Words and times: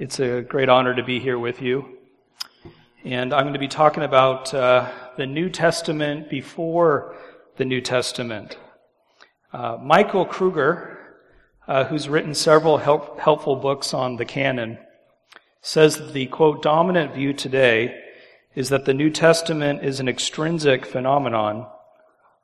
It's 0.00 0.18
a 0.18 0.40
great 0.40 0.70
honor 0.70 0.94
to 0.94 1.02
be 1.02 1.20
here 1.20 1.38
with 1.38 1.60
you. 1.60 1.98
And 3.04 3.34
I'm 3.34 3.42
going 3.42 3.52
to 3.52 3.60
be 3.60 3.68
talking 3.68 4.02
about 4.02 4.54
uh, 4.54 4.90
the 5.18 5.26
New 5.26 5.50
Testament 5.50 6.30
before 6.30 7.16
the 7.58 7.66
New 7.66 7.82
Testament. 7.82 8.56
Uh, 9.52 9.76
Michael 9.78 10.24
Kruger, 10.24 11.18
uh, 11.68 11.84
who's 11.84 12.08
written 12.08 12.34
several 12.34 12.78
help, 12.78 13.20
helpful 13.20 13.56
books 13.56 13.92
on 13.92 14.16
the 14.16 14.24
canon, 14.24 14.78
says 15.60 15.98
that 15.98 16.14
the 16.14 16.28
quote 16.28 16.62
dominant 16.62 17.12
view 17.12 17.34
today 17.34 18.02
is 18.54 18.70
that 18.70 18.86
the 18.86 18.94
New 18.94 19.10
Testament 19.10 19.84
is 19.84 20.00
an 20.00 20.08
extrinsic 20.08 20.86
phenomenon, 20.86 21.66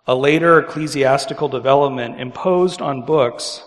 a 0.06 0.14
later 0.14 0.58
ecclesiastical 0.58 1.48
development 1.48 2.20
imposed 2.20 2.82
on 2.82 3.06
books 3.06 3.64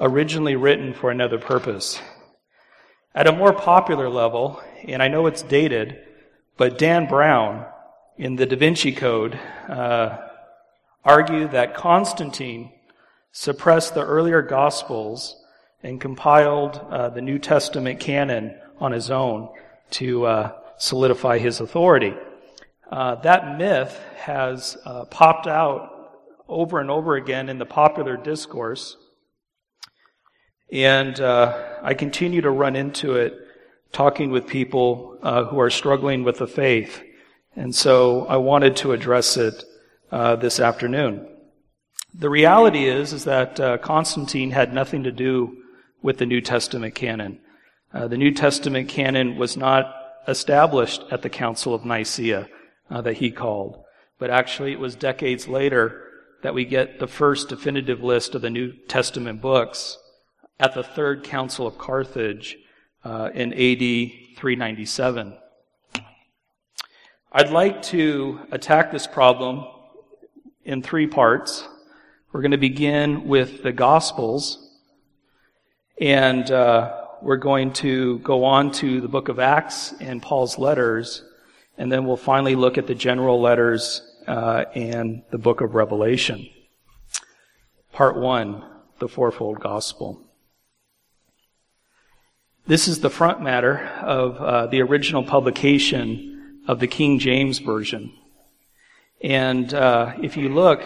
originally 0.00 0.56
written 0.56 0.94
for 0.94 1.10
another 1.10 1.36
purpose. 1.36 2.00
At 3.18 3.26
a 3.26 3.32
more 3.32 3.52
popular 3.52 4.08
level, 4.08 4.62
and 4.86 5.02
I 5.02 5.08
know 5.08 5.26
it's 5.26 5.42
dated, 5.42 5.98
but 6.56 6.78
Dan 6.78 7.08
Brown 7.08 7.66
in 8.16 8.36
the 8.36 8.46
Da 8.46 8.54
Vinci 8.54 8.92
Code 8.92 9.36
uh, 9.68 10.18
argued 11.04 11.50
that 11.50 11.74
Constantine 11.74 12.70
suppressed 13.32 13.94
the 13.94 14.04
earlier 14.04 14.40
Gospels 14.40 15.34
and 15.82 16.00
compiled 16.00 16.76
uh, 16.90 17.08
the 17.08 17.20
New 17.20 17.40
Testament 17.40 17.98
canon 17.98 18.54
on 18.78 18.92
his 18.92 19.10
own 19.10 19.48
to 19.90 20.24
uh, 20.24 20.52
solidify 20.76 21.38
his 21.38 21.58
authority. 21.58 22.14
Uh, 22.88 23.16
that 23.16 23.58
myth 23.58 24.00
has 24.18 24.76
uh, 24.84 25.06
popped 25.06 25.48
out 25.48 26.12
over 26.46 26.78
and 26.78 26.88
over 26.88 27.16
again 27.16 27.48
in 27.48 27.58
the 27.58 27.66
popular 27.66 28.16
discourse. 28.16 28.96
And 30.70 31.18
uh, 31.20 31.78
I 31.82 31.94
continue 31.94 32.40
to 32.42 32.50
run 32.50 32.76
into 32.76 33.16
it 33.16 33.34
talking 33.92 34.30
with 34.30 34.46
people 34.46 35.18
uh, 35.22 35.44
who 35.44 35.58
are 35.60 35.70
struggling 35.70 36.24
with 36.24 36.38
the 36.38 36.46
faith. 36.46 37.02
And 37.56 37.74
so 37.74 38.26
I 38.26 38.36
wanted 38.36 38.76
to 38.76 38.92
address 38.92 39.36
it 39.36 39.64
uh, 40.12 40.36
this 40.36 40.60
afternoon. 40.60 41.26
The 42.14 42.30
reality 42.30 42.86
is, 42.86 43.12
is 43.12 43.24
that 43.24 43.60
uh, 43.60 43.78
Constantine 43.78 44.50
had 44.50 44.72
nothing 44.72 45.04
to 45.04 45.12
do 45.12 45.56
with 46.02 46.18
the 46.18 46.26
New 46.26 46.40
Testament 46.40 46.94
canon. 46.94 47.40
Uh, 47.92 48.08
the 48.08 48.18
New 48.18 48.32
Testament 48.32 48.88
canon 48.88 49.36
was 49.36 49.56
not 49.56 49.94
established 50.26 51.02
at 51.10 51.22
the 51.22 51.30
Council 51.30 51.74
of 51.74 51.84
Nicaea 51.84 52.48
uh, 52.90 53.00
that 53.00 53.16
he 53.16 53.30
called, 53.30 53.82
but 54.18 54.30
actually 54.30 54.72
it 54.72 54.78
was 54.78 54.94
decades 54.94 55.48
later 55.48 56.04
that 56.42 56.54
we 56.54 56.64
get 56.64 56.98
the 56.98 57.06
first 57.06 57.48
definitive 57.48 58.02
list 58.02 58.34
of 58.34 58.42
the 58.42 58.50
New 58.50 58.72
Testament 58.86 59.40
books 59.40 59.98
at 60.60 60.74
the 60.74 60.82
Third 60.82 61.22
Council 61.22 61.66
of 61.66 61.78
Carthage 61.78 62.58
uh, 63.04 63.30
in 63.32 63.52
AD 63.52 64.38
397. 64.38 65.36
I'd 67.30 67.50
like 67.50 67.82
to 67.82 68.40
attack 68.50 68.90
this 68.90 69.06
problem 69.06 69.64
in 70.64 70.82
three 70.82 71.06
parts. 71.06 71.68
We're 72.32 72.40
going 72.40 72.50
to 72.50 72.58
begin 72.58 73.28
with 73.28 73.62
the 73.62 73.72
Gospels, 73.72 74.76
and 76.00 76.50
uh, 76.50 77.04
we're 77.22 77.36
going 77.36 77.72
to 77.74 78.18
go 78.20 78.44
on 78.44 78.72
to 78.72 79.00
the 79.00 79.08
book 79.08 79.28
of 79.28 79.38
Acts 79.38 79.94
and 80.00 80.20
Paul's 80.20 80.58
letters, 80.58 81.22
and 81.76 81.92
then 81.92 82.04
we'll 82.04 82.16
finally 82.16 82.56
look 82.56 82.78
at 82.78 82.86
the 82.86 82.94
general 82.94 83.40
letters 83.40 84.02
uh, 84.26 84.64
and 84.74 85.22
the 85.30 85.38
book 85.38 85.60
of 85.60 85.74
Revelation. 85.74 86.48
Part 87.92 88.16
one, 88.16 88.64
the 88.98 89.08
fourfold 89.08 89.60
gospel. 89.60 90.27
This 92.68 92.86
is 92.86 93.00
the 93.00 93.08
front 93.08 93.40
matter 93.40 93.78
of 94.02 94.36
uh, 94.36 94.66
the 94.66 94.82
original 94.82 95.22
publication 95.22 96.60
of 96.68 96.80
the 96.80 96.86
King 96.86 97.18
James 97.18 97.60
Version. 97.60 98.12
And 99.22 99.72
uh, 99.72 100.12
if 100.22 100.36
you 100.36 100.50
look, 100.50 100.84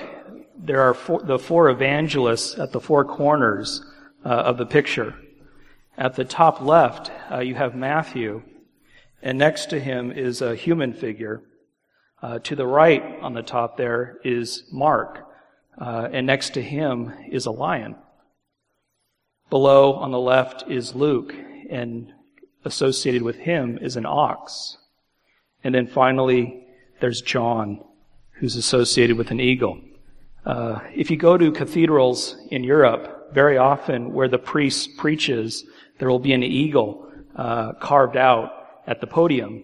there 0.57 0.83
are 0.83 0.95
four, 0.95 1.23
the 1.23 1.41
four 1.41 1.71
evangelists 1.71 2.57
at 2.57 2.71
the 2.71 2.79
four 2.79 3.05
corners 3.05 3.85
uh, 4.25 4.29
of 4.29 4.59
the 4.59 4.65
picture. 4.65 5.17
At 5.99 6.15
the 6.15 6.25
top 6.25 6.61
left, 6.61 7.11
uh, 7.29 7.41
you 7.41 7.57
have 7.57 7.75
Matthew, 7.75 8.43
and 9.21 9.37
next 9.37 9.71
to 9.71 9.81
him 9.81 10.13
is 10.13 10.41
a 10.41 10.55
human 10.55 10.93
figure. 10.93 11.43
Uh, 12.23 12.39
to 12.45 12.55
the 12.55 12.65
right 12.65 13.03
on 13.21 13.35
the 13.35 13.43
top 13.43 13.77
there 13.77 14.19
is 14.23 14.63
Mark, 14.71 15.29
uh, 15.81 16.09
and 16.13 16.29
next 16.29 16.51
to 16.51 16.63
him 16.63 17.13
is 17.29 17.47
a 17.47 17.51
lion. 17.51 17.97
Below 19.51 19.95
on 19.95 20.13
the 20.13 20.21
left 20.21 20.71
is 20.71 20.95
Luke, 20.95 21.35
and 21.71 22.13
associated 22.65 23.23
with 23.23 23.37
him 23.37 23.79
is 23.81 23.97
an 23.97 24.07
ox. 24.07 24.77
And 25.65 25.75
then 25.75 25.87
finally, 25.87 26.67
there's 27.01 27.21
John, 27.21 27.83
who's 28.33 28.57
associated 28.57 29.17
with 29.17 29.31
an 29.31 29.41
eagle. 29.41 29.81
Uh, 30.45 30.81
if 30.95 31.11
you 31.11 31.17
go 31.17 31.39
to 31.39 31.53
cathedrals 31.53 32.37
in 32.51 32.65
Europe, 32.65 33.33
very 33.33 33.57
often 33.57 34.13
where 34.13 34.29
the 34.29 34.39
priest 34.39 34.97
preaches, 34.97 35.65
there 35.99 36.09
will 36.09 36.19
be 36.19 36.33
an 36.33 36.43
eagle 36.43 37.11
uh, 37.37 37.73
carved 37.75 38.17
out 38.17 38.51
at 38.87 39.01
the 39.01 39.07
podium. 39.07 39.63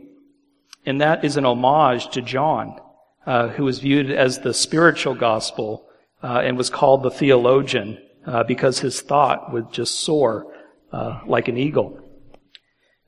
And 0.86 1.00
that 1.00 1.24
is 1.24 1.36
an 1.36 1.44
homage 1.44 2.10
to 2.10 2.22
John, 2.22 2.78
uh, 3.26 3.48
who 3.48 3.64
was 3.64 3.80
viewed 3.80 4.10
as 4.10 4.40
the 4.40 4.54
spiritual 4.54 5.14
gospel 5.14 5.88
uh, 6.22 6.40
and 6.44 6.56
was 6.56 6.70
called 6.70 7.02
the 7.02 7.10
theologian 7.10 7.98
uh, 8.26 8.44
because 8.44 8.78
his 8.78 9.00
thought 9.00 9.52
would 9.52 9.72
just 9.72 10.00
soar 10.00 10.46
uh, 10.92 11.20
like 11.26 11.48
an 11.48 11.56
eagle. 11.56 12.00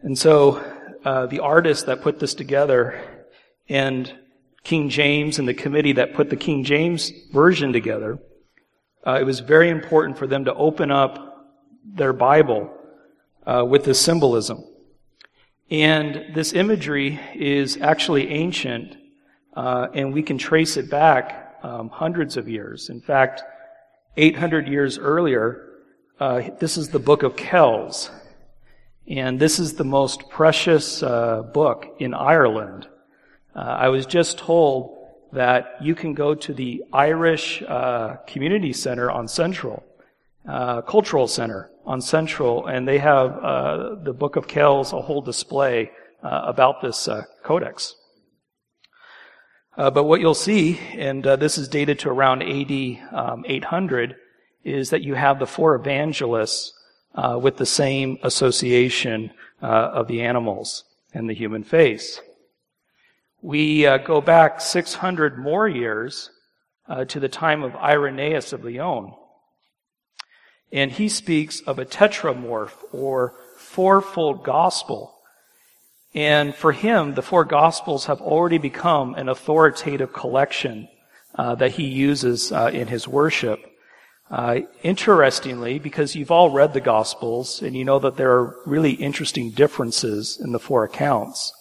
And 0.01 0.19
so 0.19 0.63
uh, 1.05 1.27
the 1.27 1.41
artist 1.41 1.87
that 1.87 2.03
put 2.03 2.19
this 2.19 2.35
together 2.35 3.01
and 3.69 4.13
King 4.65 4.89
James 4.89 5.39
and 5.39 5.49
the 5.49 5.55
committee 5.55 5.93
that 5.93 6.15
put 6.15 6.31
the 6.31 6.37
King 6.37 6.65
James 6.65 7.13
version 7.33 7.73
together, 7.73 8.19
uh, 9.07 9.19
it 9.21 9.25
was 9.25 9.41
very 9.41 9.71
important 9.71 10.19
for 10.19 10.27
them 10.27 10.45
to 10.45 10.55
open 10.55 10.91
up 10.91 11.49
their 11.85 12.13
Bible 12.13 12.71
uh, 13.47 13.65
with 13.67 13.85
this 13.85 14.01
symbolism. 14.01 14.65
And 15.71 16.35
this 16.35 16.53
imagery 16.53 17.21
is 17.35 17.79
actually 17.81 18.29
ancient, 18.29 18.97
uh, 19.55 19.89
and 19.95 20.13
we 20.13 20.23
can 20.23 20.37
trace 20.37 20.77
it 20.77 20.91
back 20.91 21.57
um, 21.63 21.89
hundreds 21.89 22.37
of 22.37 22.49
years. 22.49 22.91
In 22.91 23.01
fact, 23.01 23.43
800 24.17 24.67
years 24.67 24.99
earlier, 24.99 25.70
uh, 26.21 26.43
this 26.59 26.77
is 26.77 26.91
the 26.91 26.99
book 26.99 27.23
of 27.23 27.35
Kells. 27.35 28.11
And 29.09 29.41
this 29.41 29.59
is 29.59 29.75
the 29.75 29.85
most 29.85 30.29
precious 30.29 31.03
uh, 31.03 31.43
book 31.43 31.87
in 31.99 32.13
Ireland. 32.13 32.87
Uh, 33.57 33.61
I 33.61 33.89
was 33.89 34.05
just 34.05 34.39
told 34.39 34.99
that 35.33 35.77
you 35.81 35.95
can 35.95 36.13
go 36.13 36.35
to 36.35 36.53
the 36.53 36.85
Irish 36.93 37.63
uh, 37.63 38.17
Community 38.27 38.73
Center 38.75 39.11
on 39.11 39.29
Central, 39.29 39.83
uh, 40.47 40.83
Cultural 40.83 41.27
Center 41.27 41.71
on 41.87 42.03
Central, 42.03 42.67
and 42.67 42.87
they 42.87 42.99
have 42.99 43.31
the 44.05 44.13
Book 44.13 44.37
of 44.37 44.47
Kells, 44.47 44.93
a 44.93 45.01
whole 45.01 45.23
display 45.23 45.91
about 46.23 46.83
this 46.83 47.09
codex. 47.43 47.97
but 49.77 50.05
what 50.05 50.21
you'll 50.21 50.35
see, 50.35 50.79
and 50.93 51.25
this 51.25 51.57
is 51.57 51.67
dated 51.67 51.99
to 52.01 52.11
around 52.11 52.43
AD 52.43 52.99
um, 53.13 53.45
800, 53.49 54.17
is 54.65 54.91
that 54.91 55.03
you 55.03 55.15
have 55.15 55.39
the 55.39 55.47
four 55.47 55.75
evangelists 55.75 56.73
uh, 57.15 57.39
with 57.41 57.57
the 57.57 57.67
same 57.67 58.19
association 58.23 59.31
uh, 59.63 59.67
of 59.67 60.09
the 60.09 60.23
animals 60.23 60.85
and 61.13 61.29
the 61.29 61.35
human 61.35 61.65
face. 61.65 62.21
We 63.43 63.87
uh, 63.87 63.99
go 63.99 64.21
back 64.21 64.61
600 64.61 65.39
more 65.39 65.67
years 65.67 66.31
uh, 66.89 67.05
to 67.07 67.21
the 67.21 67.29
time 67.29 67.63
of 67.63 67.75
Irenaeus 67.77 68.53
of 68.53 68.65
Lyon. 68.65 69.15
And 70.73 70.93
he 70.93 71.09
speaks 71.09 71.61
of 71.63 71.79
a 71.79 71.85
tetramorph 71.85 72.73
or 72.93 73.35
fourfold 73.57 74.45
gospel. 74.45 75.15
And 76.15 76.55
for 76.55 76.73
him, 76.73 77.15
the 77.15 77.23
four 77.23 77.45
gospels 77.45 78.07
have 78.07 78.21
already 78.21 78.59
become 78.59 79.15
an 79.15 79.29
authoritative 79.29 80.13
collection 80.13 80.89
uh, 81.35 81.55
that 81.57 81.73
he 81.73 81.85
uses 81.85 82.53
uh, 82.53 82.71
in 82.73 82.89
his 82.89 83.07
worship. 83.09 83.61
Uh, 84.31 84.61
interestingly, 84.85 85.81
because 85.81 86.15
you've 86.15 86.31
all 86.31 86.51
read 86.51 86.73
the 86.73 86.81
Gospels 86.81 87.61
and 87.63 87.77
you 87.77 87.85
know 87.85 87.99
that 87.99 88.17
there 88.17 88.31
are 88.31 88.57
really 88.65 88.93
interesting 88.93 89.51
differences 89.51 90.39
in 90.41 90.53
the 90.53 90.61
four 90.61 90.85
accounts, 90.85 91.53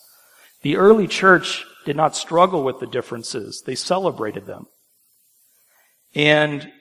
the 0.61 0.77
early 0.77 1.07
church 1.07 1.65
did 1.85 1.95
not 1.95 2.15
struggle 2.15 2.63
with 2.63 2.79
the 2.79 2.85
differences. 2.85 3.63
They 3.65 3.73
celebrated 3.73 4.45
them. 4.45 4.67
And 6.13 6.71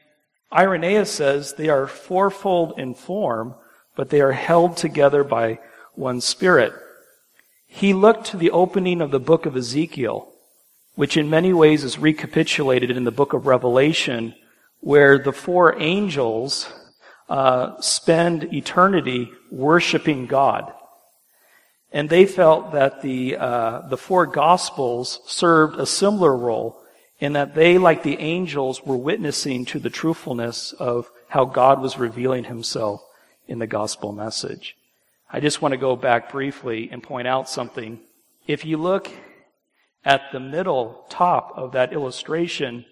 Irenaeus 0.52 1.10
says 1.10 1.54
they 1.54 1.68
are 1.68 1.86
fourfold 1.86 2.78
in 2.78 2.94
form, 2.94 3.54
but 3.96 4.10
they 4.10 4.20
are 4.20 4.32
held 4.32 4.76
together 4.76 5.24
by 5.24 5.58
one 5.94 6.20
spirit. 6.20 6.72
He 7.66 7.94
looked 7.94 8.26
to 8.26 8.36
the 8.36 8.50
opening 8.50 9.00
of 9.00 9.10
the 9.10 9.20
book 9.20 9.46
of 9.46 9.56
Ezekiel, 9.56 10.32
which 10.94 11.16
in 11.16 11.30
many 11.30 11.52
ways 11.52 11.84
is 11.84 11.98
recapitulated 11.98 12.90
in 12.90 13.04
the 13.04 13.10
book 13.10 13.32
of 13.32 13.46
Revelation, 13.46 14.34
where 14.80 15.18
the 15.18 15.32
four 15.32 15.80
angels 15.80 16.72
uh, 17.28 17.80
spend 17.80 18.52
eternity 18.54 19.30
worshiping 19.50 20.26
God. 20.26 20.72
And 21.92 22.08
they 22.08 22.26
felt 22.26 22.72
that 22.72 23.02
the, 23.02 23.36
uh, 23.36 23.88
the 23.88 23.96
four 23.96 24.26
gospels 24.26 25.20
served 25.26 25.78
a 25.78 25.86
similar 25.86 26.36
role 26.36 26.80
in 27.18 27.32
that 27.32 27.54
they, 27.54 27.78
like 27.78 28.02
the 28.02 28.18
angels, 28.18 28.84
were 28.84 28.96
witnessing 28.96 29.64
to 29.66 29.78
the 29.78 29.90
truthfulness 29.90 30.72
of 30.72 31.10
how 31.28 31.44
God 31.44 31.80
was 31.80 31.98
revealing 31.98 32.44
himself 32.44 33.02
in 33.46 33.58
the 33.58 33.66
gospel 33.66 34.12
message. 34.12 34.76
I 35.30 35.40
just 35.40 35.60
want 35.60 35.72
to 35.72 35.78
go 35.78 35.96
back 35.96 36.30
briefly 36.30 36.88
and 36.90 37.02
point 37.02 37.26
out 37.26 37.48
something. 37.48 38.00
If 38.46 38.64
you 38.64 38.76
look 38.76 39.10
at 40.04 40.22
the 40.32 40.40
middle 40.40 41.04
top 41.08 41.52
of 41.56 41.72
that 41.72 41.92
illustration, 41.92 42.84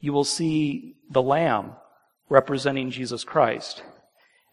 you 0.00 0.12
will 0.12 0.24
see 0.24 0.96
the 1.10 1.22
lamb 1.22 1.72
representing 2.28 2.90
Jesus 2.90 3.24
Christ. 3.24 3.82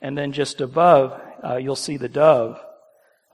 And 0.02 0.18
then 0.18 0.32
just 0.32 0.62
above, 0.62 1.20
uh, 1.44 1.58
you'll 1.58 1.76
see 1.76 1.98
the 1.98 2.10
dove 2.10 2.60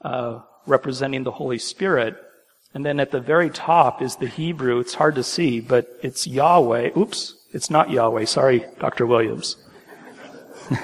uh, 0.02 0.40
representing 0.66 1.24
the 1.24 1.32
Holy 1.32 1.60
Spirit. 1.60 2.16
And 2.74 2.86
then 2.86 3.00
at 3.00 3.12
the 3.12 3.20
very 3.20 3.50
top 3.50 4.02
is 4.02 4.16
the 4.16 4.28
Hebrew. 4.28 4.80
It's 4.80 4.94
hard 4.94 5.16
to 5.16 5.24
see, 5.24 5.60
but 5.60 5.88
it's 6.02 6.26
Yahweh. 6.26 6.92
Oops, 6.98 7.36
it's 7.54 7.70
not 7.70 7.90
Yahweh. 7.90 8.26
Sorry, 8.26 8.66
Dr. 8.80 9.06
Williams. 9.06 9.58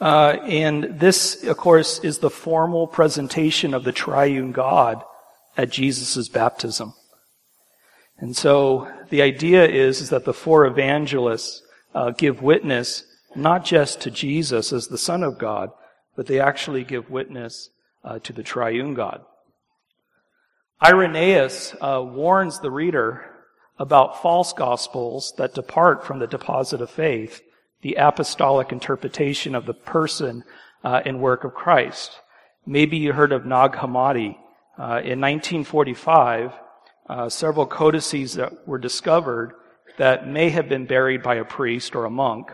uh, 0.00 0.36
and 0.46 0.84
this, 1.00 1.42
of 1.44 1.56
course, 1.56 2.00
is 2.00 2.18
the 2.18 2.28
formal 2.30 2.86
presentation 2.86 3.72
of 3.72 3.84
the 3.84 3.92
triune 3.92 4.52
God 4.52 5.02
at 5.56 5.70
Jesus' 5.70 6.28
baptism. 6.28 6.92
And 8.18 8.36
so 8.36 8.90
the 9.10 9.22
idea 9.22 9.66
is, 9.66 10.00
is 10.00 10.10
that 10.10 10.24
the 10.24 10.34
four 10.34 10.66
evangelists 10.66 11.62
uh, 11.94 12.10
give 12.10 12.42
witness 12.42 13.04
not 13.34 13.64
just 13.64 14.00
to 14.02 14.10
Jesus 14.10 14.72
as 14.72 14.88
the 14.88 14.98
Son 14.98 15.22
of 15.22 15.38
God, 15.38 15.70
but 16.16 16.26
they 16.26 16.40
actually 16.40 16.84
give 16.84 17.10
witness 17.10 17.70
uh, 18.04 18.18
to 18.20 18.32
the 18.32 18.42
triune 18.42 18.94
God. 18.94 19.22
Irenaeus 20.82 21.74
uh, 21.80 22.02
warns 22.04 22.60
the 22.60 22.70
reader 22.70 23.24
about 23.78 24.22
false 24.22 24.52
gospels 24.52 25.32
that 25.38 25.54
depart 25.54 26.04
from 26.04 26.18
the 26.18 26.26
deposit 26.26 26.80
of 26.80 26.90
faith, 26.90 27.42
the 27.82 27.94
apostolic 27.94 28.72
interpretation 28.72 29.54
of 29.54 29.66
the 29.66 29.74
person 29.74 30.42
uh, 30.82 31.00
and 31.04 31.20
work 31.20 31.44
of 31.44 31.54
Christ. 31.54 32.20
Maybe 32.66 32.96
you 32.96 33.12
heard 33.12 33.32
of 33.32 33.46
Nag 33.46 33.72
Hammadi. 33.72 34.36
Uh, 34.76 35.02
in 35.02 35.20
1945, 35.20 36.52
uh, 37.08 37.28
several 37.28 37.66
codices 37.66 38.34
that 38.34 38.66
were 38.66 38.78
discovered 38.78 39.54
that 39.98 40.28
may 40.28 40.50
have 40.50 40.68
been 40.68 40.86
buried 40.86 41.22
by 41.22 41.36
a 41.36 41.44
priest 41.44 41.94
or 41.96 42.04
a 42.04 42.10
monk. 42.10 42.50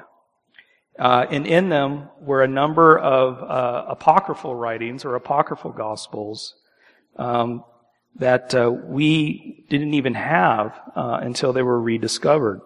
Uh, 0.98 1.26
and 1.30 1.46
in 1.46 1.68
them 1.68 2.08
were 2.20 2.42
a 2.42 2.48
number 2.48 2.98
of 2.98 3.42
uh, 3.42 3.86
apocryphal 3.88 4.54
writings 4.54 5.04
or 5.04 5.16
apocryphal 5.16 5.72
gospels 5.72 6.54
um, 7.16 7.64
that 8.16 8.54
uh, 8.54 8.70
we 8.70 9.64
didn't 9.68 9.94
even 9.94 10.14
have 10.14 10.80
uh, 10.94 11.18
until 11.20 11.52
they 11.52 11.62
were 11.62 11.80
rediscovered. 11.80 12.60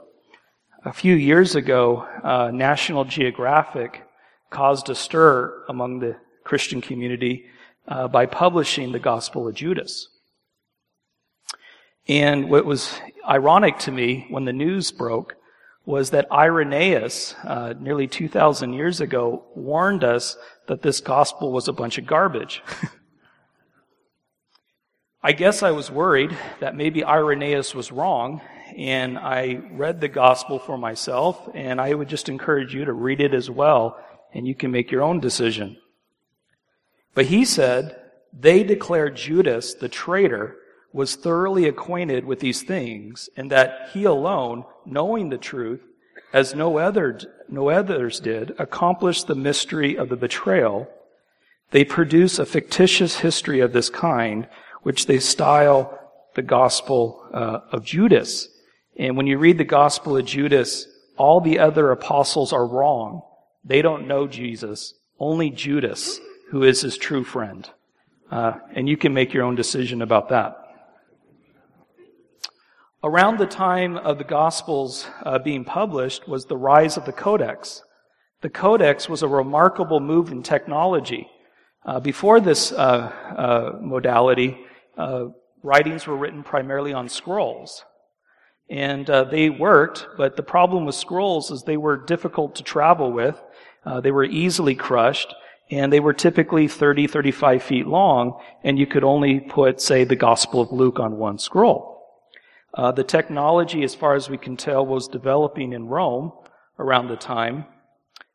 A 0.85 0.93
few 0.93 1.15
years 1.15 1.55
ago, 1.55 2.07
uh, 2.23 2.51
National 2.53 3.05
Geographic 3.05 4.05
caused 4.51 4.91
a 4.91 4.95
stir 4.95 5.65
among 5.69 5.99
the 5.99 6.17
Christian 6.45 6.81
community 6.81 7.47
uh, 7.89 8.09
by 8.09 8.27
publishing 8.27 8.93
the 8.93 8.99
Gospel 8.99 9.49
of 9.49 9.55
Judas. 9.55 10.09
And 12.09 12.49
what 12.49 12.65
was 12.65 12.99
ironic 13.29 13.79
to 13.81 13.93
me 13.93 14.27
when 14.31 14.47
the 14.47 14.53
news 14.53 14.91
broke 14.91 15.37
was 15.85 16.11
that 16.11 16.31
Irenaeus, 16.31 17.35
uh, 17.45 17.75
nearly 17.79 18.07
2,000 18.07 18.73
years 18.73 19.01
ago, 19.01 19.45
warned 19.55 20.05
us 20.05 20.37
that 20.67 20.83
this 20.83 21.01
gospel 21.01 21.53
was 21.53 21.69
a 21.69 21.73
bunch 21.73 21.99
of 21.99 22.07
garbage. 22.07 22.63
I 25.23 25.33
guess 25.33 25.63
I 25.63 25.71
was 25.71 25.91
worried 25.91 26.37
that 26.61 26.77
maybe 26.77 27.05
Irenaeus 27.05 27.75
was 27.75 27.91
wrong, 27.91 28.41
and 28.77 29.19
I 29.19 29.61
read 29.73 30.01
the 30.01 30.09
gospel 30.09 30.59
for 30.59 30.79
myself, 30.79 31.49
and 31.55 31.81
I 31.81 31.95
would 31.95 32.09
just 32.09 32.29
encourage 32.29 32.75
you 32.75 32.85
to 32.85 32.93
read 32.93 33.21
it 33.21 33.35
as 33.35 33.51
well, 33.51 33.99
and 34.33 34.47
you 34.47 34.55
can 34.55 34.71
make 34.71 34.91
your 34.91 35.03
own 35.03 35.21
decision. 35.21 35.77
But 37.15 37.27
he 37.27 37.45
said, 37.45 37.97
they 38.33 38.63
declared 38.63 39.17
Judas 39.17 39.75
the 39.75 39.89
traitor 39.89 40.57
was 40.93 41.17
thoroughly 41.17 41.67
acquainted 41.67 42.25
with 42.25 42.41
these 42.41 42.63
things, 42.63 43.29
and 43.37 43.51
that 43.51 43.91
he 43.93 44.05
alone, 44.05 44.65
knowing 44.87 45.29
the 45.29 45.39
truth, 45.39 45.81
as 46.33 46.55
no, 46.55 46.79
other, 46.79 47.19
no 47.49 47.71
others 47.71 48.21
did, 48.21 48.55
accomplished 48.59 49.27
the 49.27 49.35
mystery 49.35 49.97
of 49.97 50.09
the 50.09 50.17
betrayal, 50.17 50.89
they 51.71 51.85
produce 51.85 52.39
a 52.39 52.47
fictitious 52.47 53.19
history 53.19 53.61
of 53.61 53.73
this 53.73 53.91
kind, 53.91 54.49
which 54.83 55.07
they 55.07 55.19
style 55.19 55.99
the 56.35 56.43
Gospel 56.43 57.27
uh, 57.33 57.61
of 57.73 57.85
Judas. 57.85 58.49
And 58.97 59.17
when 59.17 59.27
you 59.27 59.39
read 59.39 59.59
the 59.59 59.65
Gospel 59.65 60.17
of 60.17 60.25
Judas, 60.25 60.87
all 61.17 61.41
the 61.41 61.59
other 61.59 61.91
apostles 61.91 62.53
are 62.53 62.67
wrong. 62.67 63.23
They 63.65 63.83
don't 63.83 64.09
know 64.09 64.27
Jesus. 64.27 64.95
Only 65.19 65.51
Judas, 65.51 66.21
who 66.51 66.63
is 66.63 66.81
his 66.81 66.97
true 66.97 67.25
friend. 67.25 67.69
Uh, 68.31 68.55
and 68.75 68.89
you 68.89 68.97
can 68.97 69.15
make 69.15 69.35
your 69.35 69.45
own 69.45 69.55
decision 69.55 70.01
about 70.01 70.29
that. 70.31 70.57
Around 73.05 73.39
the 73.39 73.47
time 73.47 73.97
of 73.97 74.19
the 74.19 74.25
Gospels 74.25 75.07
uh, 75.23 75.39
being 75.39 75.65
published 75.65 76.27
was 76.27 76.47
the 76.47 76.57
rise 76.57 76.97
of 76.97 77.05
the 77.05 77.13
Codex. 77.13 77.85
The 78.41 78.51
Codex 78.51 79.09
was 79.09 79.23
a 79.23 79.29
remarkable 79.29 80.01
move 80.01 80.33
in 80.33 80.43
technology. 80.43 81.29
Uh, 81.87 82.01
before 82.01 82.41
this 82.41 82.73
uh, 82.73 83.13
uh 83.37 83.79
modality, 83.81 84.59
uh, 84.97 85.27
writings 85.63 86.09
were 86.09 86.17
written 86.17 86.43
primarily 86.43 86.93
on 86.93 87.09
scrolls. 87.09 87.85
And 88.69 89.09
uh, 89.09 89.25
they 89.25 89.49
worked, 89.49 90.09
but 90.17 90.35
the 90.35 90.43
problem 90.43 90.85
with 90.85 90.97
scrolls 90.97 91.53
is 91.53 91.63
they 91.63 91.77
were 91.77 92.05
difficult 92.05 92.57
to 92.57 92.65
travel 92.65 93.13
with. 93.13 93.41
they 94.03 94.11
were 94.11 94.25
easily 94.25 94.75
crushed, 94.75 95.33
and 95.71 95.93
they 95.93 96.01
were 96.01 96.13
typically 96.13 96.67
30, 96.67 97.07
35 97.07 97.63
feet 97.63 97.87
long, 97.87 98.41
and 98.65 98.77
you 98.77 98.89
could 98.89 99.05
only 99.05 99.39
put, 99.39 99.81
say, 99.81 100.03
the 100.03 100.17
Gospel 100.17 100.61
of 100.61 100.73
Luke 100.73 100.99
on 100.99 101.17
one 101.17 101.39
scroll. 101.39 101.88
Uh, 102.79 102.93
the 102.93 103.03
technology, 103.03 103.83
as 103.83 103.97
far 103.97 104.15
as 104.15 104.31
we 104.31 104.39
can 104.39 104.57
tell, 104.57 104.87
was 104.87 105.09
developing 105.09 105.73
in 105.73 105.89
Rome 105.89 106.31
around 106.79 107.09
the 107.09 107.17
time 107.17 107.65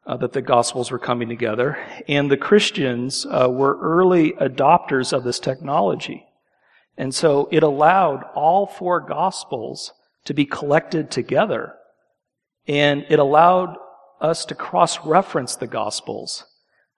uh, 0.05 0.17
that 0.17 0.33
the 0.33 0.41
Gospels 0.41 0.91
were 0.91 0.99
coming 0.99 1.29
together. 1.29 1.77
And 2.09 2.29
the 2.29 2.35
Christians 2.35 3.25
uh, 3.25 3.47
were 3.49 3.79
early 3.79 4.33
adopters 4.33 5.13
of 5.13 5.23
this 5.23 5.39
technology. 5.39 6.25
And 6.97 7.15
so 7.15 7.47
it 7.53 7.63
allowed 7.63 8.25
all 8.35 8.67
four 8.67 8.99
Gospels 8.99 9.93
to 10.25 10.33
be 10.33 10.43
collected 10.43 11.09
together. 11.09 11.75
And 12.67 13.05
it 13.09 13.19
allowed 13.19 13.77
us 14.19 14.43
to 14.47 14.55
cross-reference 14.55 15.55
the 15.55 15.67
Gospels. 15.67 16.43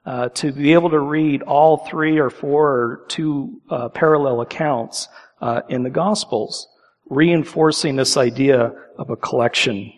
Uh, 0.03 0.29
to 0.29 0.51
be 0.51 0.73
able 0.73 0.89
to 0.89 0.99
read 0.99 1.43
all 1.43 1.77
three 1.77 2.17
or 2.17 2.31
four 2.31 2.71
or 2.71 3.05
two 3.07 3.61
uh, 3.69 3.89
parallel 3.89 4.41
accounts 4.41 5.09
uh, 5.41 5.61
in 5.69 5.83
the 5.83 5.91
Gospels 5.91 6.69
reinforcing 7.09 7.95
this 7.95 8.17
idea 8.17 8.73
of 8.97 9.09
a 9.09 9.15
collection. 9.15 9.93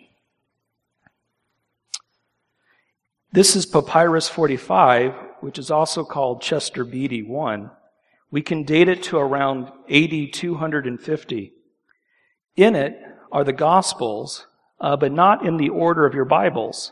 This 3.31 3.55
is 3.55 3.65
Papyrus 3.65 4.29
45, 4.29 5.13
which 5.41 5.59
is 5.59 5.69
also 5.69 6.03
called 6.03 6.41
Chester 6.41 6.83
Beatty 6.83 7.23
1. 7.23 7.69
We 8.31 8.41
can 8.41 8.63
date 8.63 8.89
it 8.89 9.03
to 9.03 9.17
around 9.17 9.71
AD 9.89 10.33
250. 10.33 11.53
In 12.55 12.75
it 12.75 12.99
are 13.31 13.43
the 13.43 13.53
Gospels, 13.53 14.47
uh, 14.79 14.97
but 14.97 15.11
not 15.11 15.45
in 15.45 15.57
the 15.57 15.69
order 15.69 16.05
of 16.05 16.13
your 16.13 16.25
Bibles. 16.25 16.91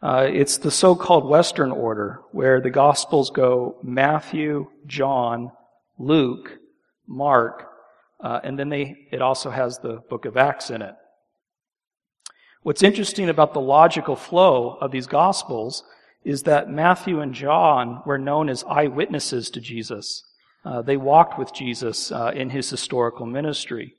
Uh, 0.00 0.28
it's 0.30 0.58
the 0.58 0.70
so-called 0.70 1.28
Western 1.28 1.72
order, 1.72 2.20
where 2.30 2.60
the 2.60 2.70
Gospels 2.70 3.30
go 3.30 3.76
Matthew, 3.82 4.70
John, 4.86 5.50
Luke, 5.98 6.58
Mark, 7.06 7.68
uh, 8.20 8.40
and 8.42 8.58
then 8.58 8.68
they, 8.68 9.06
it 9.10 9.22
also 9.22 9.50
has 9.50 9.78
the 9.78 10.02
book 10.10 10.24
of 10.24 10.36
Acts 10.36 10.70
in 10.70 10.82
it. 10.82 10.94
What's 12.62 12.82
interesting 12.82 13.28
about 13.28 13.54
the 13.54 13.60
logical 13.60 14.16
flow 14.16 14.76
of 14.80 14.90
these 14.90 15.06
gospels 15.06 15.84
is 16.24 16.42
that 16.42 16.68
Matthew 16.68 17.20
and 17.20 17.32
John 17.32 18.02
were 18.04 18.18
known 18.18 18.48
as 18.48 18.64
eyewitnesses 18.64 19.50
to 19.50 19.60
Jesus. 19.60 20.24
Uh, 20.64 20.82
they 20.82 20.96
walked 20.96 21.38
with 21.38 21.54
Jesus 21.54 22.10
uh, 22.10 22.32
in 22.34 22.50
his 22.50 22.68
historical 22.68 23.26
ministry. 23.26 23.94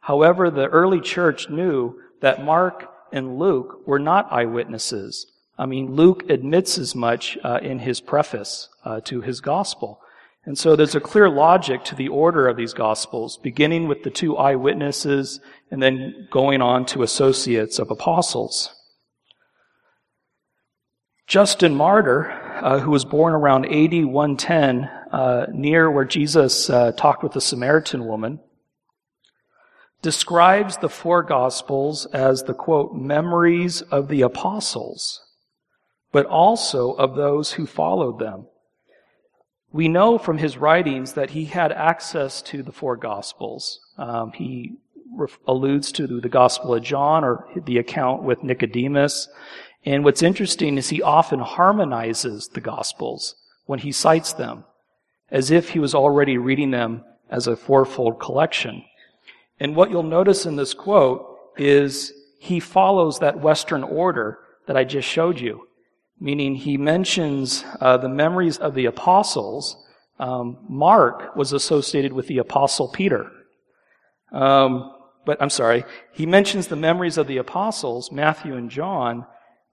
However, 0.00 0.50
the 0.50 0.68
early 0.68 1.00
church 1.00 1.50
knew 1.50 2.00
that 2.20 2.44
Mark 2.44 2.88
and 3.12 3.38
Luke 3.38 3.86
were 3.86 3.98
not 3.98 4.32
eyewitnesses. 4.32 5.26
I 5.58 5.66
mean, 5.66 5.94
Luke 5.94 6.30
admits 6.30 6.78
as 6.78 6.94
much 6.94 7.36
uh, 7.44 7.58
in 7.62 7.80
his 7.80 8.00
preface 8.00 8.68
uh, 8.84 9.00
to 9.02 9.20
his 9.20 9.40
gospel. 9.40 10.00
And 10.46 10.58
so 10.58 10.76
there's 10.76 10.94
a 10.94 11.00
clear 11.00 11.30
logic 11.30 11.84
to 11.84 11.94
the 11.94 12.08
order 12.08 12.46
of 12.46 12.56
these 12.56 12.74
gospels, 12.74 13.38
beginning 13.38 13.88
with 13.88 14.02
the 14.02 14.10
two 14.10 14.36
eyewitnesses 14.36 15.40
and 15.70 15.82
then 15.82 16.28
going 16.30 16.60
on 16.60 16.84
to 16.86 17.02
associates 17.02 17.78
of 17.78 17.90
apostles. 17.90 18.74
Justin 21.26 21.74
Martyr 21.74 22.44
uh, 22.64 22.78
who 22.78 22.90
was 22.90 23.04
born 23.04 23.34
around 23.34 23.66
AD 23.66 24.04
110, 24.04 24.84
uh, 25.12 25.46
near 25.52 25.90
where 25.90 26.04
Jesus 26.04 26.70
uh, 26.70 26.92
talked 26.92 27.22
with 27.22 27.32
the 27.32 27.40
Samaritan 27.40 28.06
woman, 28.06 28.40
describes 30.02 30.76
the 30.78 30.88
four 30.88 31.22
Gospels 31.22 32.06
as 32.06 32.44
the 32.44 32.54
quote, 32.54 32.94
memories 32.94 33.82
of 33.82 34.08
the 34.08 34.22
apostles, 34.22 35.20
but 36.12 36.26
also 36.26 36.92
of 36.92 37.16
those 37.16 37.52
who 37.52 37.66
followed 37.66 38.18
them. 38.18 38.46
We 39.74 39.88
know 39.88 40.18
from 40.18 40.38
his 40.38 40.56
writings 40.56 41.14
that 41.14 41.30
he 41.30 41.46
had 41.46 41.72
access 41.72 42.40
to 42.42 42.62
the 42.62 42.70
four 42.70 42.96
Gospels. 42.96 43.80
Um, 43.98 44.30
he 44.30 44.76
alludes 45.48 45.90
to 45.92 46.06
the 46.06 46.28
Gospel 46.28 46.74
of 46.76 46.84
John 46.84 47.24
or 47.24 47.48
the 47.56 47.78
account 47.78 48.22
with 48.22 48.44
Nicodemus. 48.44 49.26
And 49.84 50.04
what's 50.04 50.22
interesting 50.22 50.78
is 50.78 50.90
he 50.90 51.02
often 51.02 51.40
harmonizes 51.40 52.46
the 52.46 52.60
Gospels 52.60 53.34
when 53.66 53.80
he 53.80 53.90
cites 53.90 54.32
them, 54.32 54.62
as 55.28 55.50
if 55.50 55.70
he 55.70 55.80
was 55.80 55.92
already 55.92 56.38
reading 56.38 56.70
them 56.70 57.02
as 57.28 57.48
a 57.48 57.56
fourfold 57.56 58.20
collection. 58.20 58.84
And 59.58 59.74
what 59.74 59.90
you'll 59.90 60.04
notice 60.04 60.46
in 60.46 60.54
this 60.54 60.72
quote 60.72 61.36
is 61.56 62.12
he 62.38 62.60
follows 62.60 63.18
that 63.18 63.40
Western 63.40 63.82
order 63.82 64.38
that 64.68 64.76
I 64.76 64.84
just 64.84 65.08
showed 65.08 65.40
you, 65.40 65.66
meaning 66.24 66.54
he 66.54 66.78
mentions 66.78 67.66
uh, 67.82 67.98
the 67.98 68.08
memories 68.08 68.56
of 68.56 68.74
the 68.74 68.86
apostles. 68.86 69.76
Um, 70.18 70.56
Mark 70.70 71.36
was 71.36 71.52
associated 71.52 72.14
with 72.14 72.28
the 72.28 72.38
apostle 72.38 72.88
Peter. 72.88 73.30
Um, 74.32 74.90
but 75.26 75.36
I'm 75.42 75.50
sorry, 75.50 75.84
he 76.12 76.24
mentions 76.24 76.68
the 76.68 76.76
memories 76.76 77.18
of 77.18 77.26
the 77.26 77.36
apostles, 77.36 78.10
Matthew 78.10 78.56
and 78.56 78.70
John, 78.70 79.26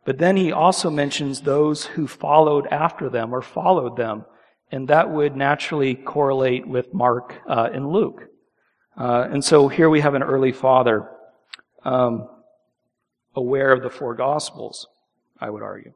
but 0.03 0.17
then 0.17 0.35
he 0.35 0.51
also 0.51 0.89
mentions 0.89 1.39
those 1.39 1.85
who 1.85 2.05
followed 2.05 2.67
after 2.67 3.09
them 3.09 3.33
or 3.33 3.41
followed 3.41 3.95
them. 3.95 4.25
And 4.73 4.89
that 4.89 5.09
would 5.09 5.37
naturally 5.37 5.95
correlate 5.95 6.67
with 6.67 6.93
Mark 6.93 7.35
uh, 7.47 7.69
and 7.73 7.89
Luke. 7.89 8.23
Uh, 8.97 9.25
and 9.31 9.41
so 9.41 9.69
here 9.69 9.89
we 9.89 10.01
have 10.01 10.15
an 10.15 10.23
early 10.23 10.51
father 10.51 11.09
um, 11.85 12.27
aware 13.35 13.71
of 13.71 13.83
the 13.83 13.89
four 13.89 14.15
gospels, 14.15 14.85
I 15.39 15.49
would 15.49 15.63
argue. 15.63 15.93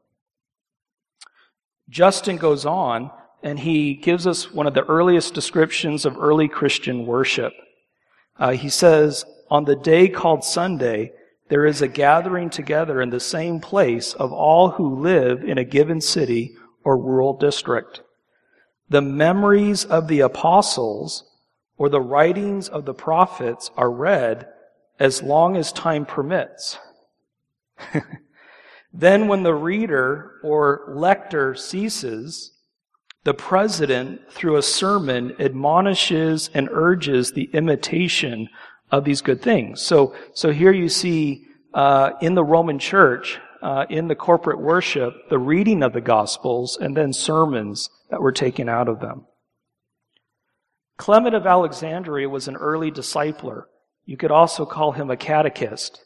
Justin 1.90 2.38
goes 2.38 2.66
on 2.66 3.12
and 3.44 3.60
he 3.60 3.94
gives 3.94 4.26
us 4.26 4.52
one 4.52 4.68
of 4.68 4.74
the 4.74 4.86
earliest 4.86 5.34
descriptions 5.34 6.06
of 6.06 6.18
early 6.18 6.48
Christian 6.48 7.06
worship. 7.06 7.54
Uh, 8.38 8.52
he 8.52 8.70
says, 8.70 9.24
on 9.50 9.66
the 9.66 9.76
day 9.76 10.10
called 10.10 10.44
Sunday, 10.44 11.12
there 11.50 11.66
is 11.66 11.82
a 11.82 11.88
gathering 11.88 12.50
together 12.50 13.02
in 13.02 13.12
the 13.12 13.20
same 13.20 13.60
place 13.60 14.14
of 14.14 14.34
all 14.34 14.72
who 14.72 15.02
live 15.02 15.44
in 15.44 15.60
a 15.60 15.64
given 15.64 16.02
city 16.02 16.56
or 16.84 16.98
rural 16.98 17.38
district. 17.38 18.02
The 18.90 19.02
memories 19.02 19.86
of 19.86 20.08
the 20.08 20.22
apostles 20.22 21.24
or 21.78 21.90
the 21.90 22.02
writings 22.02 22.68
of 22.68 22.86
the 22.86 22.94
prophets 22.94 23.70
are 23.78 23.92
read 23.92 24.48
as 25.00 25.22
long 25.22 25.56
as 25.56 25.72
time 25.72 26.06
permits. 26.06 26.80
then 28.98 29.28
when 29.28 29.44
the 29.44 29.54
reader 29.54 30.40
or 30.42 30.86
lector 30.88 31.54
ceases, 31.54 32.54
the 33.26 33.34
president, 33.34 34.22
through 34.32 34.56
a 34.56 34.62
sermon, 34.62 35.36
admonishes 35.38 36.50
and 36.54 36.70
urges 36.72 37.34
the 37.34 37.50
imitation 37.54 38.48
of 38.92 39.04
these 39.04 39.22
good 39.22 39.42
things. 39.42 39.82
So, 39.82 40.16
so 40.34 40.52
here 40.52 40.72
you 40.72 40.88
see 40.88 41.46
uh, 41.74 42.12
in 42.22 42.36
the 42.36 42.44
Roman 42.44 42.80
Church, 42.80 43.40
uh, 43.62 43.86
in 43.90 44.08
the 44.08 44.16
corporate 44.16 44.62
worship, 44.62 45.14
the 45.30 45.40
reading 45.40 45.84
of 45.84 45.92
the 45.92 46.02
Gospels 46.02 46.78
and 46.80 46.96
then 46.96 47.12
sermons 47.12 47.90
that 48.10 48.22
were 48.22 48.32
taken 48.32 48.70
out 48.70 48.88
of 48.88 49.02
them. 49.02 49.26
Clement 50.98 51.36
of 51.36 51.46
Alexandria 51.46 52.30
was 52.30 52.48
an 52.48 52.56
early 52.56 52.92
discipler. 52.92 53.64
You 54.06 54.16
could 54.16 54.32
also 54.32 54.66
call 54.66 54.94
him 54.94 55.10
a 55.10 55.18
catechist. 55.18 56.05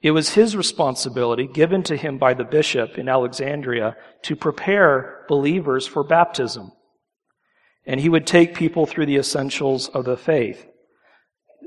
It 0.00 0.12
was 0.12 0.30
his 0.30 0.56
responsibility, 0.56 1.46
given 1.46 1.82
to 1.84 1.96
him 1.96 2.18
by 2.18 2.34
the 2.34 2.44
bishop 2.44 2.98
in 2.98 3.08
Alexandria, 3.08 3.96
to 4.22 4.36
prepare 4.36 5.24
believers 5.28 5.86
for 5.86 6.04
baptism. 6.04 6.70
And 7.84 8.00
he 8.00 8.08
would 8.08 8.26
take 8.26 8.54
people 8.54 8.86
through 8.86 9.06
the 9.06 9.16
essentials 9.16 9.88
of 9.88 10.04
the 10.04 10.16
faith. 10.16 10.66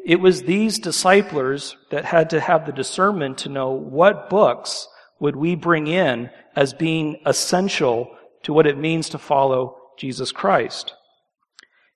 It 0.05 0.19
was 0.19 0.43
these 0.43 0.79
disciplers 0.79 1.75
that 1.89 2.05
had 2.05 2.29
to 2.29 2.39
have 2.39 2.65
the 2.65 2.71
discernment 2.71 3.39
to 3.39 3.49
know 3.49 3.71
what 3.71 4.29
books 4.29 4.87
would 5.19 5.35
we 5.35 5.55
bring 5.55 5.87
in 5.87 6.29
as 6.55 6.73
being 6.73 7.21
essential 7.25 8.15
to 8.43 8.53
what 8.53 8.65
it 8.65 8.77
means 8.77 9.09
to 9.09 9.17
follow 9.17 9.77
Jesus 9.97 10.31
Christ. 10.31 10.93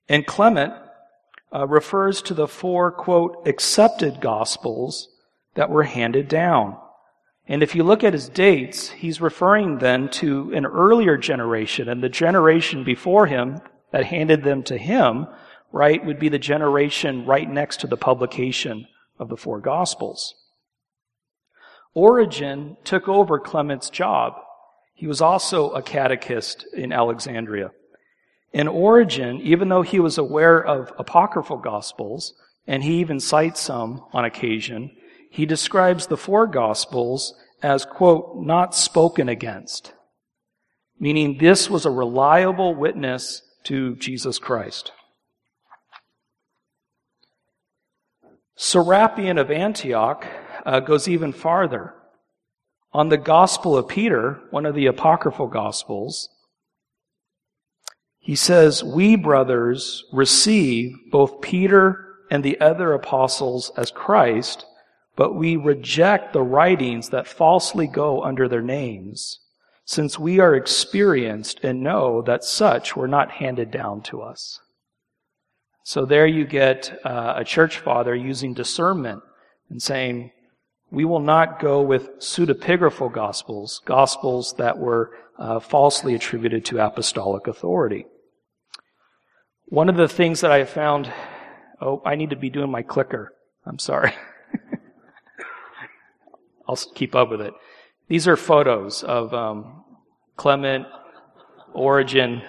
And 0.08 0.26
Clement 0.26 0.74
uh, 1.52 1.66
refers 1.66 2.22
to 2.22 2.34
the 2.34 2.46
four, 2.46 2.92
quote, 2.92 3.48
accepted 3.48 4.20
gospels 4.20 5.08
that 5.56 5.70
were 5.70 5.82
handed 5.82 6.28
down. 6.28 6.76
And 7.48 7.62
if 7.62 7.74
you 7.74 7.84
look 7.84 8.02
at 8.02 8.12
his 8.12 8.28
dates, 8.28 8.88
he's 8.88 9.20
referring 9.20 9.78
then 9.78 10.08
to 10.10 10.52
an 10.54 10.66
earlier 10.66 11.16
generation 11.16 11.88
and 11.88 12.02
the 12.02 12.08
generation 12.08 12.84
before 12.84 13.26
him 13.26 13.60
that 13.92 14.06
handed 14.06 14.42
them 14.42 14.62
to 14.64 14.76
him 14.76 15.26
right, 15.72 16.04
would 16.04 16.18
be 16.18 16.28
the 16.28 16.38
generation 16.38 17.26
right 17.26 17.48
next 17.48 17.80
to 17.80 17.86
the 17.86 17.96
publication 17.96 18.86
of 19.18 19.28
the 19.28 19.36
four 19.36 19.60
Gospels. 19.60 20.34
Origen 21.94 22.76
took 22.84 23.08
over 23.08 23.38
Clement's 23.38 23.90
job. 23.90 24.34
He 24.94 25.06
was 25.06 25.20
also 25.20 25.70
a 25.70 25.82
catechist 25.82 26.66
in 26.74 26.92
Alexandria. 26.92 27.70
In 28.52 28.68
Origen, 28.68 29.40
even 29.42 29.68
though 29.68 29.82
he 29.82 30.00
was 30.00 30.18
aware 30.18 30.64
of 30.64 30.92
apocryphal 30.98 31.58
Gospels, 31.58 32.34
and 32.66 32.82
he 32.82 33.00
even 33.00 33.20
cites 33.20 33.60
some 33.60 34.02
on 34.12 34.24
occasion, 34.24 34.90
he 35.36 35.44
describes 35.44 36.06
the 36.06 36.16
four 36.16 36.46
Gospels 36.46 37.34
as, 37.62 37.84
quote, 37.84 38.36
not 38.36 38.74
spoken 38.74 39.28
against, 39.28 39.92
meaning 40.98 41.36
this 41.36 41.68
was 41.68 41.84
a 41.84 41.90
reliable 41.90 42.74
witness 42.74 43.42
to 43.64 43.96
Jesus 43.96 44.38
Christ. 44.38 44.92
Serapion 48.56 49.38
of 49.38 49.50
Antioch 49.50 50.26
uh, 50.64 50.80
goes 50.80 51.06
even 51.06 51.34
farther. 51.34 51.92
On 52.94 53.10
the 53.10 53.18
Gospel 53.18 53.76
of 53.76 53.88
Peter, 53.88 54.40
one 54.50 54.64
of 54.64 54.74
the 54.74 54.86
apocryphal 54.86 55.48
Gospels, 55.48 56.30
he 58.20 58.36
says, 58.36 58.82
We, 58.82 59.16
brothers, 59.16 60.02
receive 60.14 60.94
both 61.12 61.42
Peter 61.42 62.06
and 62.30 62.42
the 62.42 62.58
other 62.58 62.94
apostles 62.94 63.70
as 63.76 63.90
Christ, 63.90 64.64
but 65.16 65.34
we 65.34 65.56
reject 65.56 66.32
the 66.32 66.42
writings 66.42 67.08
that 67.08 67.26
falsely 67.26 67.86
go 67.86 68.22
under 68.22 68.48
their 68.48 68.62
names, 68.62 69.40
since 69.84 70.18
we 70.18 70.38
are 70.38 70.54
experienced 70.54 71.60
and 71.62 71.82
know 71.82 72.20
that 72.22 72.44
such 72.44 72.94
were 72.94 73.08
not 73.08 73.30
handed 73.30 73.70
down 73.70 74.02
to 74.02 74.20
us. 74.20 74.60
So 75.84 76.04
there 76.04 76.26
you 76.26 76.44
get 76.44 76.98
uh, 77.04 77.34
a 77.36 77.44
church 77.44 77.78
father 77.78 78.14
using 78.14 78.52
discernment 78.52 79.22
and 79.70 79.80
saying, 79.80 80.32
we 80.90 81.04
will 81.04 81.20
not 81.20 81.60
go 81.60 81.80
with 81.80 82.18
pseudepigraphal 82.18 83.12
gospels, 83.12 83.80
gospels 83.84 84.54
that 84.58 84.78
were 84.78 85.12
uh, 85.38 85.60
falsely 85.60 86.14
attributed 86.14 86.64
to 86.66 86.84
apostolic 86.84 87.46
authority. 87.46 88.06
One 89.66 89.88
of 89.88 89.96
the 89.96 90.08
things 90.08 90.40
that 90.42 90.52
I 90.52 90.64
found, 90.64 91.12
oh, 91.80 92.02
I 92.04 92.14
need 92.14 92.30
to 92.30 92.36
be 92.36 92.50
doing 92.50 92.70
my 92.70 92.82
clicker. 92.82 93.32
I'm 93.64 93.78
sorry. 93.78 94.12
I'll 96.68 96.76
keep 96.76 97.14
up 97.14 97.30
with 97.30 97.40
it. 97.40 97.54
These 98.08 98.28
are 98.28 98.36
photos 98.36 99.02
of 99.02 99.32
um, 99.34 99.84
Clement, 100.36 100.86
Origen, 101.72 102.42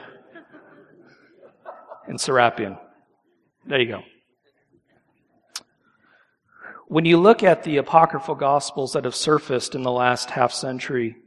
and 2.08 2.18
Serapion. 2.18 2.80
There 3.66 3.80
you 3.80 3.88
go. 3.88 4.04
When 6.88 7.06
you 7.06 7.18
look 7.18 7.44
at 7.44 7.64
the 7.64 7.78
apocryphal 7.78 8.36
gospels 8.36 8.94
that 8.94 9.04
have 9.04 9.16
surfaced 9.16 9.76
in 9.76 9.84
the 9.84 9.92
last 9.92 10.30
half 10.32 10.54
century, 10.54 11.18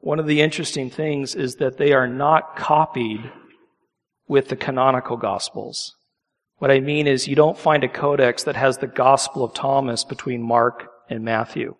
one 0.00 0.18
of 0.18 0.26
the 0.26 0.42
interesting 0.42 0.90
things 0.90 1.34
is 1.34 1.56
that 1.56 1.78
they 1.78 1.92
are 1.92 2.06
not 2.06 2.56
copied 2.56 3.30
with 4.28 4.48
the 4.48 4.56
canonical 4.56 5.16
gospels. 5.16 5.96
What 6.58 6.70
I 6.70 6.80
mean 6.80 7.06
is 7.06 7.26
you 7.26 7.36
don't 7.36 7.56
find 7.56 7.84
a 7.84 7.88
codex 7.88 8.44
that 8.44 8.56
has 8.56 8.78
the 8.78 8.86
gospel 8.86 9.44
of 9.44 9.54
Thomas 9.54 10.04
between 10.04 10.42
Mark 10.42 10.88
and 11.08 11.24
Matthew. 11.24 11.74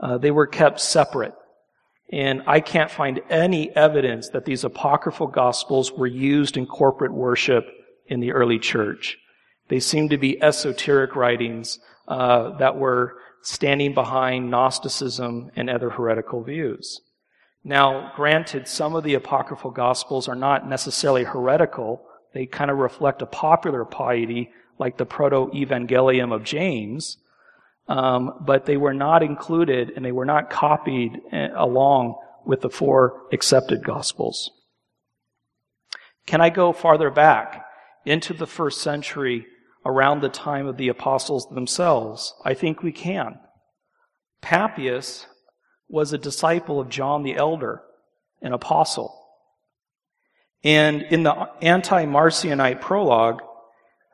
Uh, 0.00 0.18
they 0.18 0.30
were 0.30 0.46
kept 0.46 0.80
separate. 0.80 1.34
And 2.10 2.42
I 2.46 2.60
can't 2.60 2.90
find 2.90 3.20
any 3.28 3.74
evidence 3.76 4.30
that 4.30 4.44
these 4.44 4.64
apocryphal 4.64 5.26
gospels 5.26 5.92
were 5.92 6.06
used 6.06 6.56
in 6.56 6.66
corporate 6.66 7.12
worship 7.12 7.66
in 8.06 8.20
the 8.20 8.32
early 8.32 8.58
church. 8.58 9.18
They 9.68 9.80
seem 9.80 10.08
to 10.08 10.16
be 10.16 10.42
esoteric 10.42 11.14
writings 11.14 11.78
uh, 12.06 12.56
that 12.58 12.76
were 12.76 13.16
standing 13.42 13.92
behind 13.92 14.50
Gnosticism 14.50 15.50
and 15.54 15.68
other 15.68 15.90
heretical 15.90 16.42
views. 16.42 17.00
Now, 17.64 18.12
granted, 18.16 18.66
some 18.66 18.94
of 18.94 19.04
the 19.04 19.14
apocryphal 19.14 19.72
gospels 19.72 20.28
are 20.28 20.34
not 20.34 20.66
necessarily 20.66 21.24
heretical. 21.24 22.02
They 22.32 22.46
kind 22.46 22.70
of 22.70 22.78
reflect 22.78 23.20
a 23.20 23.26
popular 23.26 23.84
piety, 23.84 24.50
like 24.78 24.96
the 24.96 25.04
proto-evangelium 25.04 26.32
of 26.32 26.44
James, 26.44 27.18
um, 27.88 28.34
but 28.40 28.66
they 28.66 28.76
were 28.76 28.94
not 28.94 29.22
included 29.22 29.92
and 29.96 30.04
they 30.04 30.12
were 30.12 30.26
not 30.26 30.50
copied 30.50 31.20
eh, 31.32 31.48
along 31.56 32.16
with 32.44 32.60
the 32.60 32.70
four 32.70 33.22
accepted 33.32 33.82
gospels. 33.82 34.50
Can 36.26 36.40
I 36.40 36.50
go 36.50 36.72
farther 36.72 37.10
back 37.10 37.64
into 38.04 38.34
the 38.34 38.46
first 38.46 38.82
century 38.82 39.46
around 39.84 40.20
the 40.20 40.28
time 40.28 40.66
of 40.66 40.76
the 40.76 40.88
apostles 40.88 41.48
themselves? 41.48 42.34
I 42.44 42.54
think 42.54 42.82
we 42.82 42.92
can. 42.92 43.38
Papias 44.42 45.26
was 45.88 46.12
a 46.12 46.18
disciple 46.18 46.80
of 46.80 46.90
John 46.90 47.22
the 47.22 47.36
Elder, 47.36 47.82
an 48.42 48.52
apostle. 48.52 49.14
And 50.62 51.02
in 51.02 51.22
the 51.22 51.48
anti-Marcionite 51.62 52.80
prologue, 52.80 53.40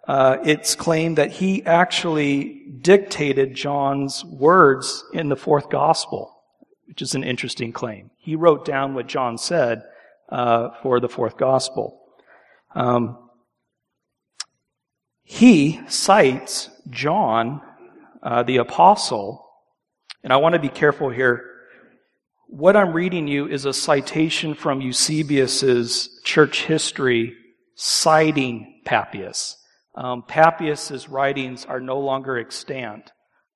uh, 0.06 0.38
it's 0.44 0.74
claimed 0.74 1.18
that 1.18 1.32
he 1.32 1.64
actually 1.64 2.62
dictated 2.80 3.54
John's 3.54 4.24
words 4.24 5.04
in 5.12 5.28
the 5.28 5.36
fourth 5.36 5.70
gospel, 5.70 6.34
which 6.86 7.00
is 7.00 7.14
an 7.14 7.24
interesting 7.24 7.72
claim. 7.72 8.10
He 8.18 8.36
wrote 8.36 8.64
down 8.64 8.94
what 8.94 9.06
John 9.06 9.38
said 9.38 9.82
uh, 10.28 10.70
for 10.82 11.00
the 11.00 11.08
fourth 11.08 11.36
gospel. 11.36 12.00
Um, 12.74 13.18
he 15.22 15.80
cites 15.88 16.68
John, 16.90 17.62
uh, 18.22 18.42
the 18.42 18.58
apostle, 18.58 19.46
and 20.22 20.32
I 20.32 20.36
want 20.36 20.54
to 20.54 20.58
be 20.58 20.68
careful 20.68 21.08
here. 21.08 21.50
What 22.48 22.76
I'm 22.76 22.92
reading 22.92 23.26
you 23.26 23.48
is 23.48 23.64
a 23.64 23.72
citation 23.72 24.54
from 24.54 24.82
Eusebius's 24.82 26.20
church 26.24 26.64
history 26.64 27.34
citing 27.74 28.82
Papias. 28.84 29.56
Um, 29.94 30.22
Papias's 30.22 31.08
writings 31.08 31.64
are 31.64 31.80
no 31.80 31.98
longer 32.00 32.36
extant, 32.38 33.12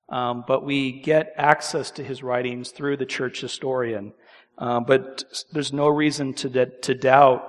um, 0.09 0.43
but 0.47 0.63
we 0.63 1.01
get 1.01 1.33
access 1.35 1.91
to 1.91 2.03
his 2.03 2.23
writings 2.23 2.71
through 2.71 2.97
the 2.97 3.05
church 3.05 3.41
historian. 3.41 4.13
Um, 4.57 4.85
but 4.85 5.23
there's 5.51 5.73
no 5.73 5.87
reason 5.87 6.33
to, 6.35 6.65
to 6.65 6.95
doubt 6.95 7.43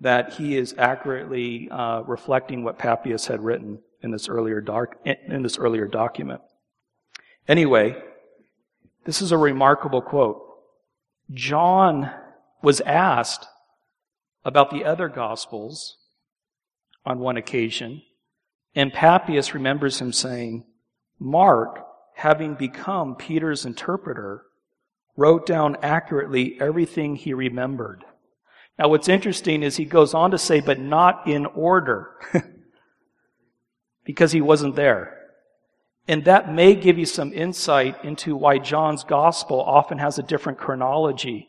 that 0.00 0.34
he 0.34 0.56
is 0.56 0.74
accurately 0.78 1.68
uh, 1.70 2.02
reflecting 2.02 2.64
what 2.64 2.78
Papias 2.78 3.26
had 3.26 3.42
written 3.42 3.80
in 4.02 4.10
this 4.10 4.28
earlier 4.28 4.60
doc, 4.60 4.96
in 5.04 5.42
this 5.42 5.58
earlier 5.58 5.86
document. 5.86 6.40
Anyway, 7.46 7.96
this 9.04 9.20
is 9.20 9.32
a 9.32 9.38
remarkable 9.38 10.00
quote. 10.00 10.40
John 11.32 12.10
was 12.62 12.80
asked 12.82 13.46
about 14.44 14.70
the 14.70 14.84
other 14.84 15.08
gospels 15.08 15.98
on 17.04 17.18
one 17.18 17.36
occasion, 17.36 18.02
and 18.74 18.92
Papias 18.92 19.54
remembers 19.54 20.00
him 20.00 20.12
saying, 20.12 20.64
Mark, 21.18 21.84
having 22.14 22.54
become 22.54 23.16
Peter's 23.16 23.66
interpreter, 23.66 24.42
wrote 25.16 25.44
down 25.46 25.76
accurately 25.82 26.56
everything 26.60 27.16
he 27.16 27.34
remembered. 27.34 28.04
Now, 28.78 28.88
what's 28.88 29.08
interesting 29.08 29.62
is 29.62 29.76
he 29.76 29.84
goes 29.84 30.14
on 30.14 30.30
to 30.30 30.38
say, 30.38 30.60
but 30.60 30.78
not 30.78 31.26
in 31.26 31.44
order, 31.46 32.12
because 34.04 34.32
he 34.32 34.40
wasn't 34.40 34.76
there. 34.76 35.18
And 36.08 36.24
that 36.24 36.52
may 36.52 36.74
give 36.74 36.98
you 36.98 37.06
some 37.06 37.32
insight 37.32 38.02
into 38.04 38.34
why 38.34 38.58
John's 38.58 39.04
gospel 39.04 39.60
often 39.60 39.98
has 39.98 40.18
a 40.18 40.22
different 40.22 40.58
chronology 40.58 41.48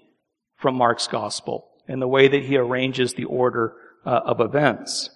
from 0.57 0.75
Mark's 0.75 1.07
gospel 1.07 1.69
in 1.87 1.99
the 1.99 2.07
way 2.07 2.27
that 2.27 2.43
he 2.43 2.57
arranges 2.57 3.13
the 3.13 3.25
order 3.25 3.73
uh, 4.05 4.21
of 4.25 4.39
events. 4.39 5.09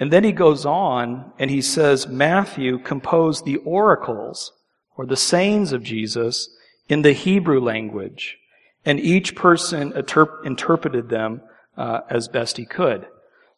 And 0.00 0.10
then 0.10 0.24
he 0.24 0.32
goes 0.32 0.64
on 0.64 1.32
and 1.38 1.50
he 1.50 1.60
says 1.60 2.08
Matthew 2.08 2.78
composed 2.78 3.44
the 3.44 3.58
oracles 3.58 4.52
or 4.96 5.04
the 5.04 5.16
sayings 5.16 5.72
of 5.72 5.82
Jesus 5.82 6.48
in 6.88 7.02
the 7.02 7.12
Hebrew 7.12 7.60
language, 7.60 8.38
and 8.84 8.98
each 8.98 9.36
person 9.36 9.92
interp- 9.92 10.44
interpreted 10.44 11.08
them 11.08 11.42
uh, 11.76 12.00
as 12.10 12.28
best 12.28 12.56
he 12.56 12.64
could. 12.64 13.06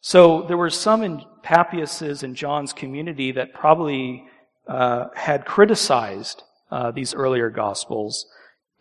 So 0.01 0.43
there 0.43 0.57
were 0.57 0.69
some 0.69 1.01
in 1.01 1.23
Papias's 1.41 2.23
and 2.23 2.35
John's 2.35 2.73
community 2.73 3.31
that 3.31 3.53
probably 3.53 4.25
uh, 4.67 5.05
had 5.15 5.45
criticized 5.45 6.43
uh, 6.69 6.91
these 6.91 7.13
earlier 7.13 7.49
gospels, 7.49 8.25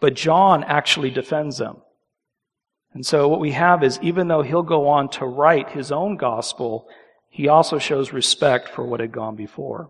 but 0.00 0.14
John 0.14 0.64
actually 0.64 1.10
defends 1.10 1.58
them. 1.58 1.76
And 2.92 3.06
so 3.06 3.28
what 3.28 3.40
we 3.40 3.52
have 3.52 3.82
is 3.82 3.98
even 4.02 4.28
though 4.28 4.42
he'll 4.42 4.62
go 4.62 4.88
on 4.88 5.08
to 5.10 5.24
write 5.24 5.70
his 5.70 5.90
own 5.92 6.16
gospel, 6.16 6.88
he 7.34 7.48
also 7.48 7.78
shows 7.78 8.12
respect 8.12 8.68
for 8.68 8.84
what 8.84 9.00
had 9.00 9.10
gone 9.10 9.36
before. 9.36 9.88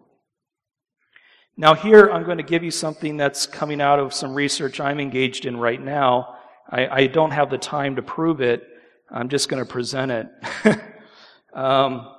Now, 1.56 1.74
here 1.74 2.08
I'm 2.08 2.22
going 2.22 2.36
to 2.36 2.44
give 2.44 2.62
you 2.62 2.70
something 2.70 3.16
that's 3.16 3.46
coming 3.46 3.80
out 3.80 3.98
of 3.98 4.14
some 4.14 4.32
research 4.32 4.78
I'm 4.78 5.00
engaged 5.00 5.44
in 5.44 5.56
right 5.56 5.82
now. 5.82 6.36
I, 6.70 6.86
I 6.86 7.06
don't 7.08 7.32
have 7.32 7.50
the 7.50 7.58
time 7.58 7.96
to 7.96 8.02
prove 8.02 8.40
it. 8.40 8.62
I'm 9.10 9.28
just 9.28 9.48
going 9.48 9.60
to 9.62 9.68
present 9.68 10.12
it. 10.12 10.28
um, 11.52 12.14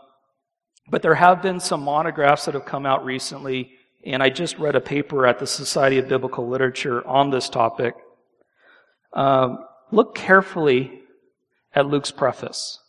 but 0.89 1.01
there 1.01 1.15
have 1.15 1.41
been 1.41 1.61
some 1.61 1.83
monographs 1.83 2.43
that 2.43 2.53
have 2.53 2.65
come 2.65 2.85
out 2.85 3.05
recently, 3.05 3.71
and 4.05 4.21
I 4.21 4.29
just 4.29 4.59
read 4.59 4.75
a 4.75 4.81
paper 4.81 5.25
at 5.25 5.39
the 5.39 5.47
Society 5.47 5.99
of 5.99 6.09
Biblical 6.09 6.49
Literature 6.49 7.07
on 7.07 7.29
this 7.29 7.47
topic. 7.47 7.95
Um, 9.13 9.59
look 9.89 10.15
carefully 10.15 10.99
at 11.73 11.87
Luke's 11.87 12.11
preface. 12.11 12.82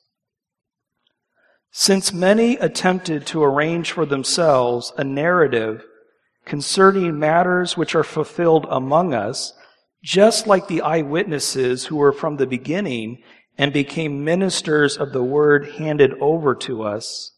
Since 1.77 2.13
many 2.13 2.55
attempted 2.59 3.27
to 3.27 3.43
arrange 3.43 3.91
for 3.91 4.07
themselves 4.07 4.93
a 4.97 5.03
narrative 5.03 5.85
concerning 6.45 7.19
matters 7.19 7.77
which 7.77 7.97
are 7.97 8.05
fulfilled 8.05 8.65
among 8.71 9.13
us, 9.13 9.53
just 10.01 10.47
like 10.47 10.69
the 10.69 10.83
eyewitnesses 10.83 11.87
who 11.87 11.97
were 11.97 12.13
from 12.13 12.37
the 12.37 12.47
beginning 12.47 13.25
and 13.59 13.73
became 13.73 14.23
ministers 14.23 14.97
of 14.97 15.13
the 15.13 15.25
word 15.25 15.69
handed 15.73 16.13
over 16.21 16.55
to 16.55 16.85
us, 16.85 17.33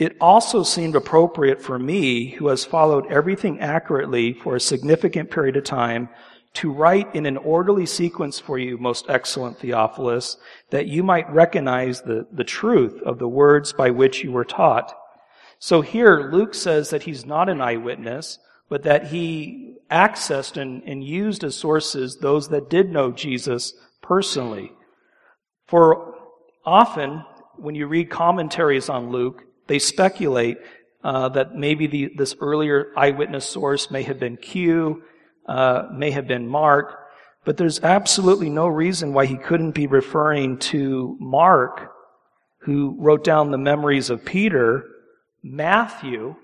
it 0.00 0.16
also 0.20 0.64
seemed 0.64 0.96
appropriate 0.96 1.62
for 1.62 1.78
me, 1.78 2.30
who 2.30 2.48
has 2.48 2.64
followed 2.64 3.06
everything 3.06 3.60
accurately 3.60 4.32
for 4.32 4.56
a 4.56 4.60
significant 4.60 5.30
period 5.30 5.56
of 5.56 5.62
time, 5.62 6.08
to 6.54 6.72
write 6.72 7.14
in 7.14 7.26
an 7.26 7.36
orderly 7.36 7.86
sequence 7.86 8.38
for 8.38 8.58
you, 8.58 8.76
most 8.76 9.06
excellent 9.08 9.58
Theophilus, 9.58 10.36
that 10.70 10.86
you 10.86 11.02
might 11.02 11.30
recognize 11.32 12.02
the, 12.02 12.26
the 12.32 12.44
truth 12.44 13.00
of 13.02 13.18
the 13.18 13.28
words 13.28 13.72
by 13.72 13.90
which 13.90 14.24
you 14.24 14.32
were 14.32 14.44
taught. 14.44 14.92
So 15.58 15.80
here, 15.80 16.30
Luke 16.32 16.54
says 16.54 16.90
that 16.90 17.04
he's 17.04 17.24
not 17.24 17.48
an 17.48 17.60
eyewitness, 17.60 18.38
but 18.68 18.82
that 18.82 19.08
he 19.08 19.76
accessed 19.90 20.60
and, 20.60 20.82
and 20.84 21.04
used 21.04 21.44
as 21.44 21.54
sources 21.54 22.16
those 22.16 22.48
that 22.48 22.70
did 22.70 22.90
know 22.90 23.12
Jesus 23.12 23.74
personally. 24.02 24.72
For 25.66 26.14
often, 26.64 27.24
when 27.56 27.74
you 27.74 27.86
read 27.86 28.10
commentaries 28.10 28.88
on 28.88 29.10
Luke, 29.10 29.44
they 29.66 29.78
speculate 29.78 30.58
uh, 31.04 31.28
that 31.30 31.54
maybe 31.54 31.86
the, 31.86 32.10
this 32.16 32.34
earlier 32.40 32.92
eyewitness 32.96 33.46
source 33.48 33.90
may 33.90 34.02
have 34.02 34.18
been 34.18 34.36
Q, 34.36 35.02
uh, 35.46 35.88
may 35.92 36.10
have 36.10 36.26
been 36.26 36.46
Mark, 36.46 36.98
but 37.44 37.56
there's 37.56 37.80
absolutely 37.80 38.50
no 38.50 38.66
reason 38.66 39.12
why 39.12 39.26
he 39.26 39.36
couldn't 39.36 39.72
be 39.72 39.86
referring 39.86 40.58
to 40.58 41.16
Mark, 41.20 41.92
who 42.60 42.96
wrote 42.98 43.24
down 43.24 43.50
the 43.50 43.58
memories 43.58 44.10
of 44.10 44.24
Peter, 44.24 44.84
Matthew. 45.42 46.36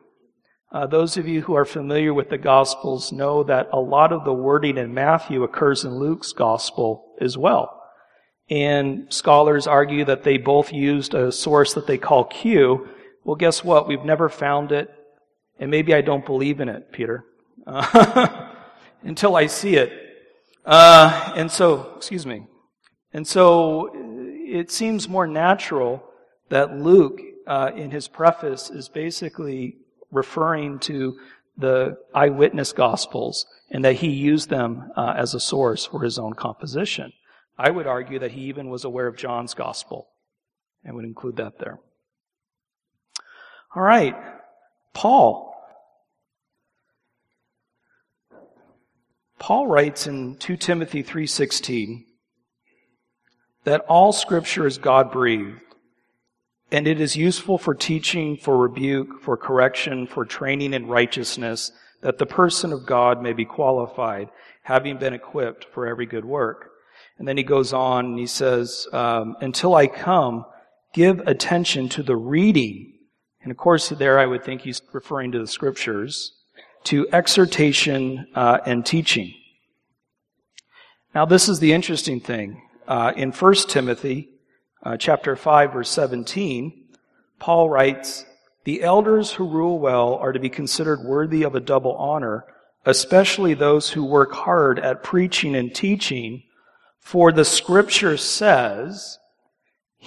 Uh, 0.72 0.87
those 0.87 1.16
of 1.16 1.28
you 1.28 1.42
who 1.42 1.54
are 1.54 1.64
familiar 1.64 2.12
with 2.12 2.30
the 2.30 2.38
Gospels 2.38 3.12
know 3.12 3.42
that 3.44 3.68
a 3.72 3.80
lot 3.80 4.12
of 4.12 4.24
the 4.24 4.32
wording 4.32 4.78
in 4.78 4.94
Matthew 4.94 5.42
occurs 5.42 5.85
in 5.85 5.94
Luke's 5.94 6.32
Gospel 6.32 7.14
as 7.20 7.37
well. 7.37 7.82
And 8.48 9.12
scholars 9.12 9.66
argue 9.66 10.04
that 10.04 10.22
they 10.22 10.38
both 10.38 10.72
used 10.72 11.14
a 11.14 11.32
source 11.32 11.74
that 11.74 11.87
they 11.87 11.98
call 11.98 12.24
Q. 12.24 12.88
Well, 13.24 13.37
guess 13.37 13.64
what? 13.64 13.88
We've 13.88 14.04
never 14.04 14.28
found 14.28 14.72
it. 14.72 14.88
And 15.59 15.70
maybe 15.70 15.94
I 15.94 16.00
don't 16.00 16.24
believe 16.24 16.61
in 16.61 16.68
it, 16.68 16.92
Peter. 16.92 17.24
Uh, 17.66 18.52
until 19.07 19.37
I 19.37 19.47
see 19.47 19.77
it. 19.77 19.92
Uh, 20.64 21.33
and 21.37 21.51
so, 21.51 21.95
excuse 21.97 22.27
me. 22.27 22.47
And 23.12 23.27
so 23.27 23.90
it 23.95 24.71
seems 24.71 25.09
more 25.09 25.27
natural 25.27 26.03
that 26.51 26.77
Luke, 26.77 27.21
uh, 27.47 27.71
in 27.75 27.90
his 27.90 28.09
preface, 28.09 28.71
is 28.71 28.88
basically 28.88 29.77
referring 30.11 30.79
to 30.81 31.16
the 31.57 31.97
eyewitness 32.14 32.73
gospels 32.73 33.47
and 33.71 33.85
that 33.85 33.95
he 33.95 34.09
used 34.09 34.51
them 34.51 34.90
uh, 34.97 35.14
as 35.16 35.35
a 35.35 35.40
source 35.40 35.87
for 35.87 36.03
his 36.03 36.19
own 36.19 36.35
composition. 36.35 37.12
I 37.59 37.71
would 37.71 37.87
argue 37.87 38.19
that 38.19 38.33
he 38.33 38.42
even 38.42 38.69
was 38.69 38.85
aware 38.85 39.07
of 39.07 39.16
John's 39.16 39.55
gospel 39.55 40.09
and 40.85 40.95
would 40.95 41.05
include 41.05 41.37
that 41.37 41.59
there. 41.59 41.79
All 43.75 43.83
right. 43.83 44.14
Paul. 44.92 45.56
Paul 49.38 49.66
writes 49.66 50.07
in 50.07 50.37
2 50.37 50.57
Timothy 50.57 51.03
3:16 51.03 52.05
that 53.64 53.85
all 53.88 54.12
scripture 54.12 54.66
is 54.66 54.79
God-breathed 54.79 55.61
and 56.72 56.87
it 56.88 57.01
is 57.01 57.16
useful 57.16 57.59
for 57.59 57.75
teaching, 57.75 58.37
for 58.37 58.57
rebuke, 58.57 59.20
for 59.22 59.37
correction, 59.37 60.07
for 60.07 60.25
training 60.25 60.72
in 60.72 60.87
righteousness, 60.87 61.70
that 62.01 62.18
the 62.18 62.27
person 62.27 62.72
of 62.72 62.87
God 62.87 63.22
may 63.22 63.33
be 63.33 63.44
qualified, 63.44 64.31
having 64.62 64.99
been 64.99 65.14
equipped 65.14 65.66
for 65.72 65.87
every 65.87 66.07
good 66.07 66.25
work. 66.25 66.70
And 67.18 67.27
then 67.27 67.37
he 67.37 67.42
goes 67.42 67.72
on 67.72 68.07
and 68.07 68.18
he 68.18 68.27
says, 68.27 68.87
um, 68.92 69.37
until 69.40 69.75
I 69.75 69.87
come, 69.87 70.44
give 70.92 71.20
attention 71.20 71.88
to 71.90 72.03
the 72.03 72.16
reading. 72.16 72.99
And 73.42 73.51
of 73.51 73.57
course, 73.57 73.88
there 73.90 74.18
I 74.18 74.27
would 74.27 74.44
think 74.44 74.62
he's 74.62 74.83
referring 74.92 75.33
to 75.33 75.38
the 75.38 75.46
scriptures, 75.46 76.36
to 76.87 77.09
exhortation 77.12 78.27
uh, 78.35 78.59
and 78.64 78.87
teaching. 78.87 79.35
Now, 81.14 81.25
this 81.25 81.49
is 81.49 81.59
the 81.59 81.72
interesting 81.72 82.20
thing. 82.20 82.62
Uh, 82.87 83.12
in 83.16 83.33
1 83.33 83.55
Timothy 83.68 84.29
uh, 84.85 84.96
chapter 84.96 85.35
5, 85.35 85.72
verse 85.72 85.90
17, 85.90 86.85
Paul 87.40 87.68
writes, 87.68 88.25
The 88.64 88.83
elders 88.83 89.33
who 89.33 89.49
rule 89.49 89.81
well 89.81 90.14
are 90.14 90.33
to 90.33 90.38
be 90.38 90.49
considered 90.49 91.01
worthy 91.01 91.42
of 91.42 91.57
a 91.57 91.61
double 91.61 91.96
honor, 91.96 92.44
especially 92.85 93.55
those 93.55 93.90
who 93.90 94.05
work 94.05 94.33
hard 94.33 94.79
at 94.79 95.03
preaching 95.03 95.57
and 95.57 95.75
teaching, 95.75 96.44
for 97.01 97.33
the 97.33 97.44
scripture 97.44 98.16
says, 98.16 99.18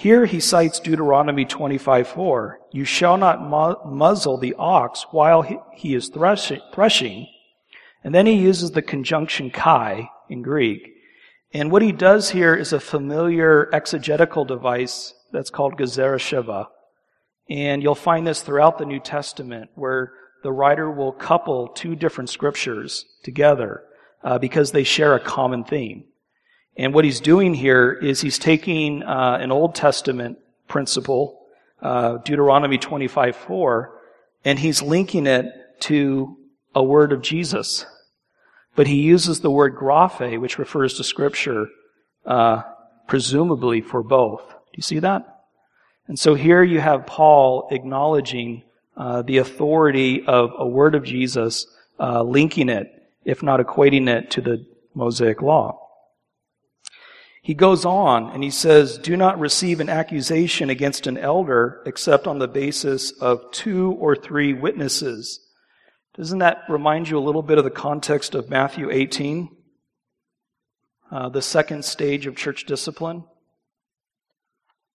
here 0.00 0.24
he 0.24 0.40
cites 0.40 0.80
Deuteronomy 0.80 1.44
25:4. 1.44 2.56
You 2.72 2.86
shall 2.86 3.18
not 3.18 3.42
mu- 3.42 3.76
muzzle 3.84 4.38
the 4.38 4.54
ox 4.58 5.04
while 5.10 5.42
he, 5.42 5.58
he 5.74 5.94
is 5.94 6.08
threshing. 6.08 7.26
And 8.02 8.14
then 8.14 8.24
he 8.24 8.32
uses 8.32 8.70
the 8.70 8.80
conjunction 8.80 9.50
kai 9.50 10.08
in 10.30 10.40
Greek. 10.40 10.94
And 11.52 11.70
what 11.70 11.82
he 11.82 11.92
does 11.92 12.30
here 12.30 12.54
is 12.54 12.72
a 12.72 12.80
familiar 12.80 13.68
exegetical 13.74 14.46
device 14.46 15.12
that's 15.32 15.50
called 15.50 15.76
Gezerah 15.76 16.16
Sheva. 16.16 16.68
And 17.50 17.82
you'll 17.82 17.94
find 17.94 18.26
this 18.26 18.40
throughout 18.40 18.78
the 18.78 18.86
New 18.86 19.00
Testament 19.00 19.68
where 19.74 20.14
the 20.42 20.50
writer 20.50 20.90
will 20.90 21.12
couple 21.12 21.68
two 21.68 21.94
different 21.94 22.30
scriptures 22.30 23.04
together 23.22 23.82
uh, 24.24 24.38
because 24.38 24.72
they 24.72 24.82
share 24.82 25.14
a 25.14 25.20
common 25.20 25.62
theme. 25.62 26.04
And 26.76 26.94
what 26.94 27.04
he's 27.04 27.20
doing 27.20 27.54
here 27.54 27.92
is 27.92 28.20
he's 28.20 28.38
taking 28.38 29.02
uh, 29.02 29.38
an 29.40 29.50
Old 29.50 29.74
Testament 29.74 30.38
principle, 30.68 31.40
uh, 31.82 32.18
Deuteronomy 32.18 32.78
25 32.78 33.36
4, 33.36 34.00
and 34.44 34.58
he's 34.58 34.82
linking 34.82 35.26
it 35.26 35.46
to 35.80 36.36
a 36.74 36.82
word 36.82 37.12
of 37.12 37.22
Jesus. 37.22 37.86
But 38.76 38.86
he 38.86 39.02
uses 39.02 39.40
the 39.40 39.50
word 39.50 39.76
graphe, 39.76 40.40
which 40.40 40.58
refers 40.58 40.94
to 40.94 41.04
Scripture, 41.04 41.66
uh, 42.24 42.62
presumably 43.08 43.80
for 43.80 44.02
both. 44.02 44.48
Do 44.48 44.76
you 44.76 44.82
see 44.82 45.00
that? 45.00 45.40
And 46.06 46.18
so 46.18 46.34
here 46.34 46.62
you 46.62 46.80
have 46.80 47.06
Paul 47.06 47.68
acknowledging 47.70 48.62
uh, 48.96 49.22
the 49.22 49.38
authority 49.38 50.24
of 50.26 50.52
a 50.56 50.66
word 50.66 50.94
of 50.94 51.04
Jesus, 51.04 51.66
uh, 51.98 52.22
linking 52.22 52.68
it, 52.68 52.92
if 53.24 53.42
not 53.42 53.60
equating 53.60 54.08
it, 54.08 54.30
to 54.32 54.40
the 54.40 54.64
Mosaic 54.94 55.42
law. 55.42 55.79
He 57.42 57.54
goes 57.54 57.84
on 57.84 58.30
and 58.30 58.42
he 58.42 58.50
says, 58.50 58.98
Do 58.98 59.16
not 59.16 59.38
receive 59.38 59.80
an 59.80 59.88
accusation 59.88 60.68
against 60.68 61.06
an 61.06 61.16
elder 61.16 61.82
except 61.86 62.26
on 62.26 62.38
the 62.38 62.48
basis 62.48 63.12
of 63.12 63.50
two 63.50 63.92
or 63.92 64.14
three 64.14 64.52
witnesses. 64.52 65.40
Doesn't 66.14 66.40
that 66.40 66.64
remind 66.68 67.08
you 67.08 67.18
a 67.18 67.20
little 67.20 67.42
bit 67.42 67.58
of 67.58 67.64
the 67.64 67.70
context 67.70 68.34
of 68.34 68.50
Matthew 68.50 68.90
18? 68.90 69.48
Uh, 71.10 71.28
the 71.28 71.42
second 71.42 71.84
stage 71.84 72.26
of 72.26 72.36
church 72.36 72.66
discipline. 72.66 73.24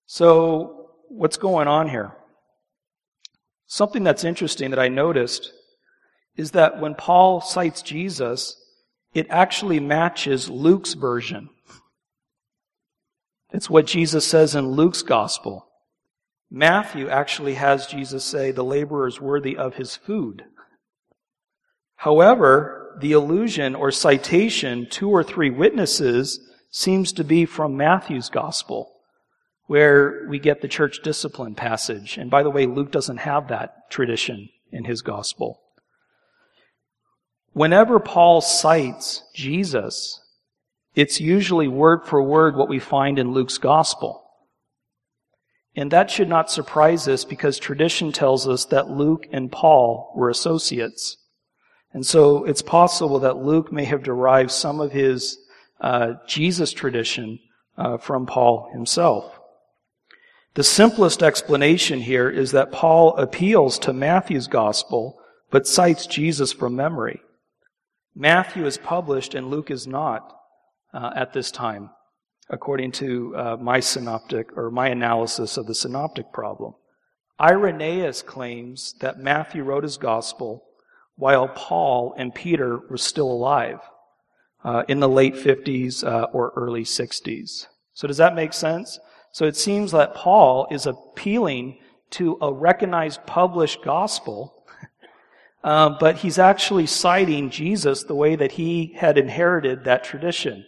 So, 0.05 0.91
what's 1.09 1.37
going 1.37 1.67
on 1.67 1.89
here? 1.89 2.15
Something 3.65 4.03
that's 4.03 4.23
interesting 4.23 4.69
that 4.69 4.79
I 4.79 4.87
noticed 4.87 5.51
is 6.37 6.51
that 6.51 6.79
when 6.79 6.93
Paul 6.93 7.41
cites 7.41 7.81
Jesus, 7.81 8.55
it 9.13 9.27
actually 9.29 9.79
matches 9.79 10.49
Luke's 10.49 10.93
version. 10.93 11.49
It's 13.55 13.69
what 13.69 13.87
Jesus 13.87 14.27
says 14.27 14.53
in 14.53 14.71
Luke's 14.71 15.01
gospel. 15.01 15.65
Matthew 16.51 17.07
actually 17.07 17.53
has 17.53 17.87
Jesus 17.87 18.25
say 18.25 18.51
the 18.51 18.65
laborer 18.65 19.07
is 19.07 19.21
worthy 19.21 19.55
of 19.55 19.75
his 19.75 19.95
food. 19.95 20.43
However, 21.95 22.97
the 22.99 23.13
allusion 23.13 23.73
or 23.73 23.91
citation, 23.91 24.87
two 24.89 25.09
or 25.09 25.23
three 25.23 25.49
witnesses, 25.49 26.41
seems 26.69 27.13
to 27.13 27.23
be 27.23 27.45
from 27.45 27.77
Matthew's 27.77 28.27
gospel, 28.27 28.91
where 29.67 30.27
we 30.27 30.37
get 30.37 30.61
the 30.61 30.67
church 30.67 30.99
discipline 31.01 31.55
passage. 31.55 32.17
And 32.17 32.29
by 32.29 32.43
the 32.43 32.51
way, 32.51 32.65
Luke 32.65 32.91
doesn't 32.91 33.19
have 33.19 33.47
that 33.47 33.89
tradition 33.89 34.49
in 34.73 34.83
his 34.83 35.01
gospel. 35.01 35.61
Whenever 37.53 38.01
Paul 38.01 38.41
cites 38.41 39.23
Jesus, 39.33 40.19
it's 40.95 41.19
usually 41.19 41.67
word 41.67 42.05
for 42.05 42.23
word 42.23 42.55
what 42.55 42.69
we 42.69 42.79
find 42.79 43.19
in 43.19 43.33
Luke's 43.33 43.57
gospel. 43.57 44.23
And 45.75 45.91
that 45.91 46.09
should 46.09 46.29
not 46.29 46.49
surprise 46.49 47.07
us 47.07 47.25
because 47.25 47.59
tradition 47.59 48.13
tells 48.13 48.47
us 48.47 48.65
that 48.65 48.89
Luke 48.89 49.27
and 49.31 49.51
Paul 49.51 50.13
were 50.15 50.29
associates. 50.29 51.17
And 51.91 52.05
so 52.05 52.45
it's 52.45 52.61
possible 52.61 53.19
that 53.19 53.37
Luke 53.37 53.73
may 53.73 53.83
have 53.85 54.03
derived 54.03 54.51
some 54.51 54.79
of 54.79 54.93
his 54.93 55.37
uh, 55.81 56.13
Jesus 56.27 56.71
tradition 56.71 57.39
uh, 57.77 57.97
from 57.97 58.25
Paul 58.25 58.69
himself. 58.71 59.37
The 60.53 60.63
simplest 60.63 61.21
explanation 61.21 61.99
here 61.99 62.29
is 62.29 62.51
that 62.51 62.71
Paul 62.71 63.17
appeals 63.17 63.77
to 63.79 63.91
Matthew's 63.91 64.47
gospel, 64.47 65.19
but 65.51 65.67
cites 65.67 66.07
Jesus 66.07 66.53
from 66.53 66.77
memory. 66.77 67.19
Matthew 68.15 68.65
is 68.65 68.77
published 68.77 69.35
and 69.35 69.49
Luke 69.49 69.69
is 69.69 69.85
not 69.85 70.31
uh, 70.95 71.11
at 71.15 71.33
this 71.33 71.51
time, 71.51 71.89
according 72.49 72.91
to 72.93 73.35
uh, 73.35 73.57
my 73.59 73.79
synoptic 73.79 74.57
or 74.57 74.71
my 74.71 74.87
analysis 74.87 75.57
of 75.57 75.67
the 75.67 75.75
synoptic 75.75 76.31
problem. 76.31 76.73
Irenaeus 77.39 78.21
claims 78.21 78.93
that 79.01 79.19
Matthew 79.19 79.63
wrote 79.63 79.83
his 79.83 79.97
gospel 79.97 80.63
while 81.17 81.49
Paul 81.49 82.15
and 82.17 82.33
Peter 82.33 82.79
were 82.89 82.97
still 82.97 83.29
alive 83.29 83.79
uh, 84.63 84.83
in 84.87 85.01
the 85.01 85.09
late 85.09 85.35
50s 85.35 86.05
uh, 86.05 86.27
or 86.31 86.53
early 86.55 86.83
60s. 86.83 87.67
So 87.93 88.07
does 88.07 88.17
that 88.17 88.35
make 88.35 88.53
sense? 88.53 88.99
So 89.31 89.45
it 89.45 89.57
seems 89.57 89.91
that 89.91 90.15
Paul 90.15 90.67
is 90.71 90.85
appealing 90.85 91.77
to 92.11 92.37
a 92.41 92.53
recognized 92.53 93.25
published 93.25 93.83
gospel, 93.83 94.65
uh, 95.63 95.97
but 95.99 96.17
he's 96.17 96.39
actually 96.39 96.85
citing 96.85 97.49
Jesus 97.49 98.03
the 98.03 98.15
way 98.15 98.37
that 98.37 98.53
he 98.53 98.93
had 98.97 99.17
inherited 99.17 99.83
that 99.83 100.05
tradition. 100.05 100.65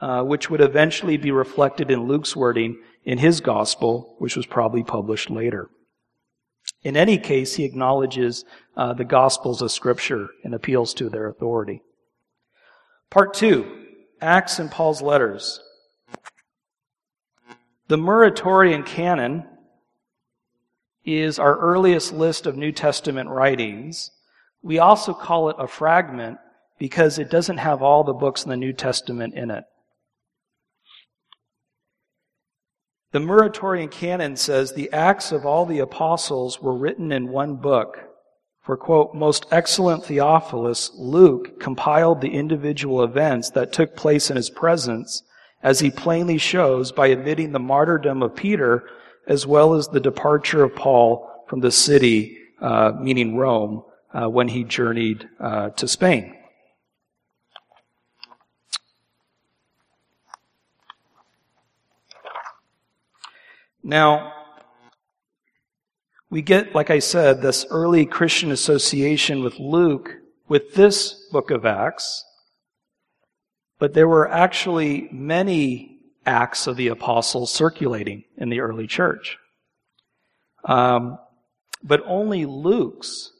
Uh, 0.00 0.22
which 0.22 0.48
would 0.48 0.62
eventually 0.62 1.18
be 1.18 1.30
reflected 1.30 1.90
in 1.90 2.08
Luke's 2.08 2.34
wording 2.34 2.78
in 3.04 3.18
his 3.18 3.42
gospel, 3.42 4.16
which 4.18 4.34
was 4.34 4.46
probably 4.46 4.82
published 4.82 5.28
later. 5.28 5.68
In 6.82 6.96
any 6.96 7.18
case, 7.18 7.56
he 7.56 7.64
acknowledges 7.64 8.46
uh, 8.78 8.94
the 8.94 9.04
gospels 9.04 9.60
of 9.60 9.70
scripture 9.70 10.28
and 10.42 10.54
appeals 10.54 10.94
to 10.94 11.10
their 11.10 11.28
authority. 11.28 11.82
Part 13.10 13.34
two, 13.34 13.66
Acts 14.22 14.58
and 14.58 14.70
Paul's 14.70 15.02
letters. 15.02 15.60
The 17.88 17.98
Muratorian 17.98 18.86
canon 18.86 19.44
is 21.04 21.38
our 21.38 21.58
earliest 21.58 22.14
list 22.14 22.46
of 22.46 22.56
New 22.56 22.72
Testament 22.72 23.28
writings. 23.28 24.12
We 24.62 24.78
also 24.78 25.12
call 25.12 25.50
it 25.50 25.56
a 25.58 25.66
fragment 25.66 26.38
because 26.78 27.18
it 27.18 27.30
doesn't 27.30 27.58
have 27.58 27.82
all 27.82 28.02
the 28.02 28.14
books 28.14 28.44
in 28.44 28.48
the 28.50 28.56
New 28.56 28.72
Testament 28.72 29.34
in 29.34 29.50
it. 29.50 29.64
The 33.12 33.18
Muratorian 33.18 33.90
canon 33.90 34.36
says 34.36 34.72
the 34.72 34.92
Acts 34.92 35.32
of 35.32 35.44
all 35.44 35.66
the 35.66 35.80
apostles 35.80 36.62
were 36.62 36.76
written 36.76 37.10
in 37.10 37.28
one 37.28 37.56
book. 37.56 37.98
For, 38.62 38.76
quote, 38.76 39.14
most 39.14 39.46
excellent 39.50 40.04
Theophilus, 40.04 40.92
Luke 40.96 41.58
compiled 41.58 42.20
the 42.20 42.34
individual 42.34 43.02
events 43.02 43.50
that 43.50 43.72
took 43.72 43.96
place 43.96 44.30
in 44.30 44.36
his 44.36 44.48
presence, 44.48 45.24
as 45.60 45.80
he 45.80 45.90
plainly 45.90 46.38
shows 46.38 46.92
by 46.92 47.08
admitting 47.08 47.50
the 47.50 47.58
martyrdom 47.58 48.22
of 48.22 48.36
Peter, 48.36 48.88
as 49.26 49.44
well 49.44 49.74
as 49.74 49.88
the 49.88 49.98
departure 49.98 50.62
of 50.62 50.76
Paul 50.76 51.28
from 51.48 51.60
the 51.60 51.72
city, 51.72 52.38
uh, 52.60 52.92
meaning 53.00 53.36
Rome, 53.36 53.82
uh, 54.14 54.28
when 54.28 54.46
he 54.46 54.62
journeyed 54.62 55.28
uh, 55.40 55.70
to 55.70 55.88
Spain. 55.88 56.36
Now, 63.82 64.32
we 66.30 66.42
get, 66.42 66.74
like 66.74 66.90
I 66.90 67.00
said, 67.00 67.42
this 67.42 67.66
early 67.70 68.06
Christian 68.06 68.52
association 68.52 69.42
with 69.42 69.58
Luke 69.58 70.14
with 70.48 70.74
this 70.74 71.28
book 71.32 71.50
of 71.50 71.64
Acts. 71.64 72.24
But 73.78 73.94
there 73.94 74.08
were 74.08 74.28
actually 74.28 75.08
many 75.10 75.98
Acts 76.26 76.66
of 76.66 76.76
the 76.76 76.88
Apostles 76.88 77.52
circulating 77.52 78.24
in 78.36 78.50
the 78.50 78.60
early 78.60 78.86
church. 78.86 79.38
Um, 80.64 81.18
but 81.82 82.02
only 82.04 82.44
Luke's 82.44 83.32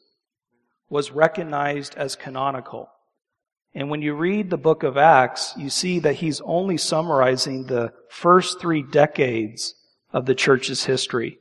was 0.88 1.10
recognized 1.10 1.94
as 1.94 2.16
canonical. 2.16 2.88
And 3.74 3.90
when 3.90 4.02
you 4.02 4.14
read 4.14 4.50
the 4.50 4.56
book 4.56 4.82
of 4.82 4.96
Acts, 4.96 5.52
you 5.56 5.70
see 5.70 6.00
that 6.00 6.16
he's 6.16 6.40
only 6.40 6.76
summarizing 6.76 7.66
the 7.66 7.92
first 8.08 8.60
three 8.60 8.82
decades 8.82 9.74
of 10.12 10.26
the 10.26 10.34
church's 10.34 10.84
history, 10.84 11.38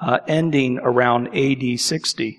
uh, 0.00 0.18
ending 0.26 0.78
around 0.78 1.28
AD 1.36 1.78
60. 1.80 2.38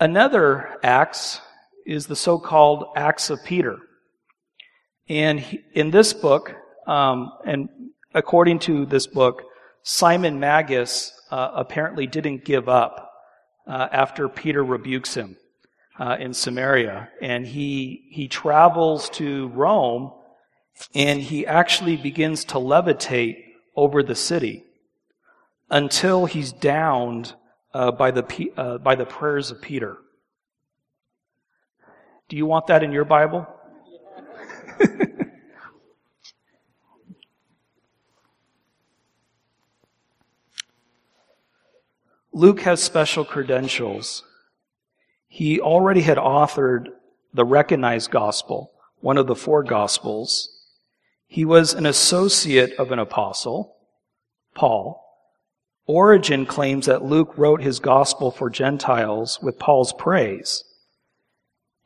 Another 0.00 0.78
Acts 0.82 1.40
is 1.86 2.06
the 2.06 2.16
so-called 2.16 2.86
Acts 2.96 3.30
of 3.30 3.42
Peter. 3.44 3.78
And 5.08 5.40
he, 5.40 5.60
in 5.72 5.90
this 5.90 6.12
book, 6.12 6.54
um, 6.86 7.32
and 7.44 7.68
according 8.14 8.58
to 8.60 8.86
this 8.86 9.06
book, 9.06 9.42
Simon 9.82 10.38
Magus 10.38 11.12
uh, 11.30 11.50
apparently 11.54 12.06
didn't 12.06 12.44
give 12.44 12.68
up 12.68 13.12
uh, 13.66 13.88
after 13.90 14.28
Peter 14.28 14.64
rebukes 14.64 15.14
him 15.14 15.36
uh, 15.98 16.16
in 16.18 16.32
Samaria, 16.32 17.08
and 17.20 17.46
he 17.46 18.04
he 18.10 18.28
travels 18.28 19.10
to 19.10 19.48
Rome, 19.48 20.12
and 20.94 21.20
he 21.20 21.46
actually 21.46 21.96
begins 21.96 22.44
to 22.46 22.54
levitate 22.54 23.44
over 23.76 24.02
the 24.02 24.14
city 24.14 24.64
until 25.70 26.26
he's 26.26 26.52
downed 26.52 27.34
uh, 27.74 27.90
by 27.90 28.10
the 28.10 28.52
uh, 28.56 28.78
by 28.78 28.94
the 28.94 29.04
prayers 29.04 29.50
of 29.50 29.60
Peter. 29.60 29.98
Do 32.28 32.36
you 32.36 32.46
want 32.46 32.66
that 32.68 32.82
in 32.82 32.92
your 32.92 33.04
Bible? 33.04 33.46
Luke 42.32 42.60
has 42.60 42.82
special 42.82 43.24
credentials. 43.24 44.22
He 45.26 45.60
already 45.60 46.02
had 46.02 46.18
authored 46.18 46.88
the 47.34 47.44
recognized 47.44 48.10
gospel, 48.10 48.72
one 49.00 49.18
of 49.18 49.26
the 49.26 49.34
four 49.34 49.62
gospels. 49.64 50.57
He 51.28 51.44
was 51.44 51.74
an 51.74 51.86
associate 51.86 52.72
of 52.78 52.90
an 52.90 52.98
apostle, 52.98 53.76
Paul. 54.54 55.04
Origen 55.86 56.46
claims 56.46 56.86
that 56.86 57.04
Luke 57.04 57.32
wrote 57.36 57.62
his 57.62 57.78
gospel 57.78 58.30
for 58.30 58.50
Gentiles 58.50 59.38
with 59.40 59.58
Paul's 59.58 59.92
praise 59.92 60.64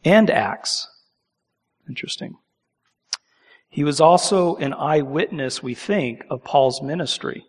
and 0.04 0.30
Acts. 0.30 0.88
Interesting. 1.88 2.36
He 3.68 3.84
was 3.84 4.00
also 4.00 4.56
an 4.56 4.74
eyewitness, 4.74 5.62
we 5.62 5.74
think, 5.74 6.24
of 6.30 6.44
Paul's 6.44 6.82
ministry. 6.82 7.44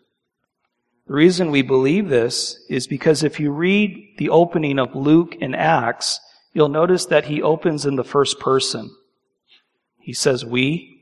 The 1.08 1.14
reason 1.14 1.52
we 1.52 1.62
believe 1.62 2.10
this 2.10 2.58
is 2.70 2.88
because 2.88 3.24
if 3.24 3.40
you 3.40 3.52
read 3.52 4.16
the 4.18 4.30
opening 4.30 4.80
of 4.80 4.96
Luke 4.96 5.36
and 5.42 5.56
Acts, 5.56 6.20
you'll 6.54 6.70
notice 6.70 7.06
that 7.08 7.26
he 7.26 7.42
opens 7.42 7.86
in 7.86 7.98
the 7.98 8.04
first 8.04 8.40
person. 8.40 8.96
He 10.00 10.14
says, 10.14 10.46
we. 10.46 10.93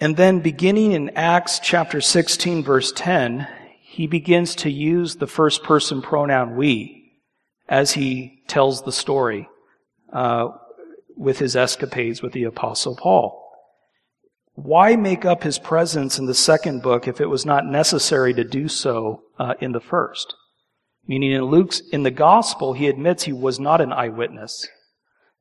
And 0.00 0.16
then 0.16 0.40
beginning 0.40 0.92
in 0.92 1.10
Acts 1.10 1.60
chapter 1.62 2.00
16 2.00 2.64
verse 2.64 2.90
10, 2.92 3.46
he 3.82 4.06
begins 4.06 4.54
to 4.56 4.70
use 4.70 5.16
the 5.16 5.26
first 5.26 5.62
person 5.62 6.00
pronoun 6.00 6.56
we 6.56 7.12
as 7.68 7.92
he 7.92 8.42
tells 8.48 8.82
the 8.82 8.92
story 8.92 9.46
uh, 10.10 10.48
with 11.16 11.38
his 11.38 11.54
escapades 11.54 12.22
with 12.22 12.32
the 12.32 12.44
Apostle 12.44 12.96
Paul. 12.96 13.36
Why 14.54 14.96
make 14.96 15.26
up 15.26 15.42
his 15.42 15.58
presence 15.58 16.18
in 16.18 16.24
the 16.24 16.34
second 16.34 16.82
book 16.82 17.06
if 17.06 17.20
it 17.20 17.26
was 17.26 17.44
not 17.44 17.66
necessary 17.66 18.32
to 18.34 18.44
do 18.44 18.68
so 18.68 19.22
uh, 19.38 19.54
in 19.60 19.72
the 19.72 19.80
first? 19.80 20.34
Meaning 21.06 21.32
in 21.32 21.42
Luke's, 21.44 21.80
in 21.92 22.04
the 22.04 22.10
gospel, 22.10 22.72
he 22.72 22.88
admits 22.88 23.24
he 23.24 23.32
was 23.32 23.60
not 23.60 23.80
an 23.80 23.92
eyewitness. 23.92 24.66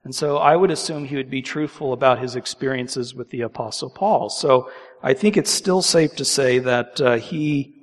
And 0.03 0.15
so 0.15 0.37
I 0.37 0.55
would 0.55 0.71
assume 0.71 1.05
he 1.05 1.17
would 1.17 1.29
be 1.29 1.41
truthful 1.41 1.93
about 1.93 2.19
his 2.19 2.35
experiences 2.35 3.13
with 3.13 3.29
the 3.29 3.41
apostle 3.41 3.89
Paul. 3.89 4.29
So 4.29 4.71
I 5.03 5.13
think 5.13 5.35
it's 5.35 5.51
still 5.51 5.81
safe 5.81 6.15
to 6.15 6.25
say 6.25 6.59
that 6.59 7.01
uh, 7.01 7.17
he 7.17 7.73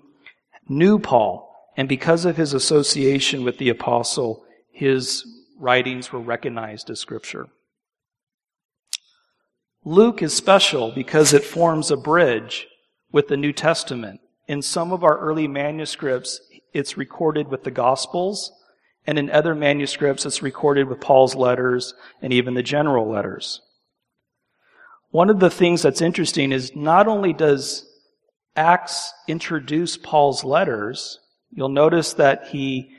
knew 0.69 0.99
Paul, 0.99 1.55
and 1.77 1.89
because 1.89 2.25
of 2.25 2.37
his 2.37 2.55
association 2.55 3.45
with 3.45 3.59
the 3.59 3.69
apostle, 3.69 4.45
his 4.73 5.25
writings 5.59 6.13
were 6.13 6.21
recognized 6.21 6.91
as 6.91 7.01
scripture. 7.01 7.49
Luke 9.85 10.23
is 10.23 10.35
special 10.35 10.91
because 10.91 11.33
it 11.33 11.45
forms 11.45 11.91
a 11.91 11.97
bridge 11.97 12.67
with 13.13 13.29
the 13.29 13.37
New 13.37 13.53
Testament. 13.53 14.21
In 14.49 14.61
some 14.61 14.93
of 14.93 15.05
our 15.05 15.19
early 15.19 15.47
manuscripts, 15.47 16.41
it's 16.73 16.97
recorded 16.97 17.49
with 17.49 17.63
the 17.63 17.71
Gospels, 17.71 18.53
and 19.07 19.19
in 19.19 19.31
other 19.31 19.55
manuscripts, 19.55 20.27
it's 20.27 20.43
recorded 20.43 20.89
with 20.89 21.01
Paul's 21.01 21.35
letters 21.35 21.95
and 22.21 22.33
even 22.33 22.55
the 22.55 22.63
general 22.63 23.09
letters. 23.09 23.61
One 25.11 25.31
of 25.31 25.39
the 25.39 25.51
things 25.51 25.83
that's 25.83 26.01
interesting 26.01 26.53
is 26.53 26.75
not 26.75 27.07
only 27.07 27.33
does 27.33 27.87
Acts 28.57 29.13
introduce 29.29 29.97
Paul's 29.97 30.45
letters, 30.45 31.21
you'll 31.53 31.69
notice 31.69 32.15
that 32.15 32.49
he 32.49 32.91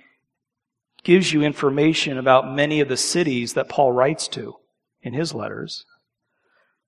gives 1.04 1.32
you 1.32 1.44
information 1.44 2.18
about 2.18 2.54
many 2.54 2.80
of 2.80 2.88
the 2.88 2.98
cities 2.98 3.54
that 3.54 3.70
Paul 3.70 3.92
writes 3.92 4.28
to 4.30 4.56
in 5.02 5.14
his 5.14 5.34
letters. 5.34 5.86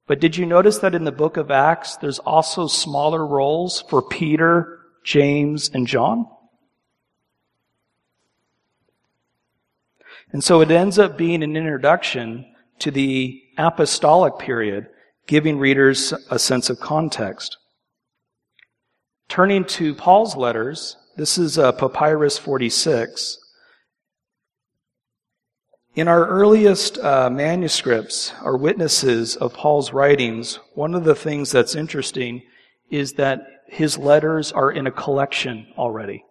But 0.07 0.19
did 0.19 0.37
you 0.37 0.45
notice 0.45 0.79
that 0.79 0.95
in 0.95 1.03
the 1.03 1.11
book 1.11 1.37
of 1.37 1.51
Acts, 1.51 1.97
there's 1.97 2.19
also 2.19 2.67
smaller 2.67 3.25
roles 3.25 3.83
for 3.89 4.01
Peter, 4.01 4.79
James, 5.03 5.69
and 5.73 5.85
John? 5.85 6.25
And 10.31 10.43
so 10.43 10.61
it 10.61 10.71
ends 10.71 10.99
up 10.99 11.17
being 11.17 11.43
an 11.43 11.55
introduction 11.55 12.45
to 12.79 12.91
the 12.91 13.41
apostolic 13.57 14.37
period, 14.37 14.87
giving 15.27 15.57
readers 15.57 16.13
a 16.29 16.39
sense 16.39 16.69
of 16.69 16.79
context. 16.79 17.57
Turning 19.27 19.65
to 19.65 19.93
Paul's 19.93 20.35
letters, 20.35 20.97
this 21.17 21.37
is 21.37 21.57
uh, 21.57 21.71
Papyrus 21.71 22.37
46. 22.37 23.37
In 25.95 26.07
our 26.07 26.27
earliest 26.27 26.97
uh, 26.99 27.29
manuscripts, 27.29 28.33
or 28.43 28.57
witnesses 28.57 29.35
of 29.35 29.53
Paul's 29.53 29.91
writings, 29.91 30.59
one 30.73 30.93
of 30.93 31.03
the 31.03 31.15
things 31.15 31.51
that's 31.51 31.75
interesting 31.75 32.43
is 32.89 33.13
that 33.13 33.41
his 33.67 33.97
letters 33.97 34.51
are 34.51 34.71
in 34.71 34.87
a 34.87 34.91
collection 34.91 35.67
already. 35.77 36.23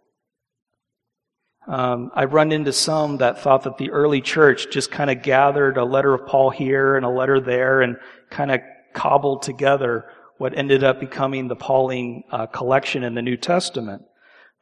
Um, 1.68 2.10
I've 2.14 2.32
run 2.32 2.50
into 2.50 2.72
some 2.72 3.18
that 3.18 3.40
thought 3.40 3.64
that 3.64 3.76
the 3.76 3.90
early 3.90 4.22
church 4.22 4.70
just 4.70 4.90
kind 4.90 5.10
of 5.10 5.22
gathered 5.22 5.76
a 5.76 5.84
letter 5.84 6.14
of 6.14 6.26
Paul 6.26 6.48
here 6.48 6.96
and 6.96 7.04
a 7.04 7.10
letter 7.10 7.40
there 7.40 7.82
and 7.82 7.98
kind 8.30 8.50
of 8.50 8.60
cobbled 8.94 9.42
together 9.42 10.06
what 10.38 10.56
ended 10.56 10.82
up 10.82 10.98
becoming 10.98 11.48
the 11.48 11.56
Pauline 11.56 12.24
uh, 12.30 12.46
collection 12.46 13.04
in 13.04 13.14
the 13.14 13.22
New 13.22 13.36
Testament. 13.36 14.02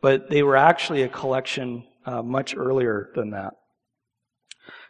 But 0.00 0.30
they 0.30 0.42
were 0.42 0.56
actually 0.56 1.02
a 1.02 1.08
collection 1.08 1.84
uh, 2.04 2.22
much 2.22 2.56
earlier 2.56 3.10
than 3.14 3.30
that. 3.30 3.52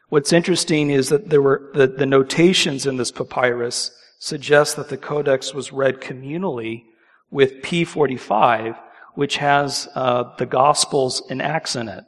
What's 0.09 0.33
interesting 0.33 0.91
is 0.91 1.11
that 1.11 1.29
there 1.29 1.43
were 1.43 1.71
the, 1.75 1.87
the 1.87 2.07
notations 2.07 2.87
in 2.87 2.97
this 2.97 3.11
papyrus 3.11 3.91
suggest 4.19 4.77
that 4.77 4.89
the 4.89 4.97
codex 4.97 5.53
was 5.53 5.73
read 5.73 6.01
communally 6.01 6.85
with 7.31 7.61
P45, 7.63 8.79
which 9.17 9.39
has 9.39 9.89
uh, 9.95 10.35
the 10.39 10.47
Gospels 10.47 11.23
and 11.29 11.43
Acts 11.43 11.75
in 11.75 11.89
it. 11.89 12.05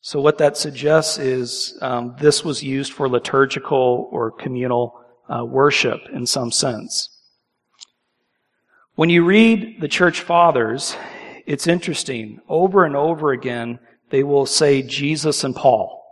So 0.00 0.20
what 0.20 0.38
that 0.38 0.56
suggests 0.56 1.18
is 1.18 1.78
um, 1.80 2.16
this 2.20 2.44
was 2.44 2.62
used 2.62 2.92
for 2.92 3.08
liturgical 3.08 4.08
or 4.10 4.30
communal 4.30 5.00
uh, 5.28 5.44
worship 5.44 6.00
in 6.12 6.26
some 6.26 6.50
sense. 6.50 7.08
When 8.94 9.10
you 9.10 9.24
read 9.24 9.80
the 9.80 9.88
church 9.88 10.20
fathers, 10.20 10.96
it's 11.44 11.66
interesting. 11.66 12.40
Over 12.48 12.84
and 12.84 12.96
over 12.96 13.32
again, 13.32 13.78
they 14.10 14.22
will 14.22 14.46
say 14.46 14.82
Jesus 14.82 15.44
and 15.44 15.54
Paul. 15.54 16.02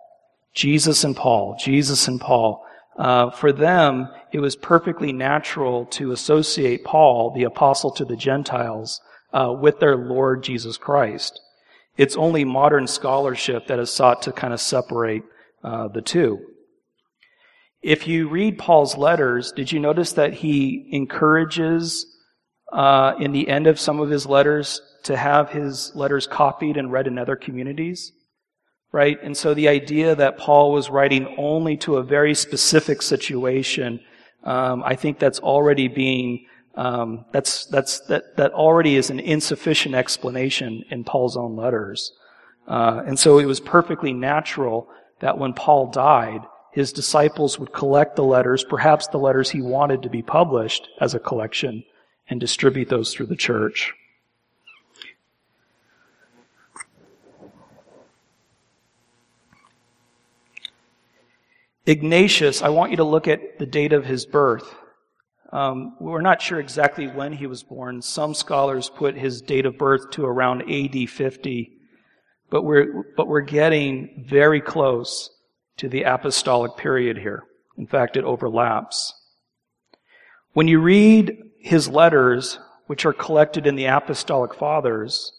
Jesus 0.52 1.02
and 1.04 1.16
Paul, 1.16 1.56
Jesus 1.58 2.06
and 2.06 2.20
Paul. 2.20 2.64
Uh, 2.96 3.30
for 3.30 3.52
them, 3.52 4.08
it 4.32 4.40
was 4.40 4.54
perfectly 4.54 5.12
natural 5.12 5.86
to 5.86 6.12
associate 6.12 6.84
Paul, 6.84 7.32
the 7.34 7.44
apostle 7.44 7.90
to 7.92 8.04
the 8.04 8.16
Gentiles, 8.16 9.00
uh, 9.34 9.52
with 9.52 9.80
their 9.80 9.96
Lord 9.96 10.42
Jesus 10.42 10.76
Christ. 10.76 11.40
It's 11.96 12.16
only 12.16 12.44
modern 12.44 12.86
scholarship 12.86 13.66
that 13.66 13.78
has 13.78 13.90
sought 13.90 14.22
to 14.22 14.32
kind 14.32 14.52
of 14.52 14.60
separate 14.60 15.22
uh, 15.62 15.88
the 15.88 16.02
two. 16.02 16.40
If 17.82 18.06
you 18.06 18.28
read 18.28 18.58
Paul's 18.58 18.96
letters, 18.96 19.52
did 19.52 19.70
you 19.70 19.78
notice 19.78 20.12
that 20.12 20.34
he 20.34 20.88
encourages 20.92 22.06
uh, 22.72 23.14
in 23.20 23.32
the 23.32 23.48
end 23.48 23.66
of 23.66 23.78
some 23.78 24.00
of 24.00 24.10
his 24.10 24.26
letters 24.26 24.80
to 25.04 25.16
have 25.16 25.50
his 25.50 25.94
letters 25.94 26.26
copied 26.26 26.76
and 26.76 26.90
read 26.90 27.06
in 27.06 27.18
other 27.18 27.36
communities? 27.36 28.12
right? 28.94 29.18
And 29.24 29.36
so 29.36 29.54
the 29.54 29.66
idea 29.66 30.14
that 30.14 30.38
Paul 30.38 30.70
was 30.70 30.88
writing 30.88 31.34
only 31.36 31.76
to 31.78 31.96
a 31.96 32.02
very 32.04 32.32
specific 32.32 33.02
situation, 33.02 33.98
um, 34.44 34.84
I 34.84 34.94
think 34.94 35.18
that's 35.18 35.40
already 35.40 35.88
being 35.88 36.46
um, 36.76 37.24
that's 37.32 37.66
that's 37.66 38.00
that 38.00 38.36
that 38.36 38.52
already 38.52 38.96
is 38.96 39.10
an 39.10 39.20
insufficient 39.20 39.94
explanation 39.94 40.84
in 40.90 41.04
Paul's 41.04 41.36
own 41.36 41.56
letters, 41.56 42.12
uh, 42.66 43.02
and 43.06 43.18
so 43.18 43.38
it 43.38 43.46
was 43.46 43.60
perfectly 43.60 44.12
natural 44.12 44.88
that 45.20 45.38
when 45.38 45.52
Paul 45.52 45.90
died, 45.90 46.42
his 46.72 46.92
disciples 46.92 47.58
would 47.58 47.72
collect 47.72 48.16
the 48.16 48.24
letters, 48.24 48.64
perhaps 48.64 49.06
the 49.06 49.18
letters 49.18 49.50
he 49.50 49.62
wanted 49.62 50.02
to 50.02 50.10
be 50.10 50.22
published 50.22 50.88
as 51.00 51.14
a 51.14 51.20
collection, 51.20 51.84
and 52.28 52.40
distribute 52.40 52.88
those 52.88 53.14
through 53.14 53.26
the 53.26 53.36
church. 53.36 53.94
Ignatius, 61.86 62.62
I 62.62 62.70
want 62.70 62.90
you 62.92 62.96
to 62.96 63.04
look 63.04 63.28
at 63.28 63.58
the 63.58 63.66
date 63.66 63.92
of 63.92 64.06
his 64.06 64.24
birth. 64.24 64.74
Um, 65.54 65.94
we're 66.00 66.20
not 66.20 66.42
sure 66.42 66.58
exactly 66.58 67.06
when 67.06 67.32
he 67.32 67.46
was 67.46 67.62
born. 67.62 68.02
Some 68.02 68.34
scholars 68.34 68.90
put 68.90 69.16
his 69.16 69.40
date 69.40 69.66
of 69.66 69.78
birth 69.78 70.10
to 70.10 70.26
around 70.26 70.62
AD 70.68 71.08
50, 71.08 71.70
but 72.50 72.62
we're, 72.62 73.04
but 73.16 73.28
we're 73.28 73.40
getting 73.40 74.24
very 74.28 74.60
close 74.60 75.30
to 75.76 75.88
the 75.88 76.02
apostolic 76.02 76.76
period 76.76 77.18
here. 77.18 77.44
In 77.78 77.86
fact, 77.86 78.16
it 78.16 78.24
overlaps. 78.24 79.14
When 80.54 80.66
you 80.66 80.80
read 80.80 81.38
his 81.60 81.88
letters, 81.88 82.58
which 82.88 83.06
are 83.06 83.12
collected 83.12 83.64
in 83.64 83.76
the 83.76 83.86
apostolic 83.86 84.54
fathers, 84.54 85.30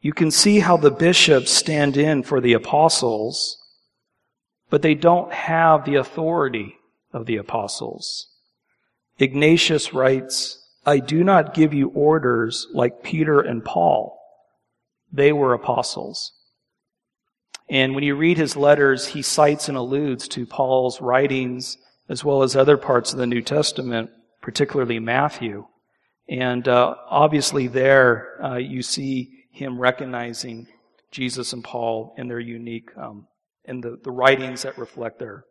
you 0.00 0.14
can 0.14 0.30
see 0.30 0.60
how 0.60 0.78
the 0.78 0.90
bishops 0.90 1.50
stand 1.50 1.98
in 1.98 2.22
for 2.22 2.40
the 2.40 2.54
apostles, 2.54 3.58
but 4.70 4.80
they 4.80 4.94
don't 4.94 5.34
have 5.34 5.84
the 5.84 5.96
authority 5.96 6.76
of 7.12 7.26
the 7.26 7.36
apostles. 7.36 8.28
Ignatius 9.18 9.92
writes, 9.92 10.64
I 10.86 11.00
do 11.00 11.24
not 11.24 11.54
give 11.54 11.74
you 11.74 11.88
orders 11.88 12.66
like 12.72 13.02
Peter 13.02 13.40
and 13.40 13.64
Paul. 13.64 14.18
They 15.12 15.32
were 15.32 15.54
apostles. 15.54 16.32
And 17.68 17.94
when 17.94 18.04
you 18.04 18.14
read 18.14 18.38
his 18.38 18.56
letters, 18.56 19.08
he 19.08 19.22
cites 19.22 19.68
and 19.68 19.76
alludes 19.76 20.28
to 20.28 20.46
Paul's 20.46 21.00
writings 21.00 21.76
as 22.08 22.24
well 22.24 22.42
as 22.42 22.56
other 22.56 22.78
parts 22.78 23.12
of 23.12 23.18
the 23.18 23.26
New 23.26 23.42
Testament, 23.42 24.10
particularly 24.40 24.98
Matthew. 24.98 25.66
And 26.28 26.66
uh, 26.66 26.94
obviously, 27.10 27.66
there 27.66 28.42
uh, 28.42 28.56
you 28.56 28.82
see 28.82 29.30
him 29.52 29.78
recognizing 29.78 30.68
Jesus 31.10 31.52
and 31.52 31.64
Paul 31.64 32.14
in 32.16 32.28
their 32.28 32.40
unique, 32.40 32.90
um, 32.96 33.26
in 33.64 33.80
the, 33.80 33.98
the 34.02 34.10
writings 34.10 34.62
that 34.62 34.78
reflect 34.78 35.18
their, 35.18 35.44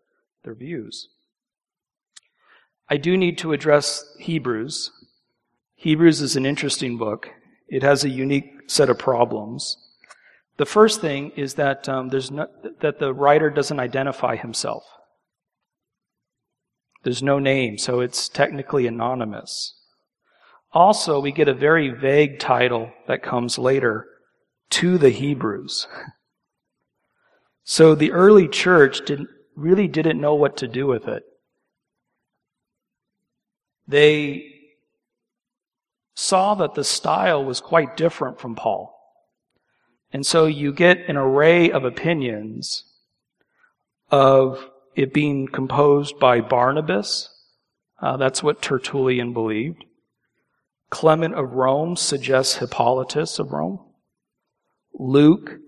their 0.44 0.56
views. 0.56 1.10
I 2.90 2.98
do 2.98 3.18
need 3.18 3.38
to 3.40 3.54
address 3.54 4.06
Hebrews. 4.20 4.92
Hebrews 5.76 6.22
is 6.22 6.36
an 6.36 6.46
interesting 6.46 6.98
book. 6.98 7.30
It 7.68 7.84
has 7.84 8.04
a 8.04 8.10
unique 8.10 8.52
set 8.68 8.90
of 8.90 8.98
problems. 8.98 9.78
The 10.58 10.66
first 10.66 11.02
thing 11.02 11.32
is 11.36 11.56
that 11.56 11.88
um, 11.90 12.10
there's 12.10 12.32
no, 12.32 12.48
that 12.82 13.00
the 13.00 13.14
writer 13.14 13.50
doesn't 13.50 13.80
identify 13.80 14.36
himself. 14.36 14.84
There's 17.04 17.22
no 17.22 17.40
name, 17.40 17.78
so 17.78 18.00
it's 18.00 18.28
technically 18.28 18.88
anonymous. 18.88 19.76
Also, 20.74 21.20
we 21.20 21.32
get 21.32 21.48
a 21.48 21.54
very 21.54 21.90
vague 21.90 22.40
title 22.40 22.92
that 23.08 23.22
comes 23.22 23.58
later 23.58 24.08
to 24.72 24.98
the 24.98 25.10
Hebrews. 25.10 25.88
So 27.70 27.96
the 27.96 28.14
early 28.14 28.48
church 28.48 29.06
didn't, 29.06 29.28
really 29.54 29.90
didn't 29.90 30.22
know 30.22 30.34
what 30.34 30.56
to 30.56 30.70
do 30.70 30.88
with 30.88 31.06
it 31.06 31.24
they 33.88 34.54
saw 36.16 36.56
that 36.56 36.74
the 36.74 36.84
style 36.84 37.44
was 37.46 37.62
quite 37.62 37.96
different 37.96 38.40
from 38.40 38.56
Paul. 38.56 38.94
And 40.12 40.26
so 40.26 40.46
you 40.46 40.74
get 40.74 41.08
an 41.08 41.18
array 41.18 41.70
of 41.70 41.86
opinions 41.86 42.86
of 44.10 44.70
it 44.96 45.14
being 45.14 45.48
composed 45.48 46.20
by 46.20 46.42
Barnabas. 46.42 47.30
Uh, 48.02 48.18
that's 48.18 48.42
what 48.42 48.62
Tertullian 48.62 49.34
believed. 49.34 49.86
Clement 50.90 51.36
of 51.36 51.54
Rome 51.54 51.96
suggests 51.96 52.58
Hippolytus 52.58 53.40
of 53.40 53.52
Rome. 53.52 53.80
Luke, 54.94 55.60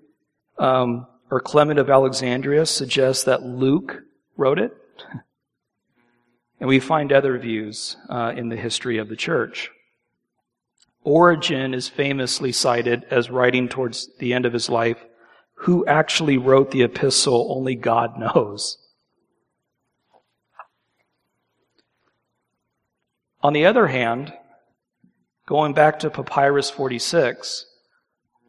um, 0.58 1.05
or 1.29 1.39
Clement 1.39 1.79
of 1.79 1.89
Alexandria 1.89 2.65
suggests 2.65 3.23
that 3.25 3.43
Luke 3.43 4.01
wrote 4.36 4.60
it. 4.60 4.73
And 6.59 6.67
we 6.67 6.79
find 6.79 7.11
other 7.11 7.37
views 7.37 7.95
uh, 8.09 8.33
in 8.35 8.49
the 8.49 8.57
history 8.57 8.97
of 8.97 9.07
the 9.07 9.15
church. 9.15 9.71
Origen 11.03 11.73
is 11.73 11.87
famously 11.87 12.51
cited 12.51 13.05
as 13.09 13.29
writing 13.29 13.69
towards 13.69 14.09
the 14.19 14.33
end 14.33 14.45
of 14.45 14.53
his 14.53 14.69
life, 14.69 14.97
who 15.53 15.85
actually 15.85 16.37
wrote 16.37 16.71
the 16.71 16.83
epistle, 16.83 17.53
only 17.55 17.75
God 17.75 18.17
knows. 18.17 18.77
On 23.41 23.53
the 23.53 23.65
other 23.65 23.87
hand, 23.87 24.33
going 25.47 25.73
back 25.73 25.99
to 25.99 26.09
Papyrus 26.09 26.69
46, 26.69 27.65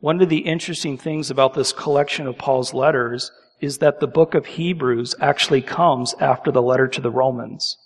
one 0.00 0.20
of 0.20 0.28
the 0.28 0.38
interesting 0.38 0.98
things 0.98 1.30
about 1.30 1.54
this 1.54 1.72
collection 1.72 2.26
of 2.26 2.38
Paul's 2.38 2.74
letters 2.74 3.30
is 3.60 3.78
that 3.78 4.00
the 4.00 4.08
book 4.08 4.34
of 4.34 4.46
Hebrews 4.46 5.14
actually 5.20 5.62
comes 5.62 6.14
after 6.14 6.50
the 6.50 6.62
letter 6.62 6.88
to 6.88 7.00
the 7.00 7.10
Romans. 7.10 7.76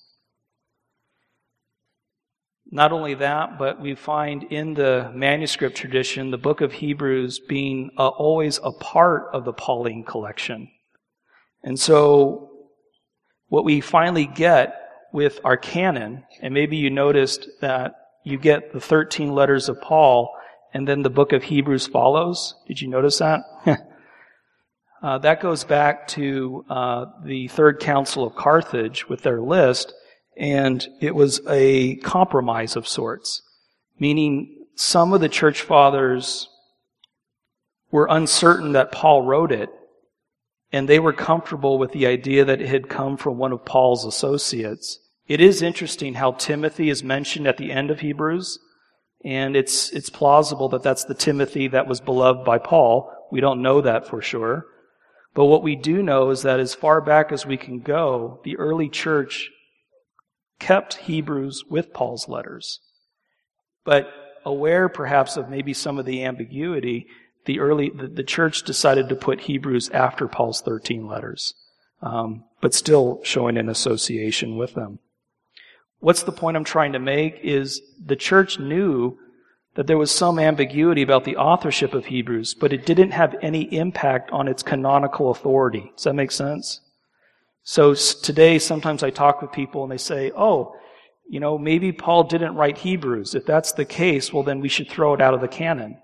Not 2.75 2.91
only 2.91 3.15
that, 3.15 3.57
but 3.57 3.81
we 3.81 3.95
find 3.95 4.43
in 4.51 4.75
the 4.75 5.09
manuscript 5.15 5.77
tradition 5.77 6.33
the 6.33 6.39
book 6.39 6.61
of 6.61 6.73
Hebrews 6.73 7.39
being 7.39 7.93
uh, 7.97 8.09
always 8.09 8.59
a 8.65 8.73
part 8.73 9.29
of 9.33 9.45
the 9.45 9.53
Pauline 9.53 10.03
collection. 10.03 10.69
And 11.63 11.79
so 11.79 12.51
what 13.47 13.65
we 13.65 13.81
finally 13.81 14.27
get 14.27 14.75
with 15.13 15.39
our 15.45 15.57
canon, 15.57 16.25
and 16.43 16.53
maybe 16.53 16.77
you 16.77 16.91
noticed 16.91 17.49
that 17.61 17.95
you 18.25 18.39
get 18.39 18.73
the 18.73 18.81
13 18.81 19.33
letters 19.33 19.69
of 19.69 19.81
Paul 19.81 20.35
and 20.73 20.89
then 20.89 21.03
the 21.03 21.11
book 21.11 21.33
of 21.33 21.45
Hebrews 21.45 21.87
follows. 21.87 22.57
Did 22.67 22.81
you 22.81 22.89
notice 22.89 23.19
that? 23.19 23.43
uh, 25.01 25.19
that 25.19 25.41
goes 25.41 25.63
back 25.63 26.09
to 26.09 26.65
uh, 26.69 27.05
the 27.25 27.47
Third 27.47 27.79
Council 27.79 28.27
of 28.27 28.35
Carthage 28.35 29.09
with 29.09 29.23
their 29.23 29.41
list 29.41 29.95
and 30.37 30.87
it 31.01 31.15
was 31.15 31.41
a 31.49 31.97
compromise 31.97 32.77
of 32.77 32.89
sorts, 32.89 33.43
meaning 33.99 34.67
some 34.75 35.13
of 35.13 35.21
the 35.21 35.29
church 35.29 35.63
fathers 35.63 36.49
were 37.91 38.09
uncertain 38.11 38.73
that 38.73 38.93
Paul 38.93 39.23
wrote 39.23 39.53
it, 39.53 39.71
and 40.73 40.89
they 40.89 40.99
were 40.99 41.13
comfortable 41.13 41.79
with 41.79 41.93
the 41.93 42.07
idea 42.07 42.45
that 42.45 42.61
it 42.61 42.69
had 42.69 42.89
come 42.89 43.17
from 43.17 43.39
one 43.39 43.53
of 43.53 43.65
Paul's 43.65 44.05
associates. 44.05 44.99
It 45.29 45.41
is 45.41 45.63
interesting 45.63 46.15
how 46.15 46.33
Timothy 46.33 46.91
is 46.91 47.05
mentioned 47.05 47.47
at 47.47 47.57
the 47.57 47.71
end 47.71 47.91
of 47.91 48.01
Hebrews, 48.01 48.59
and 49.25 49.57
it's, 49.57 49.91
it's 49.91 50.11
plausible 50.11 50.69
that 50.71 50.83
that's 50.83 51.05
the 51.05 51.15
Timothy 51.15 51.69
that 51.69 51.87
was 51.87 52.01
beloved 52.01 52.45
by 52.45 52.59
Paul. 52.59 53.11
We 53.31 53.41
don't 53.41 53.63
know 53.63 53.81
that 53.81 54.09
for 54.09 54.21
sure. 54.21 54.67
But 55.33 55.47
what 55.47 55.63
we 55.63 55.77
do 55.77 56.03
know 56.03 56.31
is 56.31 56.43
that 56.43 56.61
as 56.61 56.75
far 56.75 57.01
back 57.01 57.33
as 57.33 57.47
we 57.47 57.57
can 57.57 57.81
go, 57.81 58.41
the 58.45 58.57
early 58.57 58.89
church 58.89 59.51
kept 60.65 60.95
Hebrews 60.95 61.65
with 61.69 61.93
Paul's 61.93 62.27
letters. 62.27 62.81
But 63.85 64.11
aware 64.47 64.89
perhaps 64.89 65.37
of 65.37 65.51
maybe 65.51 65.75
some 65.75 65.99
of 65.99 66.07
the 66.07 66.25
ambiguity, 66.25 67.07
the 67.45 67.61
early 67.61 67.91
the, 67.91 68.07
the 68.07 68.23
church 68.23 68.63
decided 68.63 69.11
to 69.11 69.15
put 69.15 69.43
Hebrews 69.43 69.91
after 69.91 70.27
Paul's 70.27 70.63
13 70.63 71.07
letters, 71.07 71.53
um, 72.01 72.45
but 72.63 72.73
still 72.73 73.21
showing 73.25 73.59
an 73.59 73.69
association 73.69 74.57
with 74.57 74.73
them. 74.73 75.01
What's 75.99 76.23
the 76.23 76.33
point 76.33 76.57
I'm 76.57 76.65
trying 76.65 76.95
to 76.95 76.99
make 76.99 77.41
is 77.43 77.83
the 78.03 78.17
church 78.17 78.59
knew 78.59 79.19
that 79.75 79.87
there 79.87 79.99
was 79.99 80.11
some 80.11 80.39
ambiguity 80.39 81.03
about 81.03 81.25
the 81.25 81.37
authorship 81.37 81.93
of 81.93 82.07
Hebrews, 82.07 82.55
but 82.55 82.73
it 82.73 82.87
didn't 82.87 83.11
have 83.11 83.37
any 83.43 83.63
impact 83.75 84.31
on 84.31 84.49
its 84.49 84.63
canonical 84.63 85.31
authority. 85.31 85.93
Does 85.95 86.05
that 86.05 86.15
make 86.15 86.31
sense? 86.31 86.81
So 87.65 87.95
today, 87.95 88.59
sometimes 88.59 89.03
I 89.03 89.09
talk 89.09 89.41
with 89.41 89.51
people 89.51 89.83
and 89.83 89.91
they 89.91 89.99
say, 89.99 90.31
oh, 90.37 90.77
you 91.27 91.41
know, 91.41 91.57
maybe 91.57 91.93
Paul 91.93 92.25
didn't 92.25 92.55
write 92.55 92.77
Hebrews. 92.77 93.35
If 93.35 93.47
that's 93.47 93.73
the 93.73 93.87
case, 93.87 94.33
well, 94.33 94.43
then 94.43 94.61
we 94.61 94.69
should 94.69 94.91
throw 94.91 95.15
it 95.15 95.23
out 95.23 95.33
of 95.33 95.41
the 95.41 95.49
canon. 95.49 95.97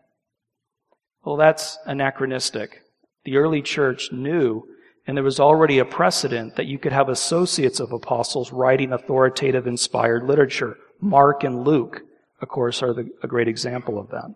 Well, 1.22 1.36
that's 1.36 1.76
anachronistic. 1.84 2.80
The 3.24 3.36
early 3.36 3.60
church 3.60 4.10
knew, 4.10 4.66
and 5.06 5.14
there 5.14 5.24
was 5.24 5.38
already 5.38 5.78
a 5.78 5.84
precedent 5.84 6.56
that 6.56 6.66
you 6.66 6.78
could 6.78 6.92
have 6.92 7.10
associates 7.10 7.78
of 7.78 7.92
apostles 7.92 8.52
writing 8.52 8.94
authoritative, 8.94 9.66
inspired 9.66 10.24
literature. 10.24 10.78
Mark 10.98 11.44
and 11.44 11.64
Luke, 11.66 12.00
of 12.40 12.48
course, 12.48 12.82
are 12.82 12.94
the, 12.94 13.10
a 13.22 13.28
great 13.28 13.48
example 13.48 13.98
of 13.98 14.08
that. 14.08 14.34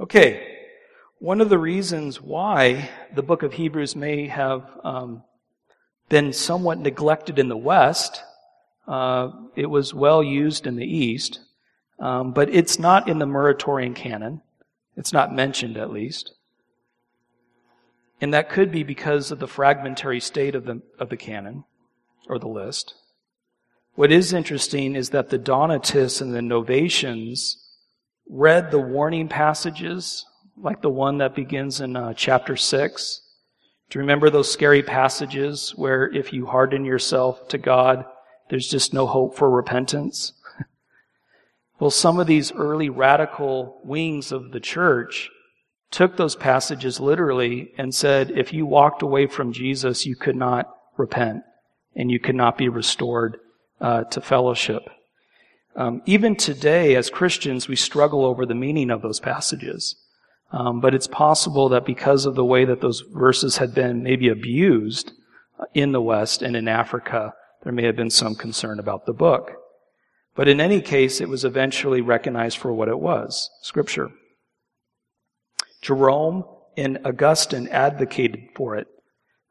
Okay. 0.00 0.56
One 1.20 1.40
of 1.40 1.48
the 1.48 1.58
reasons 1.58 2.20
why 2.20 2.90
the 3.14 3.22
book 3.22 3.44
of 3.44 3.52
Hebrews 3.52 3.94
may 3.94 4.26
have 4.26 4.68
um, 4.82 5.22
been 6.08 6.32
somewhat 6.32 6.78
neglected 6.78 7.38
in 7.38 7.48
the 7.48 7.56
West, 7.56 8.22
uh, 8.86 9.30
it 9.54 9.66
was 9.66 9.92
well 9.92 10.22
used 10.22 10.66
in 10.66 10.76
the 10.76 10.86
East, 10.86 11.40
um, 11.98 12.32
but 12.32 12.48
it's 12.48 12.78
not 12.78 13.08
in 13.08 13.18
the 13.18 13.26
Muratorian 13.26 13.94
canon. 13.94 14.40
It's 14.96 15.12
not 15.12 15.34
mentioned, 15.34 15.76
at 15.76 15.92
least. 15.92 16.32
And 18.20 18.34
that 18.34 18.50
could 18.50 18.72
be 18.72 18.82
because 18.82 19.30
of 19.30 19.38
the 19.38 19.46
fragmentary 19.46 20.20
state 20.20 20.54
of 20.54 20.64
the, 20.64 20.82
of 20.98 21.08
the 21.08 21.16
canon 21.16 21.64
or 22.28 22.38
the 22.38 22.48
list. 22.48 22.94
What 23.94 24.10
is 24.10 24.32
interesting 24.32 24.96
is 24.96 25.10
that 25.10 25.28
the 25.28 25.38
Donatists 25.38 26.20
and 26.20 26.34
the 26.34 26.40
Novatians 26.40 27.54
read 28.28 28.70
the 28.70 28.80
warning 28.80 29.28
passages, 29.28 30.24
like 30.56 30.82
the 30.82 30.90
one 30.90 31.18
that 31.18 31.34
begins 31.34 31.80
in 31.80 31.96
uh, 31.96 32.14
chapter 32.14 32.56
6. 32.56 33.20
Do 33.90 33.98
you 33.98 34.02
remember 34.02 34.28
those 34.28 34.52
scary 34.52 34.82
passages 34.82 35.70
where 35.76 36.12
if 36.14 36.32
you 36.32 36.46
harden 36.46 36.84
yourself 36.84 37.48
to 37.48 37.58
God, 37.58 38.04
there's 38.50 38.68
just 38.68 38.92
no 38.92 39.06
hope 39.06 39.34
for 39.34 39.48
repentance? 39.48 40.34
well, 41.80 41.90
some 41.90 42.18
of 42.18 42.26
these 42.26 42.52
early 42.52 42.90
radical 42.90 43.80
wings 43.84 44.30
of 44.30 44.52
the 44.52 44.60
church 44.60 45.30
took 45.90 46.16
those 46.16 46.36
passages 46.36 47.00
literally 47.00 47.72
and 47.78 47.94
said, 47.94 48.30
if 48.32 48.52
you 48.52 48.66
walked 48.66 49.00
away 49.00 49.26
from 49.26 49.52
Jesus, 49.52 50.04
you 50.04 50.16
could 50.16 50.36
not 50.36 50.70
repent 50.98 51.42
and 51.96 52.10
you 52.10 52.20
could 52.20 52.34
not 52.34 52.58
be 52.58 52.68
restored 52.68 53.38
uh, 53.80 54.04
to 54.04 54.20
fellowship. 54.20 54.82
Um, 55.76 56.02
even 56.04 56.36
today, 56.36 56.94
as 56.94 57.08
Christians, 57.08 57.68
we 57.68 57.76
struggle 57.76 58.26
over 58.26 58.44
the 58.44 58.54
meaning 58.54 58.90
of 58.90 59.00
those 59.00 59.20
passages. 59.20 59.96
Um, 60.50 60.80
but 60.80 60.94
it's 60.94 61.06
possible 61.06 61.68
that 61.70 61.84
because 61.84 62.24
of 62.24 62.34
the 62.34 62.44
way 62.44 62.64
that 62.64 62.80
those 62.80 63.02
verses 63.12 63.58
had 63.58 63.74
been 63.74 64.02
maybe 64.02 64.28
abused 64.28 65.12
in 65.74 65.92
the 65.92 66.00
West 66.00 66.40
and 66.40 66.56
in 66.56 66.68
Africa, 66.68 67.34
there 67.62 67.72
may 67.72 67.84
have 67.84 67.96
been 67.96 68.10
some 68.10 68.34
concern 68.34 68.78
about 68.78 69.04
the 69.04 69.12
book. 69.12 69.52
But 70.34 70.48
in 70.48 70.60
any 70.60 70.80
case, 70.80 71.20
it 71.20 71.28
was 71.28 71.44
eventually 71.44 72.00
recognized 72.00 72.58
for 72.58 72.72
what 72.72 72.88
it 72.88 72.98
was 72.98 73.50
Scripture. 73.62 74.10
Jerome 75.82 76.44
and 76.76 76.98
Augustine 77.04 77.68
advocated 77.68 78.48
for 78.54 78.76
it 78.76 78.86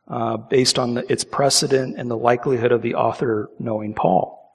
uh, 0.07 0.37
based 0.37 0.79
on 0.79 0.95
the, 0.95 1.11
its 1.11 1.23
precedent 1.23 1.97
and 1.97 2.09
the 2.09 2.17
likelihood 2.17 2.71
of 2.71 2.81
the 2.81 2.95
author 2.95 3.49
knowing 3.59 3.93
Paul. 3.93 4.46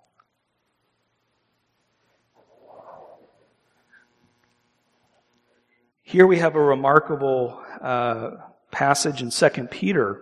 Here 6.13 6.27
we 6.27 6.41
have 6.41 6.57
a 6.57 6.61
remarkable 6.61 7.59
uh, 7.81 8.33
passage 8.71 9.23
in 9.23 9.31
2 9.31 9.69
Peter, 9.71 10.21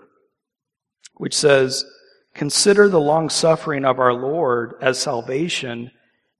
which 1.16 1.34
says, 1.34 1.84
Consider 2.32 2.88
the 2.88 3.00
long 3.00 3.28
suffering 3.28 3.84
of 3.84 3.98
our 3.98 4.14
Lord 4.14 4.74
as 4.80 5.00
salvation, 5.00 5.90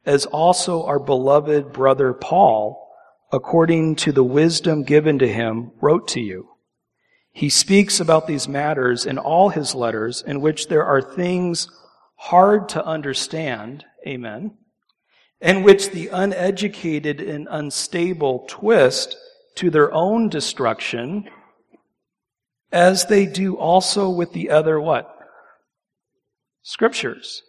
as 0.07 0.25
also 0.25 0.85
our 0.85 1.01
beloved 1.01 1.73
brother 1.73 2.13
Paul 2.13 2.95
according 3.33 3.97
to 3.97 4.13
the 4.13 4.23
wisdom 4.23 4.85
given 4.85 5.19
to 5.19 5.27
him, 5.27 5.73
wrote 5.81 6.07
to 6.11 6.21
you. 6.21 6.51
He 7.33 7.51
speaks 7.51 7.99
about 7.99 8.29
these 8.29 8.47
matters 8.47 9.05
in 9.05 9.19
all 9.19 9.49
his 9.49 9.75
letters 9.75 10.23
in 10.25 10.41
which 10.41 10.69
there 10.69 10.85
are 10.85 11.03
things 11.03 11.69
hard 12.15 12.69
to 12.69 12.87
understand, 12.87 13.85
amen, 14.07 14.53
and 15.41 15.65
which 15.65 15.91
the 15.91 16.07
uneducated 16.07 17.21
and 17.21 17.49
unstable 17.51 18.45
twist 18.47 19.17
to 19.61 19.69
their 19.69 19.93
own 19.93 20.31
destruction, 20.31 21.29
as 22.73 23.07
they 23.07 23.27
do 23.27 23.57
also 23.59 24.09
with 24.09 24.33
the 24.33 24.49
other 24.49 24.81
what? 24.81 25.15
Scriptures. 26.63 27.43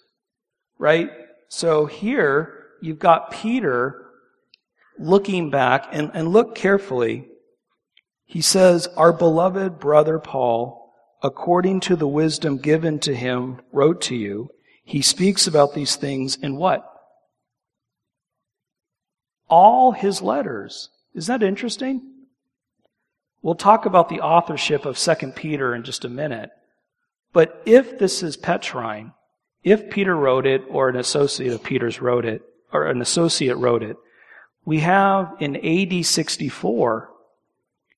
Right? 0.78 1.10
So 1.48 1.86
here, 1.86 2.66
you've 2.82 3.00
got 3.00 3.32
Peter 3.32 4.06
looking 5.00 5.50
back, 5.50 5.88
and, 5.94 6.12
and 6.14 6.28
look 6.28 6.54
carefully, 6.54 7.28
he 8.26 8.42
says, 8.42 8.88
Our 8.98 9.14
beloved 9.14 9.80
brother 9.80 10.20
Paul, 10.20 10.94
according 11.24 11.80
to 11.82 11.96
the 11.96 12.08
wisdom 12.08 12.58
given 12.58 13.00
to 13.00 13.16
him, 13.16 13.62
wrote 13.72 14.02
to 14.02 14.16
you. 14.18 14.50
He 14.84 15.02
speaks 15.02 15.48
about 15.48 15.76
these 15.76 15.96
things 15.96 16.36
in 16.36 16.58
what? 16.58 16.86
All 19.48 19.94
his 19.94 20.22
letters. 20.22 20.90
Is 21.14 21.28
that 21.28 21.44
interesting? 21.44 22.02
We'll 23.42 23.56
talk 23.56 23.86
about 23.86 24.10
the 24.10 24.22
authorship 24.22 24.86
of 24.86 24.98
2 24.98 25.32
Peter 25.36 25.74
in 25.74 25.84
just 25.84 26.06
a 26.06 26.10
minute. 26.10 26.52
But 27.34 27.62
if 27.66 27.98
this 27.98 28.22
is 28.24 28.38
Petrine, 28.38 29.14
if 29.64 29.90
Peter 29.90 30.16
wrote 30.16 30.46
it 30.46 30.64
or 30.70 30.90
an 30.90 30.96
associate 30.96 31.54
of 31.54 31.64
Peter's 31.64 32.02
wrote 32.02 32.26
it, 32.26 32.42
or 32.74 32.88
an 32.88 33.02
associate 33.02 33.58
wrote 33.58 33.84
it, 33.84 33.98
we 34.64 34.80
have 34.80 35.36
in 35.40 35.56
AD 35.56 36.06
64 36.06 37.10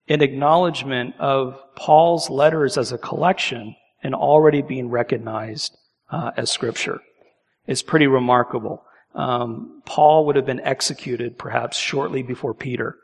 an 0.09 0.21
acknowledgement 0.21 1.15
of 1.19 1.59
Paul's 1.75 2.29
letters 2.29 2.77
as 2.77 2.91
a 2.91 2.97
collection 2.97 3.75
and 4.01 4.13
already 4.13 4.61
being 4.61 4.89
recognized 4.89 5.77
uh, 6.09 6.31
as 6.35 6.51
scripture. 6.51 6.99
It's 7.67 7.81
pretty 7.81 8.07
remarkable. 8.07 8.83
Um, 9.15 9.81
Paul 9.85 10.25
would 10.25 10.35
have 10.35 10.45
been 10.45 10.59
executed 10.59 11.37
perhaps 11.37 11.77
shortly 11.77 12.23
before 12.23 12.53
Peter 12.53 12.97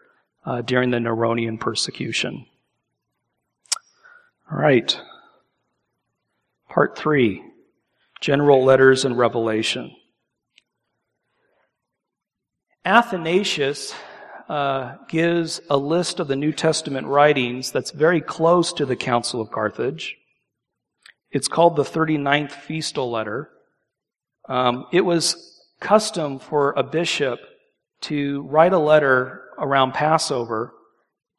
uh, 0.46 0.62
during 0.62 0.92
the 0.92 0.98
Neronian 0.98 1.60
persecution. 1.60 2.46
All 4.52 4.58
right. 4.58 5.00
Part 6.70 6.98
three 6.98 7.44
General 8.22 8.64
Letters 8.64 9.06
and 9.06 9.18
Revelation. 9.18 9.96
Athanasius 12.86 13.94
uh, 14.50 14.96
gives 15.08 15.62
a 15.70 15.78
list 15.78 16.20
of 16.20 16.28
the 16.28 16.36
New 16.36 16.52
Testament 16.52 17.08
writings 17.08 17.72
that's 17.72 17.92
very 17.92 18.20
close 18.20 18.74
to 18.74 18.86
the 18.86 18.96
Council 18.96 19.42
of 19.42 19.52
Carthage. 19.52 20.18
It's 21.32 21.48
called 21.48 21.76
the 21.76 21.84
39th 21.84 22.52
Festal 22.52 23.12
Letter. 23.12 23.52
Um, 24.48 24.88
it 24.92 25.02
was 25.02 25.62
custom 25.80 26.40
for 26.40 26.74
a 26.76 26.84
bishop 26.84 27.40
to 28.02 28.42
write 28.44 28.74
a 28.74 28.80
letter 28.80 29.44
around 29.58 29.94
Passover 29.94 30.74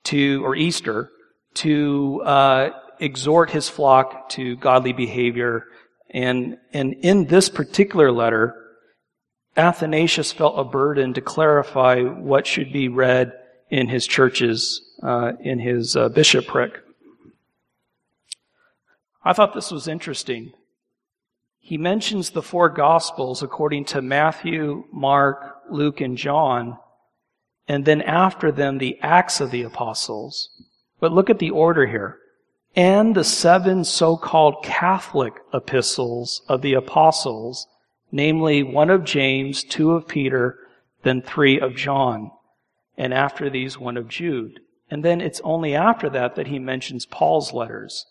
to 0.04 0.44
or 0.44 0.54
Easter 0.54 1.10
to 1.54 2.22
uh, 2.24 2.70
exhort 2.98 3.50
his 3.50 3.68
flock 3.68 4.28
to 4.30 4.56
godly 4.56 4.92
behavior. 4.92 5.64
And 6.10 6.58
and 6.72 6.94
in 7.02 7.26
this 7.26 7.48
particular 7.48 8.12
letter, 8.12 8.54
Athanasius 9.56 10.32
felt 10.32 10.58
a 10.58 10.64
burden 10.64 11.14
to 11.14 11.20
clarify 11.20 12.02
what 12.02 12.46
should 12.46 12.72
be 12.72 12.88
read 12.88 13.32
in 13.68 13.88
his 13.88 14.06
churches, 14.06 14.80
uh, 15.02 15.32
in 15.40 15.60
his 15.60 15.96
uh, 15.96 16.08
bishopric. 16.08 16.80
I 19.24 19.32
thought 19.32 19.54
this 19.54 19.70
was 19.70 19.86
interesting. 19.86 20.52
He 21.70 21.78
mentions 21.78 22.30
the 22.30 22.42
four 22.42 22.68
Gospels 22.68 23.44
according 23.44 23.84
to 23.84 24.02
Matthew, 24.02 24.86
Mark, 24.92 25.58
Luke, 25.70 26.00
and 26.00 26.16
John, 26.16 26.76
and 27.68 27.84
then 27.84 28.02
after 28.02 28.50
them 28.50 28.78
the 28.78 28.98
Acts 29.00 29.40
of 29.40 29.52
the 29.52 29.62
Apostles. 29.62 30.50
But 30.98 31.12
look 31.12 31.30
at 31.30 31.38
the 31.38 31.50
order 31.50 31.86
here. 31.86 32.18
And 32.74 33.14
the 33.14 33.22
seven 33.22 33.84
so-called 33.84 34.64
Catholic 34.64 35.34
epistles 35.54 36.42
of 36.48 36.60
the 36.60 36.74
Apostles 36.74 37.68
namely 38.10 38.64
one 38.64 38.90
of 38.90 39.04
James, 39.04 39.62
two 39.62 39.92
of 39.92 40.08
Peter, 40.08 40.58
then 41.04 41.22
three 41.22 41.60
of 41.60 41.76
John, 41.76 42.32
and 42.98 43.14
after 43.14 43.48
these, 43.48 43.78
one 43.78 43.96
of 43.96 44.08
Jude. 44.08 44.58
And 44.90 45.04
then 45.04 45.20
it's 45.20 45.40
only 45.44 45.76
after 45.76 46.10
that 46.10 46.34
that 46.34 46.48
he 46.48 46.58
mentions 46.58 47.06
Paul's 47.06 47.52
letters. 47.52 48.06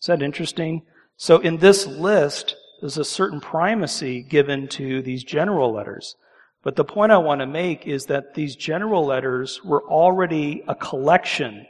Is 0.00 0.06
that 0.06 0.22
interesting? 0.22 0.86
So 1.18 1.40
in 1.40 1.58
this 1.58 1.86
list, 1.86 2.56
there's 2.82 2.98
a 2.98 3.04
certain 3.04 3.40
primacy 3.40 4.22
given 4.22 4.66
to 4.66 5.02
these 5.02 5.22
general 5.22 5.72
letters. 5.72 6.16
But 6.64 6.74
the 6.74 6.84
point 6.84 7.12
I 7.12 7.18
want 7.18 7.40
to 7.40 7.46
make 7.46 7.86
is 7.86 8.06
that 8.06 8.34
these 8.34 8.56
general 8.56 9.06
letters 9.06 9.62
were 9.62 9.84
already 9.84 10.64
a 10.66 10.74
collection 10.74 11.64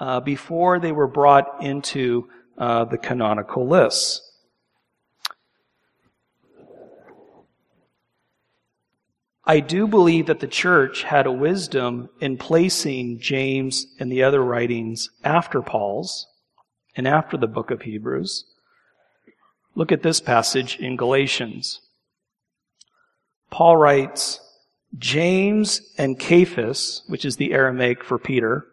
uh, 0.00 0.18
before 0.18 0.80
they 0.80 0.90
were 0.90 1.06
brought 1.06 1.62
into 1.62 2.28
uh, 2.58 2.86
the 2.86 2.98
canonical 2.98 3.68
lists. 3.68 4.32
I 9.44 9.60
do 9.60 9.86
believe 9.86 10.26
that 10.26 10.40
the 10.40 10.48
church 10.48 11.04
had 11.04 11.26
a 11.26 11.32
wisdom 11.32 12.08
in 12.20 12.36
placing 12.36 13.20
James 13.20 13.86
and 14.00 14.10
the 14.10 14.24
other 14.24 14.42
writings 14.42 15.08
after 15.22 15.62
Paul's 15.62 16.26
and 16.96 17.06
after 17.06 17.36
the 17.36 17.46
book 17.46 17.70
of 17.70 17.82
Hebrews. 17.82 18.51
Look 19.74 19.92
at 19.92 20.02
this 20.02 20.20
passage 20.20 20.78
in 20.78 20.96
Galatians. 20.96 21.80
Paul 23.50 23.76
writes, 23.76 24.40
James 24.98 25.80
and 25.96 26.20
Cephas, 26.20 27.02
which 27.06 27.24
is 27.24 27.36
the 27.36 27.52
Aramaic 27.52 28.04
for 28.04 28.18
Peter, 28.18 28.66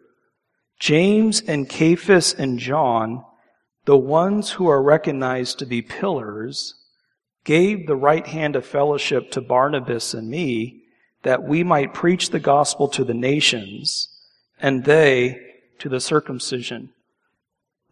James 0.78 1.42
and 1.42 1.70
Cephas 1.70 2.34
and 2.34 2.58
John, 2.58 3.24
the 3.84 3.96
ones 3.96 4.52
who 4.52 4.68
are 4.68 4.82
recognized 4.82 5.58
to 5.58 5.66
be 5.66 5.82
pillars, 5.82 6.74
gave 7.44 7.86
the 7.86 7.96
right 7.96 8.26
hand 8.26 8.56
of 8.56 8.66
fellowship 8.66 9.30
to 9.30 9.40
Barnabas 9.40 10.12
and 10.14 10.28
me 10.28 10.82
that 11.22 11.42
we 11.42 11.62
might 11.62 11.94
preach 11.94 12.30
the 12.30 12.40
gospel 12.40 12.88
to 12.88 13.04
the 13.04 13.14
nations 13.14 14.08
and 14.60 14.84
they 14.84 15.38
to 15.78 15.88
the 15.88 16.00
circumcision. 16.00 16.92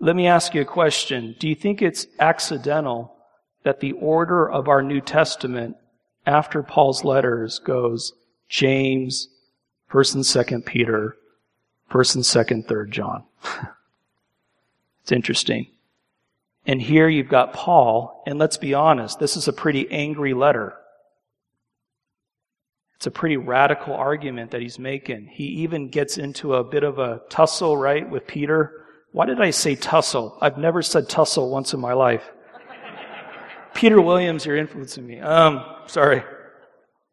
Let 0.01 0.15
me 0.15 0.27
ask 0.27 0.55
you 0.55 0.61
a 0.61 0.67
question. 0.67 1.35
Do 1.39 1.49
you 1.49 1.55
think 1.55 1.83
it's 1.83 2.07
accidental 2.21 3.17
that 3.65 3.81
the 3.81 3.93
order 3.93 4.49
of 4.49 4.69
our 4.69 4.83
New 4.83 5.01
Testament 5.01 5.77
after 6.25 6.63
Paul's 6.63 7.05
letters 7.05 7.59
goes 7.59 8.13
James, 8.49 9.29
1st 9.91 10.15
and 10.15 10.25
2nd 10.25 10.67
Peter, 10.67 11.17
1st 11.91 12.15
and 12.15 12.25
2nd, 12.25 12.67
3rd 12.67 12.91
John? 12.91 13.25
it's 15.03 15.13
interesting. 15.13 15.67
And 16.65 16.81
here 16.81 17.09
you've 17.09 17.29
got 17.29 17.55
Paul, 17.55 18.23
and 18.27 18.39
let's 18.39 18.59
be 18.59 18.75
honest, 18.75 19.19
this 19.19 19.37
is 19.37 19.49
a 19.49 19.53
pretty 19.53 19.91
angry 19.91 20.35
letter. 20.35 20.75
It's 22.97 23.07
a 23.07 23.11
pretty 23.11 23.37
radical 23.37 23.95
argument 23.95 24.51
that 24.51 24.61
he's 24.61 24.79
making. 24.79 25.29
He 25.29 25.45
even 25.45 25.89
gets 25.89 26.19
into 26.19 26.55
a 26.55 26.65
bit 26.65 26.85
of 26.85 26.99
a 26.99 27.23
tussle, 27.31 27.77
right, 27.77 28.09
with 28.09 28.27
Peter. 28.27 28.85
Why 29.13 29.27
did 29.27 29.41
I 29.41 29.51
say 29.51 29.75
tussle? 29.75 30.37
I've 30.41 30.59
never 30.59 30.83
said 30.83 31.09
tussle 31.09 31.51
once 31.51 31.73
in 31.73 31.81
my 31.81 31.93
life. 31.95 32.31
Peter 33.75 34.01
Williams, 34.01 34.45
you're 34.45 34.57
influencing 34.57 35.07
me. 35.07 35.21
Um, 35.21 35.65
sorry. 35.87 36.23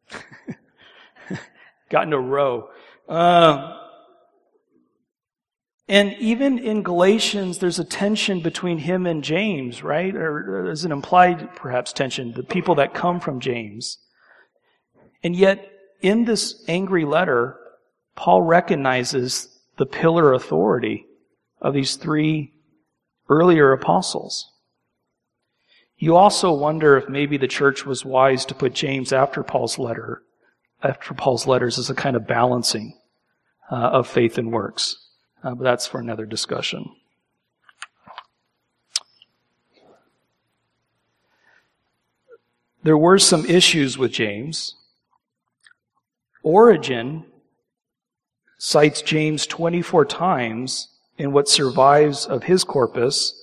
Got 1.89 2.03
into 2.03 2.17
a 2.17 2.21
row. 2.21 2.69
Um, 3.07 3.73
and 5.87 6.13
even 6.13 6.57
in 6.57 6.81
Galatians, 6.81 7.59
there's 7.59 7.77
a 7.77 7.85
tension 7.85 8.39
between 8.39 8.79
him 8.79 9.05
and 9.05 9.23
James, 9.23 9.83
right? 9.83 10.15
Or 10.15 10.63
there's 10.65 10.85
an 10.85 10.91
implied, 10.91 11.55
perhaps, 11.55 11.93
tension, 11.93 12.33
the 12.33 12.43
people 12.43 12.75
that 12.75 12.95
come 12.95 13.19
from 13.19 13.39
James. 13.39 13.99
And 15.23 15.35
yet, 15.35 15.71
in 16.01 16.25
this 16.25 16.63
angry 16.67 17.05
letter, 17.05 17.57
Paul 18.15 18.41
recognizes 18.41 19.47
the 19.77 19.85
pillar 19.85 20.33
authority 20.33 21.05
of 21.65 21.73
these 21.73 21.95
three 21.95 22.53
earlier 23.27 23.71
apostles. 23.71 24.51
You 25.97 26.15
also 26.15 26.53
wonder 26.53 26.95
if 26.95 27.09
maybe 27.09 27.37
the 27.37 27.47
church 27.47 27.87
was 27.87 28.05
wise 28.05 28.45
to 28.45 28.53
put 28.53 28.75
James 28.75 29.11
after 29.11 29.41
Paul's 29.41 29.79
letter, 29.79 30.21
after 30.83 31.15
Paul's 31.15 31.47
letters 31.47 31.79
as 31.79 31.89
a 31.89 31.95
kind 31.95 32.15
of 32.15 32.27
balancing 32.27 32.93
uh, 33.71 33.75
of 33.75 34.07
faith 34.07 34.37
and 34.37 34.51
works. 34.51 35.07
Uh, 35.43 35.55
but 35.55 35.63
that's 35.63 35.87
for 35.87 35.99
another 35.99 36.27
discussion. 36.27 36.87
There 42.83 42.97
were 42.97 43.17
some 43.17 43.43
issues 43.47 43.97
with 43.97 44.11
James. 44.11 44.75
Origen 46.43 47.25
cites 48.59 49.01
James 49.01 49.47
24 49.47 50.05
times 50.05 50.89
in 51.17 51.31
what 51.31 51.47
survives 51.47 52.25
of 52.25 52.43
his 52.43 52.63
corpus, 52.63 53.33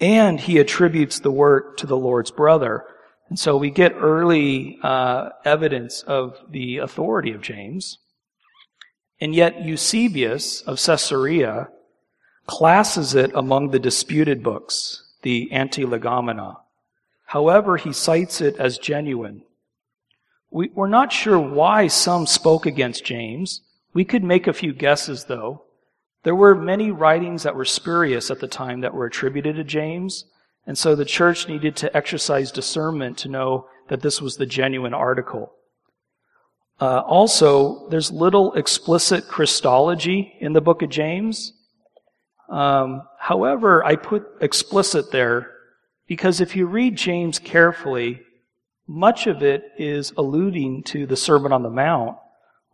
and 0.00 0.40
he 0.40 0.58
attributes 0.58 1.20
the 1.20 1.30
work 1.30 1.76
to 1.76 1.86
the 1.86 1.96
Lord's 1.96 2.30
brother. 2.30 2.84
And 3.28 3.38
so 3.38 3.56
we 3.56 3.70
get 3.70 3.94
early 3.94 4.78
uh, 4.82 5.30
evidence 5.44 6.02
of 6.02 6.36
the 6.48 6.78
authority 6.78 7.32
of 7.32 7.42
James. 7.42 7.98
And 9.20 9.34
yet 9.34 9.64
Eusebius 9.64 10.62
of 10.62 10.82
Caesarea 10.82 11.68
classes 12.46 13.14
it 13.14 13.30
among 13.34 13.70
the 13.70 13.78
disputed 13.78 14.42
books, 14.42 15.04
the 15.22 15.50
Antilegomena. 15.52 16.56
However, 17.26 17.76
he 17.76 17.92
cites 17.92 18.40
it 18.40 18.56
as 18.56 18.78
genuine. 18.78 19.42
We, 20.50 20.72
are 20.76 20.88
not 20.88 21.12
sure 21.12 21.38
why 21.38 21.86
some 21.86 22.26
spoke 22.26 22.66
against 22.66 23.04
James. 23.04 23.60
We 23.92 24.04
could 24.04 24.24
make 24.24 24.48
a 24.48 24.52
few 24.52 24.72
guesses, 24.72 25.26
though. 25.26 25.62
There 26.22 26.34
were 26.34 26.54
many 26.54 26.90
writings 26.90 27.42
that 27.44 27.56
were 27.56 27.64
spurious 27.64 28.30
at 28.30 28.40
the 28.40 28.48
time 28.48 28.80
that 28.80 28.94
were 28.94 29.06
attributed 29.06 29.56
to 29.56 29.64
James, 29.64 30.24
and 30.66 30.76
so 30.76 30.94
the 30.94 31.04
church 31.04 31.48
needed 31.48 31.76
to 31.76 31.96
exercise 31.96 32.52
discernment 32.52 33.16
to 33.18 33.28
know 33.28 33.68
that 33.88 34.02
this 34.02 34.20
was 34.20 34.36
the 34.36 34.46
genuine 34.46 34.94
article. 34.94 35.52
Uh, 36.80 37.00
also, 37.00 37.88
there's 37.88 38.10
little 38.10 38.54
explicit 38.54 39.28
Christology 39.28 40.34
in 40.40 40.52
the 40.52 40.60
book 40.60 40.82
of 40.82 40.90
James. 40.90 41.52
Um, 42.48 43.02
however, 43.18 43.84
I 43.84 43.96
put 43.96 44.26
explicit 44.40 45.10
there 45.12 45.52
because 46.06 46.40
if 46.40 46.56
you 46.56 46.66
read 46.66 46.96
James 46.96 47.38
carefully, 47.38 48.22
much 48.86 49.26
of 49.26 49.42
it 49.42 49.64
is 49.78 50.12
alluding 50.16 50.82
to 50.84 51.06
the 51.06 51.16
Sermon 51.16 51.52
on 51.52 51.62
the 51.62 51.70
Mount 51.70 52.16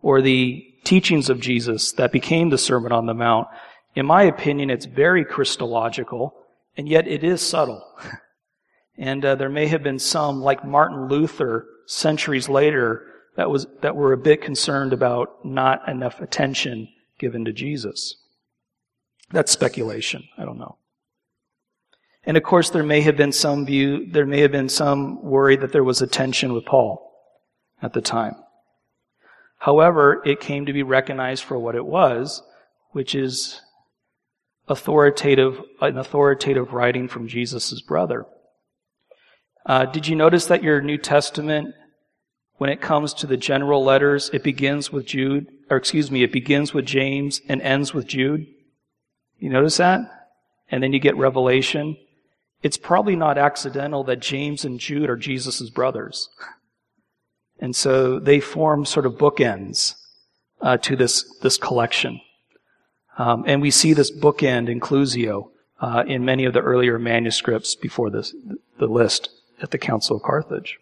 or 0.02 0.22
the 0.22 0.64
teachings 0.86 1.28
of 1.28 1.40
Jesus 1.40 1.92
that 1.92 2.12
became 2.12 2.48
the 2.48 2.58
Sermon 2.58 2.92
on 2.92 3.06
the 3.06 3.14
Mount. 3.14 3.48
In 3.94 4.06
my 4.06 4.22
opinion, 4.22 4.70
it's 4.70 4.86
very 4.86 5.24
Christological, 5.24 6.34
and 6.76 6.88
yet 6.88 7.06
it 7.08 7.24
is 7.24 7.42
subtle. 7.42 7.82
and 8.96 9.24
uh, 9.24 9.34
there 9.34 9.50
may 9.50 9.66
have 9.66 9.82
been 9.82 9.98
some, 9.98 10.40
like 10.40 10.64
Martin 10.64 11.08
Luther, 11.08 11.66
centuries 11.86 12.48
later, 12.48 13.06
that 13.36 13.50
was 13.50 13.66
that 13.82 13.94
were 13.94 14.12
a 14.12 14.18
bit 14.18 14.40
concerned 14.40 14.92
about 14.92 15.44
not 15.44 15.86
enough 15.88 16.20
attention 16.20 16.88
given 17.18 17.44
to 17.44 17.52
Jesus. 17.52 18.16
That's 19.30 19.52
speculation. 19.52 20.24
I 20.38 20.44
don't 20.44 20.58
know. 20.58 20.78
And 22.24 22.36
of 22.36 22.42
course, 22.42 22.70
there 22.70 22.82
may 22.82 23.02
have 23.02 23.16
been 23.16 23.32
some 23.32 23.66
view, 23.66 24.06
there 24.10 24.26
may 24.26 24.40
have 24.40 24.52
been 24.52 24.68
some 24.68 25.22
worry 25.22 25.56
that 25.56 25.72
there 25.72 25.84
was 25.84 26.02
a 26.02 26.06
tension 26.06 26.52
with 26.52 26.64
Paul 26.64 27.12
at 27.82 27.92
the 27.92 28.00
time. 28.00 28.36
However, 29.58 30.22
it 30.24 30.40
came 30.40 30.66
to 30.66 30.72
be 30.72 30.82
recognized 30.82 31.44
for 31.44 31.58
what 31.58 31.74
it 31.74 31.84
was, 31.84 32.42
which 32.90 33.14
is 33.14 33.60
authoritative, 34.68 35.60
an 35.80 35.98
authoritative 35.98 36.72
writing 36.72 37.08
from 37.08 37.28
Jesus' 37.28 37.80
brother. 37.80 38.26
Uh, 39.64 39.86
did 39.86 40.06
you 40.06 40.14
notice 40.14 40.46
that 40.46 40.62
your 40.62 40.80
New 40.80 40.98
Testament 40.98 41.74
when 42.58 42.70
it 42.70 42.80
comes 42.80 43.12
to 43.14 43.26
the 43.26 43.36
general 43.36 43.84
letters, 43.84 44.30
it 44.32 44.42
begins 44.42 44.90
with 44.90 45.06
Jude, 45.06 45.46
or 45.68 45.76
excuse 45.76 46.10
me, 46.10 46.22
it 46.22 46.32
begins 46.32 46.72
with 46.72 46.86
James 46.86 47.40
and 47.48 47.60
ends 47.60 47.92
with 47.92 48.06
Jude. 48.06 48.46
You 49.38 49.50
notice 49.50 49.76
that? 49.76 50.00
And 50.70 50.82
then 50.82 50.92
you 50.92 50.98
get 50.98 51.16
Revelation. 51.16 51.96
It's 52.62 52.78
probably 52.78 53.14
not 53.14 53.36
accidental 53.36 54.04
that 54.04 54.20
James 54.20 54.64
and 54.64 54.80
Jude 54.80 55.10
are 55.10 55.16
Jesus' 55.16 55.68
brothers. 55.70 56.28
And 57.58 57.74
so 57.74 58.18
they 58.18 58.40
form 58.40 58.84
sort 58.84 59.06
of 59.06 59.14
bookends 59.14 59.94
uh, 60.60 60.76
to 60.78 60.96
this, 60.96 61.24
this 61.40 61.56
collection. 61.56 62.20
Um, 63.18 63.44
and 63.46 63.62
we 63.62 63.70
see 63.70 63.94
this 63.94 64.10
bookend 64.10 64.68
inclusio 64.68 65.50
uh, 65.80 66.04
in 66.06 66.24
many 66.24 66.44
of 66.44 66.52
the 66.52 66.60
earlier 66.60 66.98
manuscripts 66.98 67.74
before 67.74 68.10
this, 68.10 68.34
the 68.78 68.86
list 68.86 69.30
at 69.62 69.70
the 69.70 69.78
Council 69.78 70.16
of 70.16 70.22
Carthage. 70.22 70.78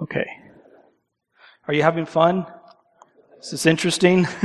Okay. 0.00 0.26
Are 1.68 1.74
you 1.74 1.82
having 1.82 2.06
fun? 2.06 2.46
Is 3.40 3.50
this 3.50 3.66
interesting? 3.66 4.26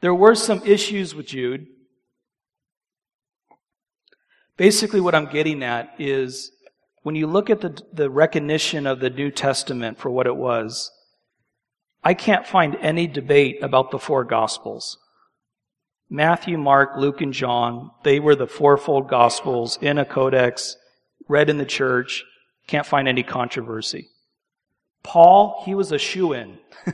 there 0.00 0.14
were 0.14 0.34
some 0.34 0.62
issues 0.64 1.14
with 1.14 1.26
Jude. 1.26 1.66
Basically, 4.60 5.00
what 5.00 5.14
I'm 5.14 5.24
getting 5.24 5.62
at 5.62 5.94
is 5.98 6.52
when 7.02 7.14
you 7.14 7.26
look 7.26 7.48
at 7.48 7.62
the, 7.62 7.82
the 7.94 8.10
recognition 8.10 8.86
of 8.86 9.00
the 9.00 9.08
New 9.08 9.30
Testament 9.30 9.98
for 9.98 10.10
what 10.10 10.26
it 10.26 10.36
was, 10.36 10.90
I 12.04 12.12
can't 12.12 12.46
find 12.46 12.76
any 12.76 13.06
debate 13.06 13.62
about 13.62 13.90
the 13.90 13.98
four 13.98 14.22
Gospels. 14.22 14.98
Matthew, 16.10 16.58
Mark, 16.58 16.90
Luke, 16.98 17.22
and 17.22 17.32
John, 17.32 17.90
they 18.04 18.20
were 18.20 18.36
the 18.36 18.46
fourfold 18.46 19.08
Gospels 19.08 19.78
in 19.80 19.96
a 19.96 20.04
codex 20.04 20.76
read 21.26 21.48
in 21.48 21.56
the 21.56 21.64
church, 21.64 22.22
can't 22.66 22.84
find 22.84 23.08
any 23.08 23.22
controversy. 23.22 24.08
Paul, 25.02 25.62
he 25.64 25.74
was 25.74 25.90
a 25.90 25.98
shoe 25.98 26.34
in, 26.34 26.58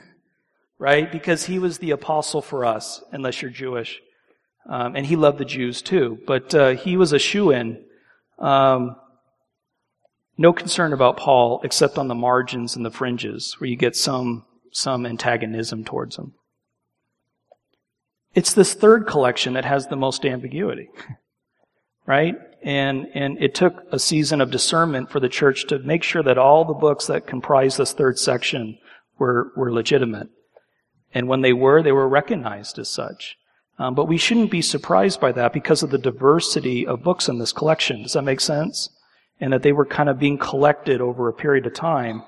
right? 0.79 1.11
Because 1.11 1.47
he 1.47 1.59
was 1.59 1.79
the 1.79 1.91
apostle 1.91 2.43
for 2.43 2.65
us, 2.65 3.03
unless 3.11 3.43
you're 3.43 3.51
Jewish. 3.51 4.01
Um, 4.69 4.97
and 4.97 5.07
he 5.07 5.17
loved 5.17 5.39
the 5.39 5.45
Jews 5.45 5.81
too, 5.83 6.19
but 6.27 6.55
uh, 6.55 6.71
he 6.71 6.97
was 6.97 7.13
a 7.13 7.19
shoe 7.19 7.51
in. 7.51 7.85
Um, 8.39 8.97
no 10.37 10.53
concern 10.53 10.93
about 10.93 11.17
Paul 11.17 11.61
except 11.65 11.99
on 11.99 12.09
the 12.09 12.15
margins 12.15 12.77
and 12.77 12.85
the 12.85 12.91
fringes, 12.91 13.55
where 13.59 13.71
you 13.71 13.77
get 13.77 13.97
some 13.97 14.45
some 14.73 15.07
antagonism 15.07 15.85
towards 15.85 16.17
him. 16.17 16.35
It's 18.35 18.53
this 18.53 18.75
third 18.75 19.07
collection 19.07 19.55
that 19.55 19.65
has 19.65 19.87
the 19.87 19.97
most 19.97 20.27
ambiguity, 20.27 20.91
right? 22.07 22.35
And, 22.63 23.07
and 23.15 23.43
it 23.43 23.55
took 23.55 23.85
a 23.91 23.99
season 23.99 24.43
of 24.43 24.51
discernment 24.51 25.11
for 25.11 25.19
the 25.19 25.31
church 25.31 25.67
to 25.69 25.79
make 25.79 26.03
sure 26.03 26.23
that 26.23 26.37
all 26.37 26.67
the 26.67 26.75
books 26.75 27.07
that 27.07 27.27
comprise 27.27 27.79
this 27.79 27.95
third 27.95 28.19
section 28.19 28.77
were, 29.19 29.53
were 29.57 29.73
legitimate. 29.73 30.29
And 31.15 31.29
when 31.29 31.41
they 31.41 31.55
were, 31.55 31.83
they 31.83 31.93
were 31.93 32.09
recognized 32.09 32.79
as 32.79 32.91
such. 32.91 33.39
Um, 33.79 33.95
but 33.95 34.07
we 34.07 34.17
shouldn't 34.17 34.51
be 34.51 34.63
surprised 34.63 35.21
by 35.21 35.33
that 35.33 35.53
because 35.53 35.83
of 35.83 35.91
the 35.91 35.99
diversity 35.99 36.87
of 36.87 37.03
books 37.03 37.29
in 37.29 37.39
this 37.39 37.53
collection. 37.53 38.03
Does 38.03 38.15
that 38.15 38.23
make 38.23 38.41
sense? 38.41 38.89
And 39.39 39.53
that 39.53 39.63
they 39.63 39.73
were 39.73 39.85
kind 39.85 40.09
of 40.09 40.19
being 40.19 40.39
collected 40.39 41.01
over 41.01 41.29
a 41.29 41.35
period 41.35 41.67
of 41.67 41.75
time. 41.75 42.23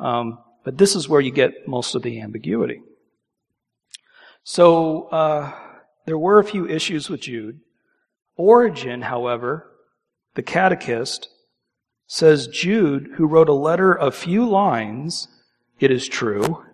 Um, 0.00 0.38
but 0.64 0.78
this 0.78 0.96
is 0.96 1.08
where 1.08 1.20
you 1.20 1.30
get 1.30 1.68
most 1.68 1.94
of 1.94 2.02
the 2.02 2.20
ambiguity. 2.22 2.80
So 4.44 5.04
uh, 5.08 5.52
there 6.06 6.18
were 6.18 6.38
a 6.38 6.44
few 6.44 6.66
issues 6.66 7.10
with 7.10 7.20
Jude. 7.20 7.60
Origen, 8.36 9.02
however, 9.02 9.70
the 10.34 10.42
catechist, 10.42 11.28
says 12.06 12.48
Jude, 12.48 13.08
who 13.16 13.26
wrote 13.26 13.48
a 13.48 13.54
letter 13.54 13.92
of 13.92 14.14
few 14.14 14.48
lines, 14.48 15.28
it 15.80 15.90
is 15.90 16.08
true, 16.08 16.64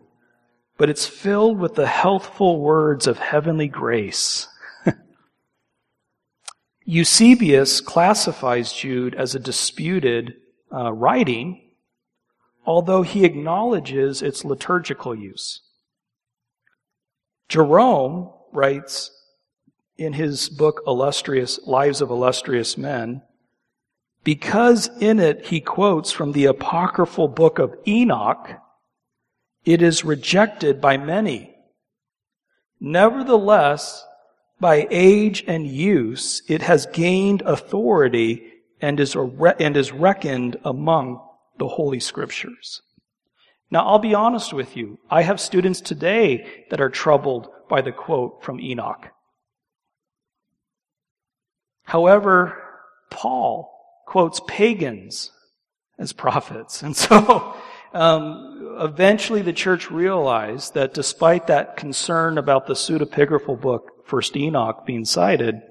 but 0.80 0.88
it's 0.88 1.06
filled 1.06 1.58
with 1.58 1.74
the 1.74 1.86
healthful 1.86 2.58
words 2.58 3.06
of 3.06 3.18
heavenly 3.18 3.68
grace. 3.68 4.48
Eusebius 6.86 7.82
classifies 7.82 8.72
Jude 8.72 9.14
as 9.14 9.34
a 9.34 9.38
disputed 9.38 10.36
uh, 10.74 10.90
writing, 10.90 11.60
although 12.64 13.02
he 13.02 13.26
acknowledges 13.26 14.22
its 14.22 14.42
liturgical 14.42 15.14
use. 15.14 15.60
Jerome 17.50 18.32
writes 18.50 19.10
in 19.98 20.14
his 20.14 20.48
book 20.48 20.80
Illustrious 20.86 21.60
Lives 21.66 22.00
of 22.00 22.08
Illustrious 22.08 22.78
Men, 22.78 23.20
because 24.24 24.88
in 24.98 25.18
it 25.20 25.44
he 25.44 25.60
quotes 25.60 26.10
from 26.10 26.32
the 26.32 26.46
apocryphal 26.46 27.28
book 27.28 27.58
of 27.58 27.76
Enoch, 27.86 28.48
it 29.72 29.82
is 29.82 30.04
rejected 30.04 30.80
by 30.80 30.96
many. 30.96 31.54
Nevertheless, 32.80 34.04
by 34.58 34.88
age 34.90 35.44
and 35.46 35.64
use, 35.64 36.42
it 36.48 36.62
has 36.62 36.86
gained 36.86 37.42
authority 37.42 38.52
and 38.80 38.98
is, 38.98 39.14
and 39.14 39.76
is 39.76 39.92
reckoned 39.92 40.56
among 40.64 41.24
the 41.58 41.68
Holy 41.68 42.00
Scriptures. 42.00 42.82
Now, 43.70 43.86
I'll 43.86 44.00
be 44.00 44.14
honest 44.14 44.52
with 44.52 44.76
you. 44.76 44.98
I 45.08 45.22
have 45.22 45.40
students 45.40 45.80
today 45.80 46.64
that 46.70 46.80
are 46.80 46.90
troubled 46.90 47.48
by 47.68 47.80
the 47.80 47.92
quote 47.92 48.42
from 48.42 48.58
Enoch. 48.58 49.06
However, 51.84 52.60
Paul 53.10 53.72
quotes 54.06 54.40
pagans 54.48 55.30
as 55.96 56.12
prophets. 56.12 56.82
And 56.82 56.96
so, 56.96 57.54
um, 57.92 58.76
eventually 58.78 59.42
the 59.42 59.52
church 59.52 59.90
realized 59.90 60.74
that 60.74 60.94
despite 60.94 61.46
that 61.48 61.76
concern 61.76 62.38
about 62.38 62.66
the 62.66 62.74
pseudepigraphal 62.74 63.60
book, 63.60 64.06
First 64.06 64.36
Enoch, 64.36 64.84
being 64.86 65.04
cited, 65.04 65.62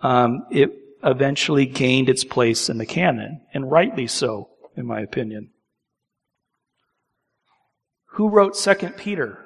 um, 0.00 0.46
it 0.50 0.70
eventually 1.02 1.66
gained 1.66 2.08
its 2.08 2.24
place 2.24 2.68
in 2.68 2.78
the 2.78 2.86
canon, 2.86 3.40
and 3.52 3.70
rightly 3.70 4.06
so, 4.06 4.50
in 4.76 4.86
my 4.86 5.00
opinion. 5.00 5.50
Who 8.12 8.28
wrote 8.28 8.56
Second 8.56 8.96
Peter? 8.96 9.38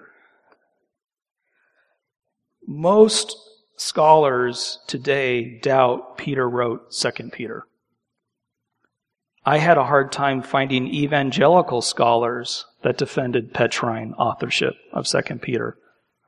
Most 2.66 3.36
scholars 3.76 4.80
today 4.88 5.61
doubt 5.61 6.18
Peter 6.18 6.48
wrote 6.48 6.92
Second 6.92 7.32
Peter. 7.32 7.66
I 9.49 9.59
had 9.59 9.78
a 9.78 9.84
hard 9.84 10.11
time 10.11 10.42
finding 10.42 10.88
evangelical 10.88 11.80
scholars 11.80 12.66
that 12.82 12.99
defended 12.99 13.55
Petrine 13.55 14.12
authorship 14.14 14.74
of 14.92 15.07
Second 15.07 15.40
Peter. 15.40 15.78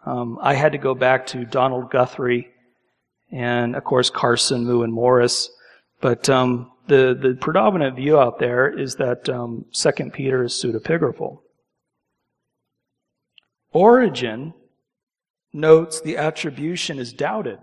Um, 0.06 0.38
I 0.40 0.54
had 0.54 0.70
to 0.70 0.78
go 0.78 0.94
back 0.94 1.26
to 1.28 1.44
Donald 1.44 1.90
Guthrie 1.90 2.48
and, 3.32 3.74
of 3.74 3.82
course, 3.82 4.08
Carson, 4.08 4.64
Moo, 4.64 4.82
and 4.82 4.92
Morris. 4.92 5.50
But 6.00 6.28
um, 6.28 6.70
the 6.86 7.18
the 7.20 7.36
predominant 7.40 7.96
view 7.96 8.20
out 8.20 8.38
there 8.38 8.68
is 8.68 8.94
that 8.96 9.28
um, 9.28 9.64
Second 9.72 10.12
Peter 10.12 10.44
is 10.44 10.52
pseudepigraphal. 10.52 11.40
Origen 13.72 14.54
notes 15.52 16.00
the 16.00 16.16
attribution 16.16 17.00
is 17.00 17.12
doubted, 17.12 17.58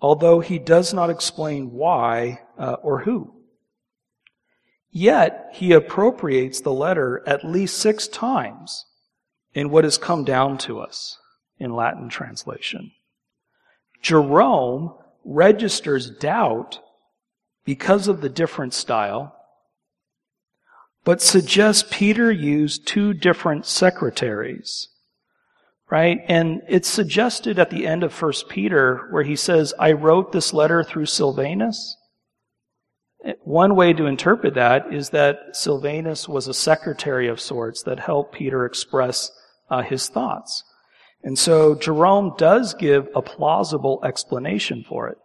although 0.00 0.40
he 0.40 0.58
does 0.58 0.92
not 0.92 1.10
explain 1.10 1.70
why 1.70 2.40
uh, 2.58 2.74
or 2.82 2.98
who. 3.02 3.41
Yet 4.92 5.48
he 5.54 5.72
appropriates 5.72 6.60
the 6.60 6.72
letter 6.72 7.22
at 7.26 7.44
least 7.44 7.78
six 7.78 8.06
times 8.06 8.84
in 9.54 9.70
what 9.70 9.84
has 9.84 9.96
come 9.96 10.22
down 10.22 10.58
to 10.58 10.80
us 10.80 11.18
in 11.58 11.74
Latin 11.74 12.10
translation. 12.10 12.92
Jerome 14.02 14.94
registers 15.24 16.10
doubt 16.10 16.80
because 17.64 18.06
of 18.06 18.20
the 18.20 18.28
different 18.28 18.74
style, 18.74 19.34
but 21.04 21.22
suggests 21.22 21.88
Peter 21.90 22.30
used 22.30 22.86
two 22.86 23.14
different 23.14 23.64
secretaries. 23.64 24.88
Right? 25.90 26.20
And 26.26 26.62
it's 26.68 26.88
suggested 26.88 27.58
at 27.58 27.70
the 27.70 27.86
end 27.86 28.02
of 28.02 28.20
1 28.20 28.32
Peter 28.48 29.08
where 29.10 29.24
he 29.24 29.36
says, 29.36 29.74
I 29.78 29.92
wrote 29.92 30.32
this 30.32 30.52
letter 30.52 30.82
through 30.82 31.06
Silvanus. 31.06 31.96
One 33.44 33.76
way 33.76 33.92
to 33.92 34.06
interpret 34.06 34.54
that 34.54 34.92
is 34.92 35.10
that 35.10 35.54
Silvanus 35.56 36.28
was 36.28 36.48
a 36.48 36.54
secretary 36.54 37.28
of 37.28 37.40
sorts 37.40 37.82
that 37.84 38.00
helped 38.00 38.34
Peter 38.34 38.64
express 38.66 39.30
uh, 39.70 39.82
his 39.82 40.08
thoughts. 40.08 40.64
And 41.22 41.38
so 41.38 41.76
Jerome 41.76 42.34
does 42.36 42.74
give 42.74 43.08
a 43.14 43.22
plausible 43.22 44.00
explanation 44.04 44.84
for 44.88 45.08
it. 45.08 45.18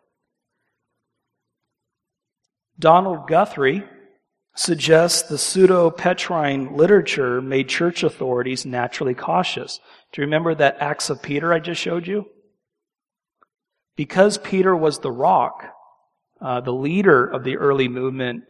Donald 2.77 3.27
Guthrie 3.27 3.83
suggests 4.55 5.23
the 5.23 5.37
pseudo-Petrine 5.37 6.75
literature 6.75 7.41
made 7.41 7.69
church 7.69 8.03
authorities 8.03 8.65
naturally 8.65 9.15
cautious. 9.15 9.79
Do 10.11 10.21
you 10.21 10.25
remember 10.25 10.53
that 10.53 10.77
Acts 10.79 11.09
of 11.09 11.21
Peter 11.23 11.51
I 11.51 11.59
just 11.59 11.81
showed 11.81 12.05
you? 12.05 12.25
Because 13.95 14.37
Peter 14.37 14.75
was 14.75 14.99
the 14.99 15.11
rock, 15.11 15.63
uh, 16.41 16.61
the 16.61 16.73
leader 16.73 17.25
of 17.25 17.43
the 17.43 17.57
early 17.57 17.87
movement, 17.87 18.43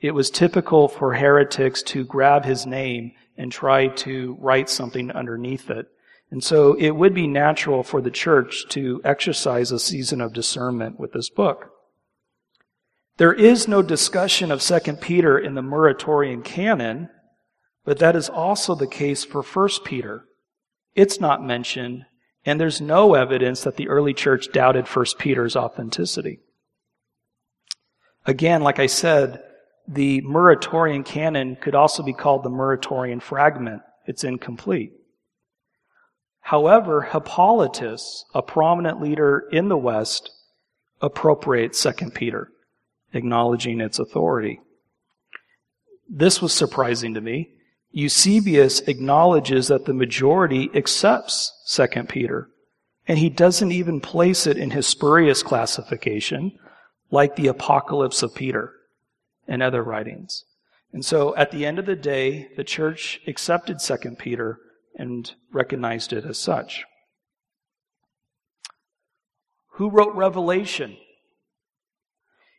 it 0.00 0.12
was 0.12 0.30
typical 0.30 0.88
for 0.88 1.14
heretics 1.14 1.82
to 1.84 2.04
grab 2.04 2.44
his 2.44 2.66
name 2.66 3.12
and 3.36 3.50
try 3.50 3.88
to 3.88 4.36
write 4.40 4.68
something 4.68 5.10
underneath 5.10 5.70
it. 5.70 5.86
And 6.30 6.44
so 6.44 6.74
it 6.74 6.90
would 6.90 7.14
be 7.14 7.26
natural 7.26 7.82
for 7.82 8.00
the 8.00 8.10
church 8.10 8.66
to 8.70 9.00
exercise 9.04 9.72
a 9.72 9.78
season 9.78 10.20
of 10.20 10.32
discernment 10.32 11.00
with 11.00 11.12
this 11.12 11.28
book. 11.28 11.72
There 13.16 13.32
is 13.32 13.68
no 13.68 13.82
discussion 13.82 14.50
of 14.50 14.62
2 14.62 14.94
Peter 14.94 15.38
in 15.38 15.54
the 15.54 15.62
Muratorian 15.62 16.44
canon, 16.44 17.10
but 17.84 17.98
that 17.98 18.16
is 18.16 18.30
also 18.30 18.74
the 18.74 18.86
case 18.86 19.24
for 19.24 19.42
1 19.42 19.68
Peter. 19.84 20.24
It's 20.94 21.20
not 21.20 21.44
mentioned, 21.44 22.06
and 22.46 22.60
there's 22.60 22.80
no 22.80 23.14
evidence 23.14 23.62
that 23.64 23.76
the 23.76 23.88
early 23.88 24.14
church 24.14 24.52
doubted 24.52 24.86
1 24.86 25.04
Peter's 25.18 25.56
authenticity. 25.56 26.40
Again, 28.26 28.62
like 28.62 28.78
I 28.78 28.86
said, 28.86 29.42
the 29.88 30.22
Muratorian 30.22 31.04
canon 31.04 31.56
could 31.56 31.74
also 31.74 32.02
be 32.02 32.12
called 32.12 32.42
the 32.42 32.50
Muratorian 32.50 33.20
fragment. 33.20 33.82
It's 34.06 34.24
incomplete. 34.24 34.92
However, 36.40 37.02
Hippolytus, 37.02 38.24
a 38.34 38.42
prominent 38.42 39.00
leader 39.00 39.44
in 39.52 39.68
the 39.68 39.76
West, 39.76 40.30
appropriates 41.00 41.82
2 41.82 42.10
Peter, 42.10 42.50
acknowledging 43.12 43.80
its 43.80 43.98
authority. 43.98 44.60
This 46.08 46.42
was 46.42 46.52
surprising 46.52 47.14
to 47.14 47.20
me. 47.20 47.50
Eusebius 47.92 48.80
acknowledges 48.80 49.68
that 49.68 49.84
the 49.84 49.94
majority 49.94 50.70
accepts 50.74 51.52
2 51.72 52.04
Peter, 52.04 52.48
and 53.08 53.18
he 53.18 53.30
doesn't 53.30 53.72
even 53.72 54.00
place 54.00 54.46
it 54.46 54.56
in 54.56 54.70
his 54.70 54.86
spurious 54.86 55.42
classification, 55.42 56.58
like 57.10 57.36
the 57.36 57.48
Apocalypse 57.48 58.22
of 58.22 58.34
Peter 58.34 58.72
and 59.48 59.62
other 59.62 59.82
writings. 59.82 60.44
And 60.92 61.04
so 61.04 61.34
at 61.36 61.50
the 61.50 61.66
end 61.66 61.78
of 61.78 61.86
the 61.86 61.96
day, 61.96 62.48
the 62.56 62.64
church 62.64 63.20
accepted 63.26 63.78
2 63.78 64.16
Peter 64.18 64.58
and 64.96 65.32
recognized 65.52 66.12
it 66.12 66.24
as 66.24 66.38
such. 66.38 66.84
Who 69.74 69.88
wrote 69.88 70.14
Revelation? 70.14 70.96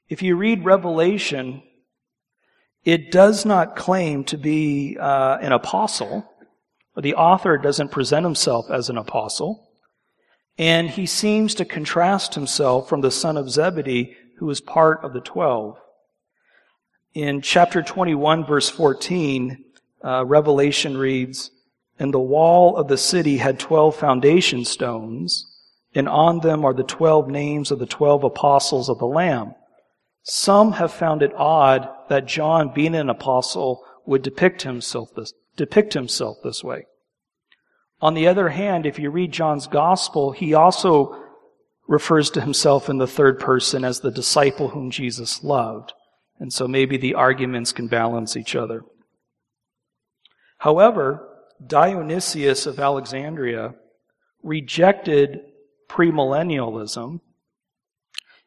If 0.09 0.21
you 0.21 0.35
read 0.35 0.65
Revelation, 0.65 1.61
it 2.83 3.11
does 3.11 3.45
not 3.45 3.75
claim 3.75 4.23
to 4.25 4.37
be 4.37 4.97
uh, 4.99 5.37
an 5.39 5.51
apostle. 5.51 6.27
The 6.97 7.15
author 7.15 7.57
doesn't 7.57 7.91
present 7.91 8.25
himself 8.25 8.69
as 8.71 8.89
an 8.89 8.97
apostle. 8.97 9.69
And 10.57 10.89
he 10.89 11.05
seems 11.05 11.55
to 11.55 11.65
contrast 11.65 12.35
himself 12.35 12.89
from 12.89 13.01
the 13.01 13.11
son 13.11 13.37
of 13.37 13.49
Zebedee, 13.49 14.15
who 14.41 14.47
was 14.47 14.59
part 14.59 15.03
of 15.03 15.13
the 15.13 15.21
twelve. 15.21 15.77
In 17.13 17.43
chapter 17.43 17.83
21, 17.83 18.43
verse 18.43 18.69
14, 18.69 19.63
uh, 20.03 20.25
Revelation 20.25 20.97
reads, 20.97 21.51
And 21.99 22.11
the 22.11 22.19
wall 22.19 22.75
of 22.75 22.87
the 22.87 22.97
city 22.97 23.37
had 23.37 23.59
twelve 23.59 23.95
foundation 23.95 24.65
stones, 24.65 25.45
and 25.93 26.09
on 26.09 26.39
them 26.39 26.65
are 26.65 26.73
the 26.73 26.81
twelve 26.81 27.27
names 27.27 27.69
of 27.69 27.77
the 27.77 27.85
twelve 27.85 28.23
apostles 28.23 28.89
of 28.89 28.97
the 28.97 29.05
Lamb. 29.05 29.53
Some 30.23 30.71
have 30.71 30.91
found 30.91 31.21
it 31.21 31.33
odd 31.35 31.87
that 32.09 32.25
John, 32.25 32.73
being 32.73 32.95
an 32.95 33.11
apostle, 33.11 33.83
would 34.07 34.23
depict 34.23 34.63
himself 34.63 35.13
this, 35.15 35.33
depict 35.55 35.93
himself 35.93 36.37
this 36.43 36.63
way. 36.63 36.87
On 38.01 38.15
the 38.15 38.27
other 38.27 38.49
hand, 38.49 38.87
if 38.87 38.97
you 38.97 39.11
read 39.11 39.31
John's 39.31 39.67
gospel, 39.67 40.31
he 40.31 40.55
also 40.55 41.20
refers 41.91 42.29
to 42.29 42.39
himself 42.39 42.89
in 42.89 42.99
the 42.99 43.05
third 43.05 43.37
person 43.37 43.83
as 43.83 43.99
the 43.99 44.09
disciple 44.09 44.69
whom 44.69 44.89
Jesus 44.89 45.43
loved. 45.43 45.91
And 46.39 46.53
so 46.53 46.65
maybe 46.65 46.95
the 46.95 47.15
arguments 47.15 47.73
can 47.73 47.87
balance 47.87 48.37
each 48.37 48.55
other. 48.55 48.85
However, 50.59 51.27
Dionysius 51.67 52.65
of 52.65 52.79
Alexandria 52.79 53.75
rejected 54.41 55.41
premillennialism. 55.89 57.19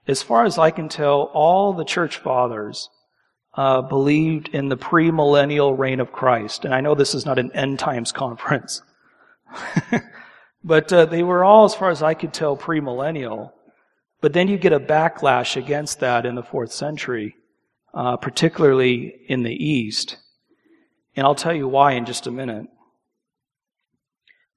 As 0.08 0.22
far 0.22 0.46
as 0.46 0.56
I 0.56 0.70
can 0.70 0.88
tell, 0.88 1.30
all 1.34 1.74
the 1.74 1.84
church 1.84 2.16
fathers 2.16 2.88
uh, 3.58 3.82
believed 3.82 4.48
in 4.48 4.70
the 4.70 4.78
premillennial 4.78 5.78
reign 5.78 6.00
of 6.00 6.12
Christ. 6.12 6.64
And 6.64 6.74
I 6.74 6.80
know 6.80 6.94
this 6.94 7.14
is 7.14 7.26
not 7.26 7.38
an 7.38 7.52
end 7.52 7.78
times 7.78 8.10
conference. 8.10 8.80
but 10.64 10.90
uh, 10.92 11.04
they 11.04 11.22
were 11.22 11.44
all, 11.44 11.66
as 11.66 11.74
far 11.74 11.90
as 11.90 12.02
I 12.02 12.14
could 12.14 12.32
tell, 12.32 12.56
premillennial. 12.56 13.52
But 14.22 14.32
then 14.32 14.48
you 14.48 14.56
get 14.56 14.72
a 14.72 14.80
backlash 14.80 15.56
against 15.56 16.00
that 16.00 16.24
in 16.24 16.34
the 16.34 16.42
fourth 16.42 16.72
century, 16.72 17.36
uh, 17.92 18.16
particularly 18.16 19.14
in 19.28 19.42
the 19.42 19.52
East. 19.54 20.16
And 21.14 21.26
I'll 21.26 21.34
tell 21.34 21.54
you 21.54 21.68
why 21.68 21.92
in 21.92 22.06
just 22.06 22.26
a 22.26 22.30
minute. 22.30 22.66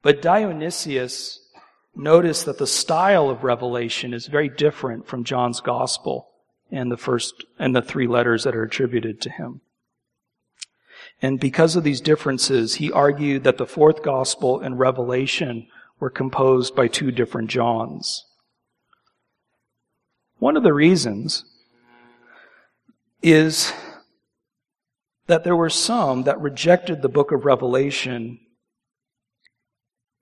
But 0.02 0.22
Dionysius 0.22 1.40
noticed 1.94 2.46
that 2.46 2.58
the 2.58 2.68
style 2.68 3.30
of 3.30 3.44
revelation 3.44 4.14
is 4.14 4.28
very 4.28 4.48
different 4.48 5.08
from 5.08 5.26
John's 5.26 5.60
gospel 5.60 6.30
and 6.72 6.90
the 6.90 6.98
first 6.98 7.44
and 7.60 7.76
the 7.76 7.82
three 7.82 8.08
letters 8.08 8.46
that 8.46 8.56
are 8.56 8.64
attributed 8.64 9.20
to 9.22 9.30
him. 9.30 9.62
And 11.22 11.40
because 11.40 11.76
of 11.76 11.84
these 11.84 12.00
differences, 12.00 12.76
he 12.76 12.92
argued 12.92 13.44
that 13.44 13.58
the 13.58 13.66
fourth 13.66 14.04
gospel 14.04 14.60
and 14.60 14.80
Revelation 14.80 15.68
were 16.00 16.10
composed 16.10 16.76
by 16.76 16.88
two 16.88 17.12
different 17.12 17.50
Johns. 17.50 18.24
One 20.40 20.56
of 20.56 20.64
the 20.64 20.74
reasons 20.74 21.44
is 23.24 23.74
that 25.26 25.44
there 25.44 25.56
were 25.56 25.70
some 25.70 26.24
that 26.24 26.40
rejected 26.40 27.02
the 27.02 27.10
book 27.10 27.32
of 27.32 27.46
Revelation 27.46 28.40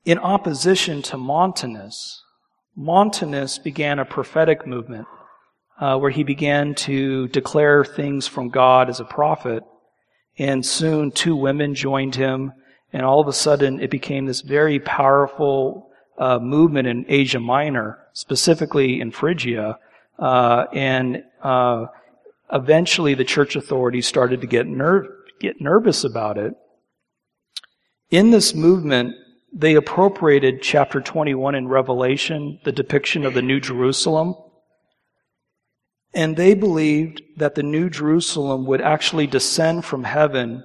in 0.06 0.18
opposition 0.18 1.02
to 1.04 1.18
Montanus. 1.18 2.22
Montanus 2.76 3.58
began 3.58 4.00
a 4.00 4.06
prophetic 4.06 4.66
movement 4.66 5.08
uh, 5.80 5.98
where 5.98 6.12
he 6.12 6.24
began 6.24 6.74
to 6.76 7.28
declare 7.30 7.84
things 7.84 8.28
from 8.28 8.50
God 8.50 8.90
as 8.90 9.00
a 9.00 9.06
prophet 9.06 9.64
and 10.38 10.66
soon 10.66 11.12
two 11.12 11.36
women 11.36 11.76
joined 11.76 12.16
him, 12.16 12.52
and 12.94 13.06
all 13.06 13.20
of 13.20 13.28
a 13.28 13.34
sudden 13.34 13.80
it 13.80 13.90
became 13.90 14.26
this 14.26 14.42
very 14.42 14.80
powerful 14.80 15.90
uh, 16.18 16.40
movement 16.40 16.88
in 16.88 17.06
Asia 17.08 17.40
Minor, 17.40 18.00
specifically 18.14 19.02
in 19.02 19.12
Phrygia, 19.12 19.78
uh, 20.18 20.66
and 20.74 21.24
uh, 21.44 21.86
eventually 22.52 23.14
the 23.14 23.24
church 23.24 23.56
authorities 23.56 24.08
started 24.08 24.42
to 24.42 24.48
get 24.48 24.66
ner- 24.66 25.08
get 25.40 25.60
nervous 25.60 26.04
about 26.04 26.38
it. 26.38 26.54
In 28.10 28.32
this 28.32 28.54
movement, 28.54 29.16
they 29.52 29.76
appropriated 29.76 30.62
chapter 30.62 31.02
21 31.02 31.56
in 31.56 31.68
Revelation, 31.68 32.60
the 32.64 32.72
depiction 32.72 33.26
of 33.26 33.34
the 33.34 33.42
New 33.42 33.60
Jerusalem, 33.60 34.36
and 36.14 36.38
they 36.38 36.54
believed 36.54 37.22
that 37.38 37.56
the 37.56 37.64
New 37.64 37.90
Jerusalem 37.90 38.66
would 38.66 38.82
actually 38.82 39.28
descend 39.28 39.84
from 39.84 40.06
heaven 40.06 40.64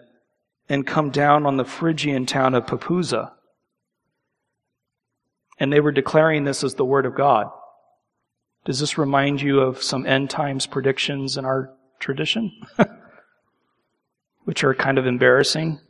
and 0.71 0.87
come 0.87 1.11
down 1.11 1.45
on 1.45 1.57
the 1.57 1.65
Phrygian 1.65 2.25
town 2.25 2.55
of 2.55 2.65
Pepuza. 2.65 3.33
And 5.59 5.73
they 5.73 5.81
were 5.81 5.93
declaring 5.93 6.45
this 6.45 6.63
as 6.63 6.77
the 6.77 6.85
Word 6.85 7.05
of 7.05 7.17
God. 7.17 7.51
Does 8.65 8.79
this 8.79 8.97
remind 8.97 9.43
you 9.43 9.61
of 9.61 9.83
some 9.83 10.07
end 10.07 10.31
times 10.31 10.67
predictions 10.67 11.37
in 11.37 11.45
our 11.45 11.75
tradition? 11.99 12.53
Which 14.45 14.63
are 14.63 14.73
kind 14.73 14.97
of 14.97 15.07
embarrassing. 15.07 15.81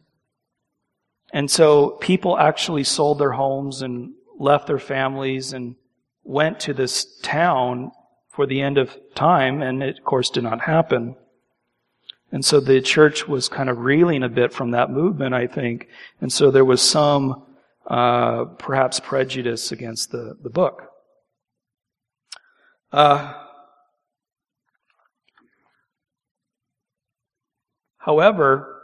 And 1.30 1.50
so 1.50 1.90
people 2.00 2.38
actually 2.38 2.84
sold 2.84 3.18
their 3.18 3.32
homes 3.32 3.82
and 3.82 4.14
left 4.38 4.66
their 4.66 4.78
families 4.78 5.52
and 5.52 5.76
went 6.24 6.58
to 6.60 6.72
this 6.72 7.18
town 7.20 7.92
for 8.30 8.46
the 8.46 8.62
end 8.62 8.78
of 8.78 8.96
time, 9.14 9.60
and 9.60 9.82
it, 9.82 9.98
of 9.98 10.04
course, 10.04 10.30
did 10.30 10.44
not 10.44 10.62
happen. 10.62 11.16
And 12.32 12.44
so 12.44 12.60
the 12.60 12.80
church 12.80 13.26
was 13.26 13.48
kind 13.48 13.68
of 13.68 13.78
reeling 13.78 14.22
a 14.22 14.28
bit 14.28 14.52
from 14.52 14.70
that 14.70 14.90
movement, 14.90 15.34
I 15.34 15.46
think. 15.46 15.88
And 16.20 16.32
so 16.32 16.50
there 16.50 16.64
was 16.64 16.80
some, 16.80 17.44
uh, 17.86 18.44
perhaps 18.58 19.00
prejudice 19.00 19.72
against 19.72 20.12
the, 20.12 20.36
the 20.40 20.50
book. 20.50 20.86
Uh, 22.92 23.34
however, 27.98 28.80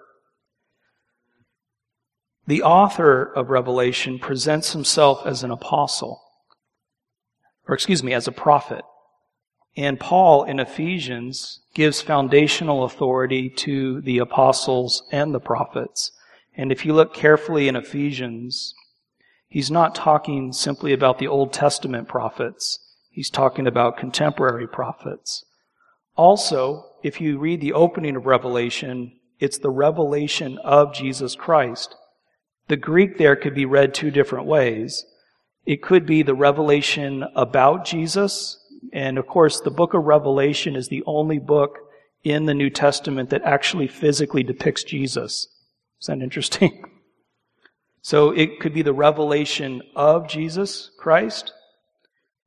the 2.49 2.63
author 2.63 3.23
of 3.23 3.51
Revelation 3.51 4.19
presents 4.19 4.73
himself 4.73 5.27
as 5.27 5.43
an 5.43 5.51
apostle, 5.51 6.23
or 7.69 7.75
excuse 7.75 8.03
me, 8.03 8.13
as 8.13 8.29
a 8.29 8.33
prophet. 8.33 8.85
And 9.77 10.01
Paul 10.01 10.45
in 10.45 10.59
Ephesians 10.59 11.61
gives 11.75 12.01
foundational 12.01 12.85
authority 12.85 13.51
to 13.51 14.01
the 14.01 14.19
apostles 14.19 15.03
and 15.13 15.35
the 15.35 15.41
prophets. 15.41 16.13
And 16.57 16.73
if 16.73 16.87
you 16.87 16.95
look 16.95 17.13
carefully 17.13 17.69
in 17.69 17.77
Ephesians, 17.77 18.75
he's 19.49 19.71
not 19.71 19.95
talking 19.95 20.53
simply 20.53 20.95
about 20.95 21.19
the 21.19 21.29
Old 21.29 21.53
Testament 21.53 22.09
prophets. 22.09 22.79
He's 23.11 23.29
talking 23.29 23.67
about 23.67 23.99
contemporary 23.99 24.67
prophets. 24.67 25.45
Also, 26.17 26.87
if 27.03 27.21
you 27.21 27.39
read 27.39 27.61
the 27.61 27.75
opening 27.75 28.17
of 28.17 28.25
Revelation, 28.25 29.13
it's 29.39 29.59
the 29.59 29.71
revelation 29.71 30.59
of 30.65 30.95
Jesus 30.95 31.35
Christ. 31.35 31.95
The 32.69 32.77
Greek 32.77 33.19
there 33.19 33.37
could 33.37 33.55
be 33.55 33.67
read 33.67 33.93
two 33.93 34.11
different 34.11 34.47
ways. 34.47 35.05
It 35.67 35.83
could 35.83 36.07
be 36.07 36.23
the 36.23 36.35
revelation 36.35 37.25
about 37.35 37.85
Jesus, 37.85 38.59
and 38.93 39.19
of 39.19 39.27
course, 39.27 39.61
the 39.61 39.71
book 39.71 39.95
of 39.95 40.05
Revelation 40.05 40.77
is 40.77 40.89
the 40.89 41.03
only 41.07 41.39
book 41.39 41.79
in 42.25 42.47
the 42.47 42.55
New 42.55 42.71
Testament 42.71 43.31
that 43.31 43.43
actually 43.43 43.87
physically 43.87 44.43
depicts 44.43 44.83
Jesus. 44.85 45.49
Is 46.01 46.07
that 46.07 46.21
interesting? 46.21 46.85
So 48.07 48.31
it 48.31 48.61
could 48.61 48.73
be 48.73 48.83
the 48.83 48.93
revelation 48.93 49.83
of 49.97 50.29
Jesus 50.29 50.93
Christ, 50.97 51.53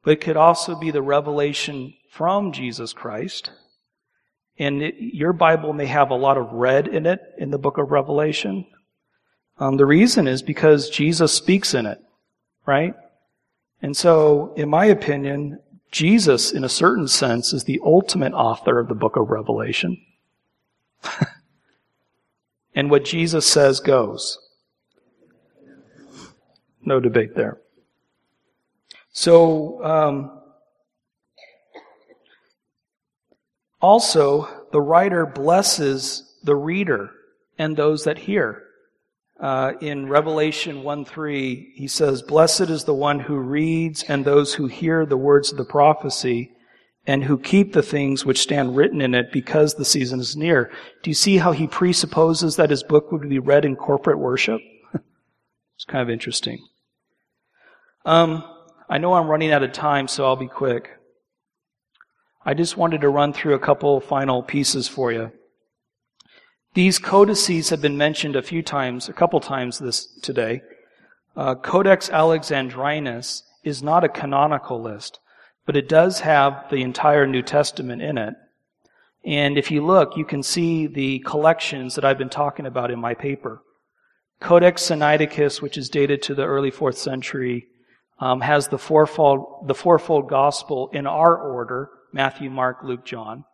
but 0.06 0.12
it 0.12 0.22
could 0.22 0.38
also 0.38 0.80
be 0.80 0.90
the 0.90 1.02
revelation 1.02 1.96
from 2.10 2.54
Jesus 2.54 2.94
Christ. 2.94 3.52
And 4.58 4.82
it, 4.82 4.96
your 4.98 5.34
Bible 5.34 5.74
may 5.74 5.86
have 5.88 6.12
a 6.12 6.16
lot 6.16 6.38
of 6.38 6.54
red 6.54 6.88
in 6.88 7.06
it 7.06 7.20
in 7.38 7.52
the 7.52 7.58
book 7.58 7.78
of 7.78 7.92
Revelation. 7.92 8.68
Um, 9.58 9.76
the 9.76 9.86
reason 9.86 10.30
is 10.30 10.42
because 10.42 10.90
Jesus 10.90 11.34
speaks 11.34 11.74
in 11.74 11.86
it, 11.86 12.00
right? 12.66 12.94
And 13.82 13.98
so, 13.98 14.54
in 14.56 14.70
my 14.70 14.86
opinion, 14.86 15.60
Jesus, 15.92 16.52
in 16.52 16.64
a 16.64 16.70
certain 16.70 17.08
sense, 17.08 17.54
is 17.54 17.64
the 17.64 17.80
ultimate 17.84 18.34
author 18.34 18.80
of 18.80 18.88
the 18.88 18.96
book 18.96 19.16
of 19.16 19.30
Revelation. 19.30 20.00
and 22.76 22.92
what 22.92 23.06
Jesus 23.06 23.46
says 23.46 23.80
goes. 23.80 24.38
No 26.84 27.00
debate 27.00 27.36
there. 27.36 27.60
So, 29.12 29.84
um, 29.84 30.40
also, 33.82 34.68
the 34.72 34.82
writer 34.82 35.26
blesses 35.26 36.36
the 36.44 36.56
reader 36.56 37.12
and 37.58 37.76
those 37.76 38.04
that 38.04 38.18
hear. 38.18 38.69
Uh, 39.40 39.72
in 39.80 40.10
Revelation 40.10 40.84
1 40.84 41.06
3, 41.06 41.72
he 41.74 41.88
says, 41.88 42.22
Blessed 42.22 42.70
is 42.70 42.84
the 42.84 42.94
one 42.94 43.20
who 43.20 43.38
reads 43.38 44.04
and 44.04 44.26
those 44.26 44.54
who 44.54 44.68
hear 44.68 45.06
the 45.06 45.18
words 45.18 45.52
of 45.52 45.58
the 45.58 45.64
prophecy 45.64 46.52
and 47.08 47.24
who 47.24 47.38
keep 47.38 47.72
the 47.72 47.82
things 47.82 48.26
which 48.26 48.42
stand 48.42 48.76
written 48.76 49.00
in 49.00 49.16
it 49.16 49.32
because 49.32 49.76
the 49.76 49.86
season 49.86 50.20
is 50.20 50.36
near. 50.36 50.70
Do 51.04 51.10
you 51.10 51.16
see 51.16 51.38
how 51.38 51.54
he 51.54 51.68
presupposes 51.68 52.58
that 52.58 52.70
his 52.70 52.84
book 52.84 53.12
would 53.12 53.30
be 53.30 53.40
read 53.40 53.64
in 53.64 53.78
corporate 53.78 54.20
worship? 54.20 54.60
it's 54.94 55.86
kind 55.88 56.02
of 56.02 56.10
interesting. 56.10 56.60
Um, 58.06 58.44
I 58.90 58.98
know 58.98 59.14
I'm 59.14 59.28
running 59.28 59.54
out 59.54 59.64
of 59.64 59.72
time, 59.72 60.10
so 60.10 60.26
I'll 60.26 60.36
be 60.36 60.48
quick. 60.48 60.90
I 62.46 62.54
just 62.54 62.76
wanted 62.76 63.02
to 63.02 63.10
run 63.10 63.32
through 63.32 63.54
a 63.56 63.60
couple 63.60 64.00
final 64.02 64.44
pieces 64.44 64.88
for 64.88 65.14
you. 65.14 65.32
These 66.76 67.00
codices 67.00 67.70
have 67.70 67.82
been 67.82 67.98
mentioned 67.98 68.36
a 68.36 68.44
few 68.44 68.62
times, 68.62 69.10
a 69.10 69.14
couple 69.14 69.40
times 69.40 69.80
this 69.80 70.06
today. 70.22 70.62
Uh, 71.36 71.56
Codex 71.56 72.10
Alexandrinus 72.10 73.44
is 73.64 73.82
not 73.82 74.04
a 74.04 74.10
canonical 74.10 74.80
list, 74.80 75.20
but 75.66 75.76
it 75.76 75.90
does 75.90 76.20
have 76.20 76.66
the 76.70 76.84
entire 76.84 77.26
New 77.26 77.42
Testament 77.42 78.02
in 78.02 78.18
it. 78.20 78.36
And 79.26 79.58
if 79.58 79.72
you 79.72 79.86
look, 79.86 80.16
you 80.16 80.26
can 80.26 80.44
see 80.44 80.86
the 80.86 81.20
collections 81.20 81.96
that 81.96 82.06
I've 82.06 82.18
been 82.18 82.30
talking 82.30 82.68
about 82.68 82.92
in 82.92 83.00
my 83.00 83.16
paper. 83.16 83.62
Codex 84.40 84.84
Sinaiticus, 84.84 85.62
which 85.62 85.78
is 85.78 85.90
dated 85.90 86.22
to 86.24 86.36
the 86.36 86.46
early 86.46 86.72
fourth 86.72 86.98
century, 86.98 87.68
um, 88.20 88.42
has 88.42 88.68
the 88.68 88.78
fourfold, 88.78 89.68
the 89.68 89.76
fourfold 89.76 90.30
gospel 90.30 90.90
in 90.94 91.08
our 91.08 91.36
order, 91.36 91.90
Matthew, 92.14 92.50
Mark, 92.50 92.84
Luke, 92.84 93.06
John. 93.06 93.46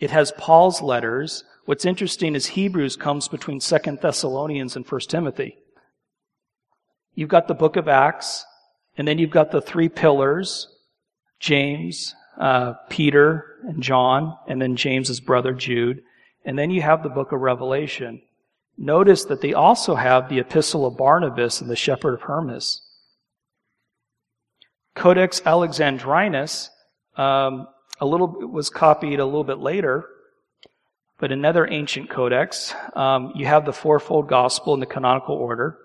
It 0.00 0.10
has 0.10 0.32
Paul's 0.32 0.82
letters. 0.82 1.44
What's 1.68 1.84
interesting 1.84 2.34
is 2.34 2.46
Hebrews 2.46 2.96
comes 2.96 3.28
between 3.28 3.60
Second 3.60 4.00
Thessalonians 4.00 4.74
and 4.74 4.86
First 4.86 5.10
Timothy. 5.10 5.58
You've 7.14 7.28
got 7.28 7.46
the 7.46 7.52
book 7.52 7.76
of 7.76 7.88
Acts, 7.88 8.46
and 8.96 9.06
then 9.06 9.18
you've 9.18 9.28
got 9.28 9.50
the 9.50 9.60
three 9.60 9.90
pillars, 9.90 10.66
James, 11.40 12.14
uh, 12.40 12.72
Peter, 12.88 13.58
and 13.64 13.82
John, 13.82 14.34
and 14.48 14.62
then 14.62 14.76
James's 14.76 15.20
brother 15.20 15.52
Jude. 15.52 16.00
And 16.42 16.58
then 16.58 16.70
you 16.70 16.80
have 16.80 17.02
the 17.02 17.10
book 17.10 17.32
of 17.32 17.40
Revelation. 17.40 18.22
Notice 18.78 19.26
that 19.26 19.42
they 19.42 19.52
also 19.52 19.94
have 19.94 20.30
the 20.30 20.38
epistle 20.38 20.86
of 20.86 20.96
Barnabas 20.96 21.60
and 21.60 21.68
the 21.68 21.76
shepherd 21.76 22.14
of 22.14 22.22
Hermas. 22.22 22.80
Codex 24.94 25.42
Alexandrinus, 25.44 26.70
um, 27.18 27.68
a 28.00 28.06
little 28.06 28.28
was 28.48 28.70
copied 28.70 29.20
a 29.20 29.26
little 29.26 29.44
bit 29.44 29.58
later, 29.58 30.08
but 31.18 31.32
another 31.32 31.66
ancient 31.66 32.10
codex. 32.10 32.74
Um, 32.94 33.32
you 33.34 33.46
have 33.46 33.64
the 33.64 33.72
fourfold 33.72 34.28
gospel 34.28 34.74
in 34.74 34.80
the 34.80 34.86
canonical 34.86 35.34
order. 35.34 35.78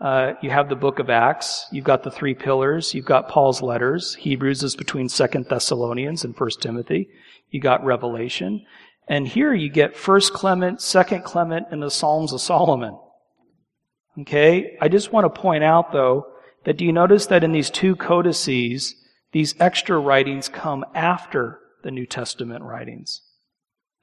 Uh, 0.00 0.34
you 0.42 0.50
have 0.50 0.68
the 0.68 0.76
book 0.76 0.98
of 0.98 1.10
Acts. 1.10 1.66
You've 1.72 1.84
got 1.84 2.04
the 2.04 2.10
three 2.10 2.34
pillars. 2.34 2.94
You've 2.94 3.04
got 3.04 3.28
Paul's 3.28 3.62
letters. 3.62 4.14
Hebrews 4.14 4.62
is 4.62 4.76
between 4.76 5.08
Second 5.08 5.46
Thessalonians 5.46 6.24
and 6.24 6.36
First 6.36 6.62
Timothy. 6.62 7.08
You 7.50 7.60
got 7.60 7.84
Revelation. 7.84 8.64
And 9.08 9.26
here 9.26 9.52
you 9.52 9.70
get 9.70 9.96
First 9.96 10.34
Clement, 10.34 10.80
Second 10.80 11.24
Clement, 11.24 11.66
and 11.70 11.82
the 11.82 11.90
Psalms 11.90 12.32
of 12.32 12.40
Solomon. 12.40 12.96
Okay? 14.20 14.76
I 14.80 14.88
just 14.88 15.12
want 15.12 15.24
to 15.24 15.40
point 15.40 15.64
out 15.64 15.92
though, 15.92 16.26
that 16.64 16.76
do 16.76 16.84
you 16.84 16.92
notice 16.92 17.26
that 17.26 17.42
in 17.42 17.52
these 17.52 17.70
two 17.70 17.96
codices, 17.96 18.94
these 19.32 19.54
extra 19.58 19.98
writings 19.98 20.48
come 20.48 20.84
after 20.94 21.60
the 21.82 21.90
New 21.90 22.04
Testament 22.04 22.62
writings? 22.62 23.22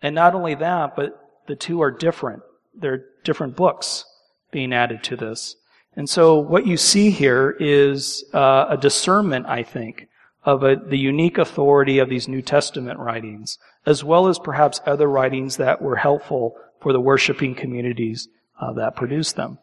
And 0.05 0.13
not 0.13 0.35
only 0.35 0.53
that, 0.53 0.95
but 0.95 1.19
the 1.47 1.55
two 1.55 1.81
are 1.81 1.89
different. 1.89 2.43
They're 2.75 3.05
different 3.23 3.55
books 3.55 4.05
being 4.51 4.71
added 4.71 5.03
to 5.05 5.15
this. 5.15 5.55
And 5.95 6.07
so 6.07 6.37
what 6.37 6.67
you 6.67 6.77
see 6.77 7.09
here 7.09 7.57
is 7.59 8.23
uh, 8.31 8.67
a 8.69 8.77
discernment, 8.77 9.47
I 9.47 9.63
think, 9.63 10.07
of 10.43 10.61
a, 10.61 10.75
the 10.75 10.99
unique 10.99 11.39
authority 11.39 11.97
of 11.97 12.07
these 12.07 12.27
New 12.27 12.43
Testament 12.43 12.99
writings, 12.99 13.57
as 13.87 14.03
well 14.03 14.27
as 14.27 14.37
perhaps 14.37 14.79
other 14.85 15.07
writings 15.07 15.57
that 15.57 15.81
were 15.81 15.95
helpful 15.95 16.55
for 16.81 16.93
the 16.93 17.01
worshiping 17.01 17.55
communities 17.55 18.27
uh, 18.61 18.73
that 18.73 18.95
produced 18.95 19.35
them. 19.35 19.57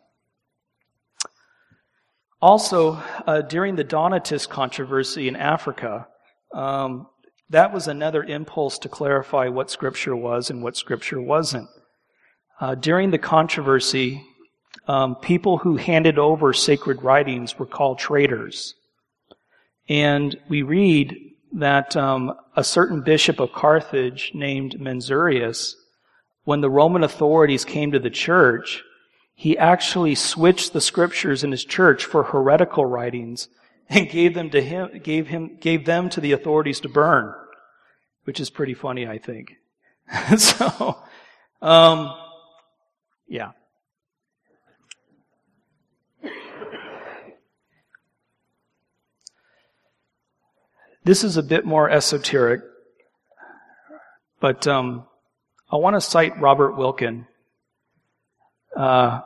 Also, 2.41 3.01
uh, 3.29 3.43
during 3.43 3.77
the 3.77 3.85
Donatist 3.85 4.49
controversy 4.49 5.29
in 5.29 5.37
Africa, 5.37 6.09
um, 6.53 7.07
that 7.53 7.73
was 7.73 7.87
another 7.87 8.25
impulse 8.25 8.79
to 8.79 8.89
clarify 8.89 9.49
what 9.49 9.71
Scripture 9.71 10.17
was 10.17 10.51
and 10.51 10.63
what 10.63 10.77
Scripture 10.77 11.21
wasn't. 11.21 11.69
Uh, 12.61 12.75
during 12.75 13.11
the 13.11 13.19
controversy, 13.19 14.25
um, 14.89 15.15
people 15.17 15.59
who 15.59 15.77
handed 15.77 16.19
over 16.19 16.53
sacred 16.53 17.03
writings 17.03 17.59
were 17.59 17.67
called 17.67 17.99
traitors. 17.99 18.75
And 19.89 20.37
we 20.49 20.63
read 20.63 21.17
that 21.53 21.97
um, 21.97 22.33
a 22.57 22.65
certain 22.65 23.03
bishop 23.03 23.39
of 23.39 23.53
Carthage 23.53 24.33
named 24.35 24.81
Mensurius, 24.81 25.75
when 26.45 26.63
the 26.63 26.71
Roman 26.71 27.05
authorities 27.05 27.65
came 27.65 27.93
to 27.93 27.99
the 27.99 28.11
church, 28.11 28.83
he 29.35 29.59
actually 29.59 30.15
switched 30.15 30.73
the 30.73 30.81
scriptures 30.81 31.45
in 31.45 31.51
his 31.51 31.65
church 31.65 32.05
for 32.05 32.25
heretical 32.25 32.87
writings 32.87 33.49
and 33.89 34.09
gave 34.09 34.35
them 34.35 34.51
to 34.51 34.63
him, 34.63 35.01
gave 35.03 35.27
him, 35.27 35.57
gave 35.61 35.85
them 35.85 36.09
to 36.11 36.21
the 36.21 36.33
authorities 36.33 36.81
to 36.81 36.89
burn, 36.89 37.35
which 38.25 38.41
is 38.41 38.51
pretty 38.51 38.75
funny, 38.75 39.07
I 39.07 39.19
think. 39.19 39.57
so, 40.37 41.03
um, 41.61 42.15
yeah. 43.29 43.53
This 51.05 51.25
is 51.25 51.37
a 51.37 51.43
bit 51.43 51.65
more 51.65 51.91
esoteric, 51.91 52.61
but 54.39 54.69
um, 54.69 55.05
I 55.71 55.77
want 55.77 55.97
to 55.97 56.01
cite 56.01 56.41
Robert 56.41 56.77
Wilken. 56.77 57.27
Uh, 58.77 59.23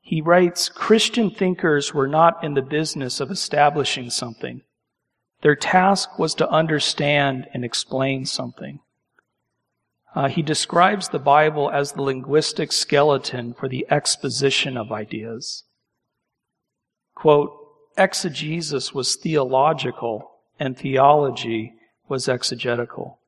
he 0.00 0.20
writes 0.20 0.68
Christian 0.68 1.30
thinkers 1.30 1.92
were 1.92 2.06
not 2.06 2.44
in 2.44 2.54
the 2.54 2.62
business 2.62 3.18
of 3.18 3.32
establishing 3.32 4.10
something. 4.10 4.62
Their 5.42 5.56
task 5.56 6.18
was 6.18 6.34
to 6.36 6.48
understand 6.48 7.48
and 7.52 7.64
explain 7.64 8.26
something. 8.26 8.80
Uh, 10.14 10.28
he 10.28 10.42
describes 10.42 11.08
the 11.08 11.18
Bible 11.18 11.70
as 11.70 11.92
the 11.92 12.02
linguistic 12.02 12.70
skeleton 12.70 13.54
for 13.54 13.68
the 13.68 13.86
exposition 13.90 14.76
of 14.76 14.92
ideas. 14.92 15.64
Quote, 17.14 17.52
exegesis 17.96 18.94
was 18.94 19.16
theological 19.16 20.30
and 20.60 20.78
theology 20.78 21.74
was 22.08 22.28
exegetical. 22.28 23.18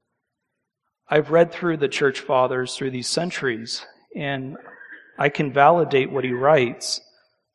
I've 1.08 1.30
read 1.30 1.52
through 1.52 1.78
the 1.78 1.88
church 1.88 2.20
fathers 2.20 2.76
through 2.76 2.90
these 2.90 3.08
centuries 3.08 3.84
and 4.14 4.56
I 5.18 5.30
can 5.30 5.52
validate 5.52 6.12
what 6.12 6.24
he 6.24 6.32
writes. 6.32 7.00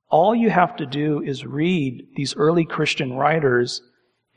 All 0.10 0.36
you 0.36 0.50
have 0.50 0.76
to 0.78 0.86
do 0.86 1.22
is 1.22 1.46
read 1.46 2.08
these 2.16 2.36
early 2.36 2.66
Christian 2.66 3.14
writers 3.14 3.82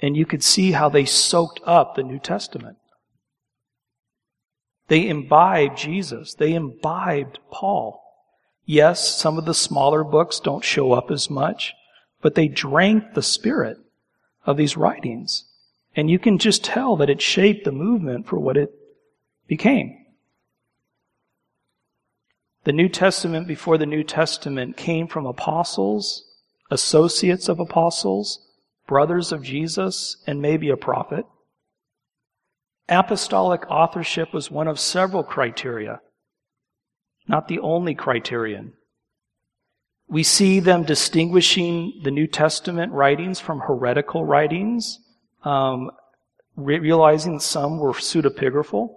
and 0.02 0.16
you 0.16 0.26
could 0.26 0.42
see 0.42 0.72
how 0.72 0.88
they 0.88 1.04
soaked 1.04 1.60
up 1.64 1.94
the 1.94 2.02
New 2.02 2.18
Testament. 2.18 2.76
They 4.88 5.08
imbibed 5.08 5.78
Jesus. 5.78 6.34
They 6.34 6.52
imbibed 6.52 7.38
Paul. 7.52 8.02
Yes, 8.66 9.16
some 9.16 9.38
of 9.38 9.44
the 9.44 9.54
smaller 9.54 10.02
books 10.02 10.40
don't 10.40 10.64
show 10.64 10.92
up 10.92 11.10
as 11.10 11.30
much, 11.30 11.72
but 12.20 12.34
they 12.34 12.48
drank 12.48 13.14
the 13.14 13.22
spirit 13.22 13.78
of 14.44 14.56
these 14.56 14.76
writings. 14.76 15.44
And 15.94 16.10
you 16.10 16.18
can 16.18 16.38
just 16.38 16.64
tell 16.64 16.96
that 16.96 17.10
it 17.10 17.22
shaped 17.22 17.64
the 17.64 17.72
movement 17.72 18.26
for 18.26 18.38
what 18.38 18.56
it 18.56 18.74
became. 19.46 19.96
The 22.64 22.72
New 22.72 22.88
Testament 22.88 23.46
before 23.46 23.78
the 23.78 23.86
New 23.86 24.02
Testament 24.04 24.76
came 24.76 25.06
from 25.06 25.26
apostles, 25.26 26.24
associates 26.70 27.48
of 27.48 27.60
apostles, 27.60 28.40
brothers 28.86 29.32
of 29.32 29.42
Jesus, 29.42 30.16
and 30.26 30.42
maybe 30.42 30.70
a 30.70 30.76
prophet. 30.76 31.24
Apostolic 32.88 33.70
authorship 33.70 34.34
was 34.34 34.50
one 34.50 34.68
of 34.68 34.78
several 34.78 35.22
criteria, 35.22 36.00
not 37.28 37.48
the 37.48 37.60
only 37.60 37.94
criterion. 37.94 38.72
We 40.08 40.22
see 40.22 40.60
them 40.60 40.82
distinguishing 40.82 42.00
the 42.04 42.10
New 42.10 42.26
Testament 42.26 42.92
writings 42.92 43.40
from 43.40 43.60
heretical 43.60 44.24
writings, 44.24 44.98
um, 45.44 45.90
realizing 46.56 47.34
that 47.34 47.42
some 47.42 47.78
were 47.78 47.92
pseudepigraphal. 47.92 48.94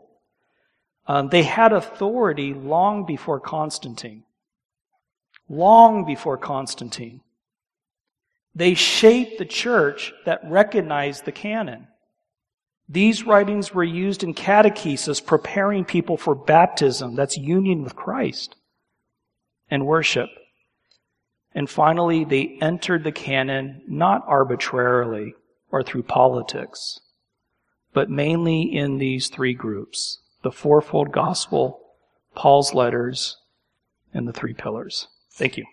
Um, 1.08 1.30
they 1.30 1.44
had 1.44 1.72
authority 1.72 2.54
long 2.54 3.06
before 3.06 3.40
Constantine. 3.40 4.24
Long 5.48 6.06
before 6.06 6.38
Constantine. 6.38 7.22
They 8.56 8.74
shaped 8.74 9.38
the 9.38 9.46
church 9.46 10.14
that 10.26 10.40
recognized 10.46 11.26
the 11.26 11.34
canon. 11.34 11.88
These 12.88 13.26
writings 13.26 13.74
were 13.74 13.84
used 13.84 14.24
in 14.24 14.34
catechesis, 14.34 15.26
preparing 15.26 15.84
people 15.84 16.18
for 16.18 16.36
baptism, 16.36 17.16
that's 17.16 17.36
union 17.36 17.84
with 17.84 17.96
Christ, 17.96 18.56
and 19.70 19.86
worship. 19.86 20.30
And 21.54 21.70
finally, 21.70 22.24
they 22.24 22.58
entered 22.62 23.04
the 23.04 23.12
canon 23.12 23.82
not 23.88 24.24
arbitrarily 24.28 25.34
or 25.72 25.84
through 25.84 26.04
politics, 26.04 27.00
but 27.94 28.10
mainly 28.10 28.62
in 28.62 28.98
these 28.98 29.28
three 29.28 29.54
groups 29.54 30.20
the 30.44 30.52
fourfold 30.52 31.12
gospel, 31.12 31.82
Paul's 32.36 32.74
letters, 32.74 33.38
and 34.14 34.28
the 34.28 34.34
three 34.34 34.54
pillars. 34.54 35.08
Thank 35.34 35.58
you. 35.58 35.66